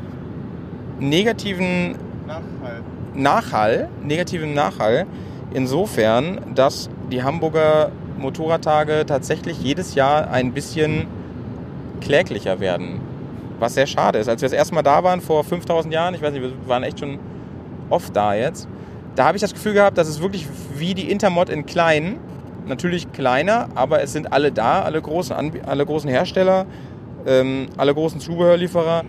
[0.98, 1.94] negativen
[2.30, 2.84] Nachhalt.
[3.14, 5.06] Nachhall, negativen Nachhall.
[5.52, 11.08] Insofern, dass die Hamburger Motorradtage tatsächlich jedes Jahr ein bisschen
[12.00, 13.00] kläglicher werden.
[13.58, 14.28] Was sehr schade ist.
[14.28, 16.84] Als wir das erste Mal da waren, vor 5000 Jahren, ich weiß nicht, wir waren
[16.84, 17.18] echt schon
[17.88, 18.68] oft da jetzt,
[19.16, 22.20] da habe ich das Gefühl gehabt, dass es wirklich wie die Intermod in klein,
[22.66, 25.34] natürlich kleiner, aber es sind alle da, alle großen,
[25.66, 26.66] alle großen Hersteller,
[27.26, 29.02] ähm, alle großen Zubehörlieferer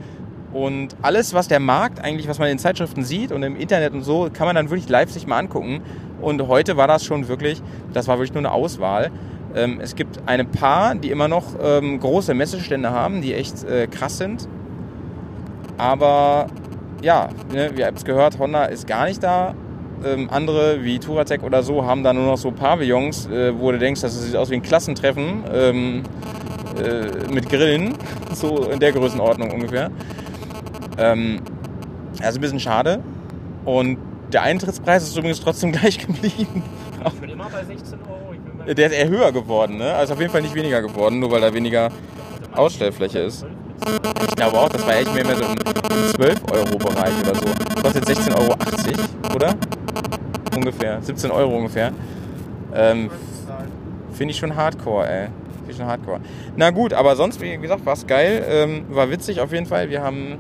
[0.54, 4.04] und alles, was der Markt eigentlich, was man in Zeitschriften sieht und im Internet und
[4.04, 5.82] so, kann man dann wirklich live sich mal angucken.
[6.22, 7.62] Und heute war das schon wirklich,
[7.94, 9.12] das war wirklich nur eine Auswahl.
[9.56, 13.88] Ähm, es gibt ein paar, die immer noch ähm, große Messestände haben, die echt äh,
[13.88, 14.48] krass sind.
[15.78, 16.48] Aber
[17.02, 19.56] ja, ne, wir haben es gehört, Honda ist gar nicht da.
[20.04, 23.80] Ähm, andere wie Touratec oder so haben da nur noch so Pavillons, äh, wo du
[23.80, 25.74] denkst, das sieht aus wie ein Klassentreffen äh,
[27.32, 27.94] mit Grillen,
[28.34, 29.92] so in der Größenordnung ungefähr.
[31.02, 31.42] Ähm,
[32.22, 33.02] also ein bisschen schade.
[33.66, 33.98] Und
[34.32, 36.64] der Eintrittspreis ist übrigens trotzdem gleich geblieben.
[37.06, 38.74] Ich bin immer bei 16 Euro.
[38.74, 39.94] Der ist eher höher geworden, ne?
[39.94, 41.90] Also auf jeden Fall nicht weniger geworden, nur weil da weniger
[42.54, 43.46] Ausstellfläche ist.
[44.28, 47.46] Ich glaube auch, das war echt mehr, mehr so im 12-Euro-Bereich oder so.
[47.82, 49.56] Kostet 16,80 Euro, oder?
[50.56, 51.02] Ungefähr.
[51.02, 51.92] 17 Euro ungefähr.
[52.76, 53.10] Ähm,
[54.14, 55.28] Finde ich schon hardcore, ey.
[55.58, 56.20] Finde ich schon hardcore.
[56.56, 58.46] Na gut, aber sonst, wie gesagt, war es geil.
[58.48, 59.90] Ähm, war witzig auf jeden Fall.
[59.90, 60.38] Wir haben,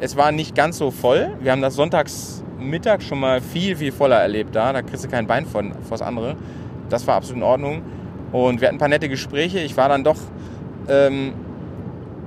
[0.00, 1.30] es war nicht ganz so voll.
[1.40, 4.72] Wir haben das Sonntagsmittag schon mal viel, viel voller erlebt da.
[4.72, 6.36] Da kriegst du kein Bein von, vors andere.
[6.88, 7.82] Das war absolut in Ordnung.
[8.32, 9.60] Und wir hatten ein paar nette Gespräche.
[9.60, 10.16] Ich war dann doch
[10.88, 11.32] ähm,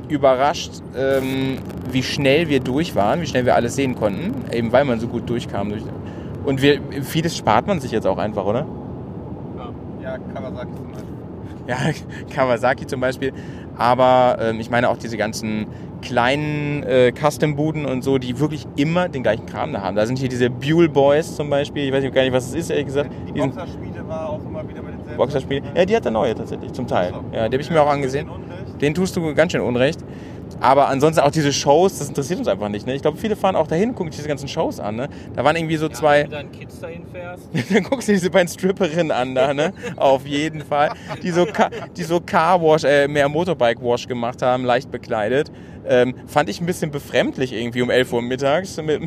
[0.07, 1.57] überrascht, ähm,
[1.91, 4.45] wie schnell wir durch waren, wie schnell wir alles sehen konnten.
[4.51, 5.69] Eben weil man so gut durchkam.
[5.69, 5.83] Durch.
[6.45, 8.67] Und wir, vieles spart man sich jetzt auch einfach, oder?
[10.03, 10.92] Ja, Kawasaki zum Beispiel.
[11.67, 11.77] Ja,
[12.33, 13.31] Kawasaki zum Beispiel.
[13.77, 15.67] Aber ähm, ich meine auch diese ganzen
[16.01, 19.95] kleinen äh, Custom-Buden und so, die wirklich immer den gleichen Kram da haben.
[19.95, 21.85] Da sind hier diese Buell Boys zum Beispiel.
[21.85, 23.09] Ich weiß gar nicht, was es ist, ehrlich gesagt.
[23.27, 25.17] Die Boxerspiele war auch immer wieder mit denselben.
[25.17, 25.61] Boxerspiele.
[25.73, 27.13] Ja, die hat der neue tatsächlich, zum Teil.
[27.31, 28.27] Ja, die habe ich mir auch angesehen.
[28.81, 30.03] Den tust du ganz schön unrecht.
[30.63, 32.87] Aber ansonsten auch diese Shows, das interessiert uns einfach nicht.
[32.87, 32.95] Ne?
[32.95, 34.95] Ich glaube, viele fahren auch dahin, gucken sich diese ganzen Shows an.
[34.95, 35.09] Ne?
[35.35, 36.21] Da waren irgendwie so zwei.
[36.21, 37.49] Wenn du deinen Kids dahin fährst.
[37.69, 39.73] Dann guckst du diese beiden Stripperinnen an da, ne?
[39.97, 40.91] Auf jeden Fall.
[41.21, 45.51] Die so, Ka die so Car-Wash, äh, mehr Motorbike-Wash gemacht haben, leicht bekleidet.
[45.85, 49.01] Ähm, fand ich ein bisschen befremdlich irgendwie um 11 Uhr mittags mit,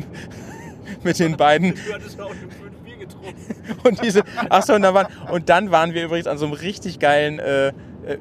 [1.03, 1.73] mit den beiden.
[1.73, 2.35] Du hattest auch
[2.85, 3.35] Bier getrunken.
[3.83, 6.53] Und diese, ach so, und, da waren, und dann waren wir übrigens an so einem
[6.53, 7.73] richtig geilen äh,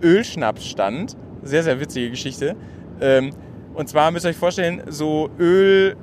[0.03, 1.19] Ölschnapsstand.
[1.43, 2.57] Sehr, sehr witzige Geschichte.
[3.01, 3.31] Ähm,
[3.75, 5.97] und zwar müsst ihr euch vorstellen, so Öl,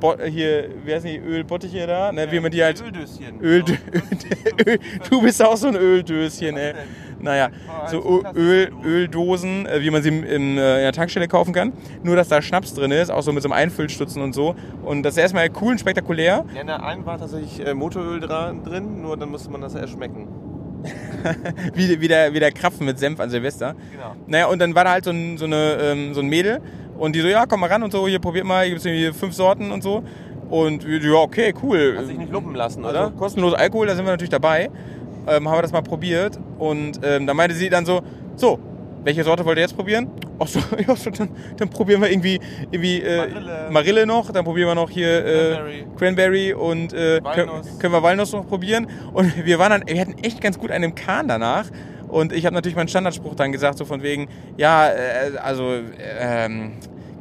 [0.00, 2.12] Bo hier, wie heißen die Ölbottiche da?
[2.12, 2.80] Ne, wie man die halt.
[2.84, 3.40] Öldöschen.
[3.40, 3.64] Öl,
[4.66, 4.78] Öl,
[5.10, 6.74] du bist auch so ein Öldöschen, ey.
[7.20, 7.48] Naja,
[7.90, 11.72] so Ö- Öl, Öldosen, äh, wie man sie in der Tankstelle kaufen kann.
[12.04, 14.54] Nur, dass da Schnaps drin ist, auch so mit so einem Einfüllstutzen und so.
[14.84, 16.44] Und das ist erstmal cool und spektakulär.
[16.54, 19.94] Ja, in der einen war tatsächlich äh, Motoröl drin, nur dann musste man das erst
[19.94, 20.28] schmecken.
[21.74, 23.74] wie, wie, der, wie der Krapfen mit Senf an Silvester.
[23.92, 24.14] Genau.
[24.26, 26.60] Naja, und dann war da halt so ein, so, eine, ähm, so ein Mädel
[26.98, 29.12] und die so, ja, komm mal ran und so, hier probiert mal, hier gibt's irgendwie
[29.18, 30.02] fünf Sorten und so.
[30.50, 31.94] Und ja, okay, cool.
[31.98, 33.10] Hat sich nicht lumpen lassen, Also oder?
[33.10, 34.70] kostenlos Alkohol, da sind wir natürlich dabei.
[35.26, 38.00] Ähm, haben wir das mal probiert und ähm, da meinte sie dann so,
[38.34, 38.58] so,
[39.04, 40.10] welche Sorte wollt ihr jetzt probieren?
[40.38, 42.40] Ach so, ja, dann, dann probieren wir irgendwie,
[42.70, 43.68] irgendwie äh, Marille.
[43.70, 45.84] Marille noch, dann probieren wir noch hier äh, Cranberry.
[45.96, 48.88] Cranberry und äh, können, können wir Walnuss noch probieren.
[49.12, 51.66] Und wir waren dann, wir hatten echt ganz gut einen Kahn danach.
[52.08, 55.74] Und ich habe natürlich meinen Standardspruch dann gesagt, so von wegen, ja, äh, also,
[56.20, 56.72] ähm,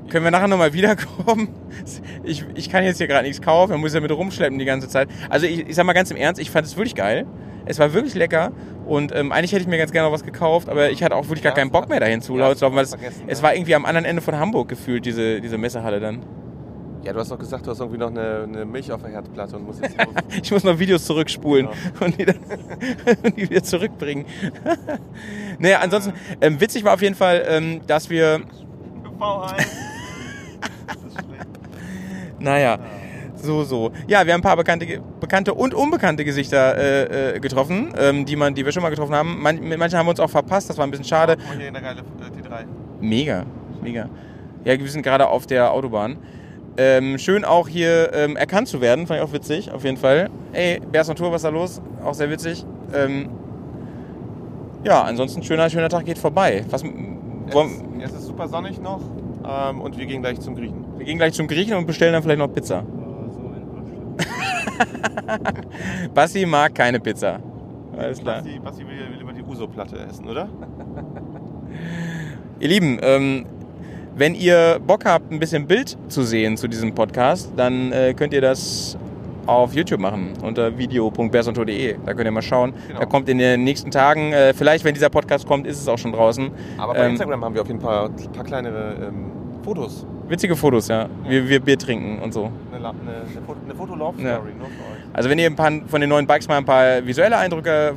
[0.09, 1.49] können wir nachher nochmal wiederkommen?
[2.23, 4.89] Ich, ich kann jetzt hier gerade nichts kaufen, man muss ja mit rumschleppen die ganze
[4.89, 5.07] Zeit.
[5.29, 7.25] Also ich, ich sag mal ganz im Ernst, ich fand es wirklich geil.
[7.67, 8.51] Es war wirklich lecker
[8.85, 11.25] und ähm, eigentlich hätte ich mir ganz gerne noch was gekauft, aber ich hatte auch
[11.25, 12.97] wirklich gar keinen Bock mehr dahin zu Ja, laufen, weil es,
[13.27, 13.43] es ja.
[13.43, 16.19] war irgendwie am anderen Ende von Hamburg gefühlt, diese, diese Messehalle dann.
[17.03, 19.55] Ja, du hast doch gesagt, du hast irgendwie noch eine, eine Milch auf der Herdplatte
[19.55, 19.95] und musst jetzt.
[20.43, 21.77] Ich muss noch Videos zurückspulen Genau.
[22.05, 22.37] und, die dann,
[23.23, 24.25] und die wieder zurückbringen.
[25.59, 28.41] naja, ansonsten, ähm, witzig war auf jeden Fall, ähm, dass wir,
[29.19, 29.65] V1.
[32.39, 32.79] naja,
[33.47, 33.91] so, so.
[34.07, 38.35] Ja, wir haben ein paar bekannte, bekannte und unbekannte Gesichter äh, äh, getroffen, ähm, die,
[38.35, 39.41] man, die wir schon mal getroffen haben.
[39.41, 41.37] Man, mit manchen haben wir uns auch verpasst, das war ein bisschen schade.
[41.47, 42.03] Mal hier in der geile äh,
[42.47, 42.65] T3.
[43.01, 43.45] Mega,
[43.81, 44.09] mega.
[44.63, 46.17] Ja, wir sind gerade auf der Autobahn.
[46.77, 50.29] Ähm, schön auch hier ähm, erkannt zu werden, fand ich auch witzig, auf jeden Fall.
[50.53, 51.81] Ey, Bärs Natur, was ist da los?
[52.03, 52.65] Auch sehr witzig.
[52.93, 53.29] Ähm,
[54.83, 56.63] ja, ansonsten schöner, schöner Tag geht vorbei.
[56.69, 59.01] Was, Jetzt, jetzt ist super sonnig noch
[59.47, 60.83] ähm, und wir gehen gleich zum Griechen.
[60.97, 62.83] wir gehen gleich zum Griechen und bestellen dann vielleicht noch Pizza.
[66.13, 67.39] Basti mag keine Pizza.
[67.97, 68.37] Alles klar.
[68.37, 70.47] Basti, Basti will, über die Uso-Platte essen, oder?
[72.59, 73.45] Ihr Lieben, ähm,
[74.15, 78.33] wenn ihr Bock habt, ein bisschen Bild zu sehen zu diesem Podcast, dann äh, könnt
[78.33, 78.97] ihr das
[79.45, 81.97] auf YouTube machen unter video.bersonto.de.
[82.05, 82.73] Da könnt ihr mal schauen.
[82.87, 82.99] Genau.
[82.99, 85.97] Da kommt in den nächsten Tagen, äh, vielleicht wenn dieser Podcast kommt, ist es auch
[85.97, 86.49] schon draußen.
[86.77, 89.31] Aber bei Ähm, Instagram haben wir auf jeden Fall ein paar kleinere ähm,
[89.63, 90.05] Fotos.
[90.27, 91.07] Witzige Fotos, ja.
[91.27, 92.51] Wir, wir Bier trinken und so.
[92.89, 94.37] Eine, eine, eine, Foto, eine Fotolove-Story, Ja.
[94.39, 95.13] nur für euch.
[95.13, 97.95] Also wenn ihr ein paar von den neuen Bikes mal ein paar visuelle Eindrücke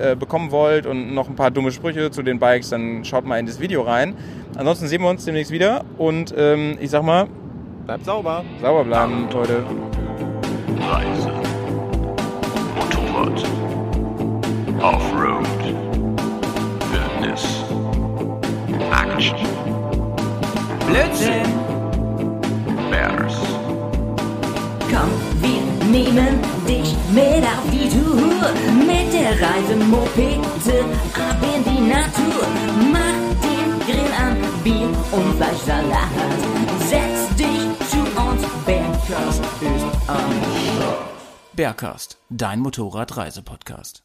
[0.00, 3.38] äh, bekommen wollt und noch ein paar dumme Sprüche zu den Bikes, dann schaut mal
[3.38, 4.14] in das Video rein.
[4.56, 7.26] Ansonsten sehen wir uns demnächst wieder und ähm, ich sag mal,
[7.86, 8.44] Bleibt sauber.
[8.60, 9.64] sauber bleiben, Leute.
[10.80, 11.32] Reise.
[12.76, 13.44] Motorrad.
[14.80, 15.46] Offroad.
[16.90, 17.64] Wildnis.
[18.90, 19.36] Action.
[20.86, 21.42] Blödsinn.
[22.90, 23.51] Bears.
[25.92, 28.50] Nehmen dich mit auf die Tour.
[28.86, 30.84] Mit der Reise Mopete
[31.14, 32.46] ab in die Natur.
[32.90, 36.08] Mach den Grill an, Bier und Fleischsalat.
[36.88, 40.32] Setz dich zu uns, Bergkast ist am
[40.76, 41.12] Start.
[41.52, 44.02] Bergcast, dein Motorradreisepodcast.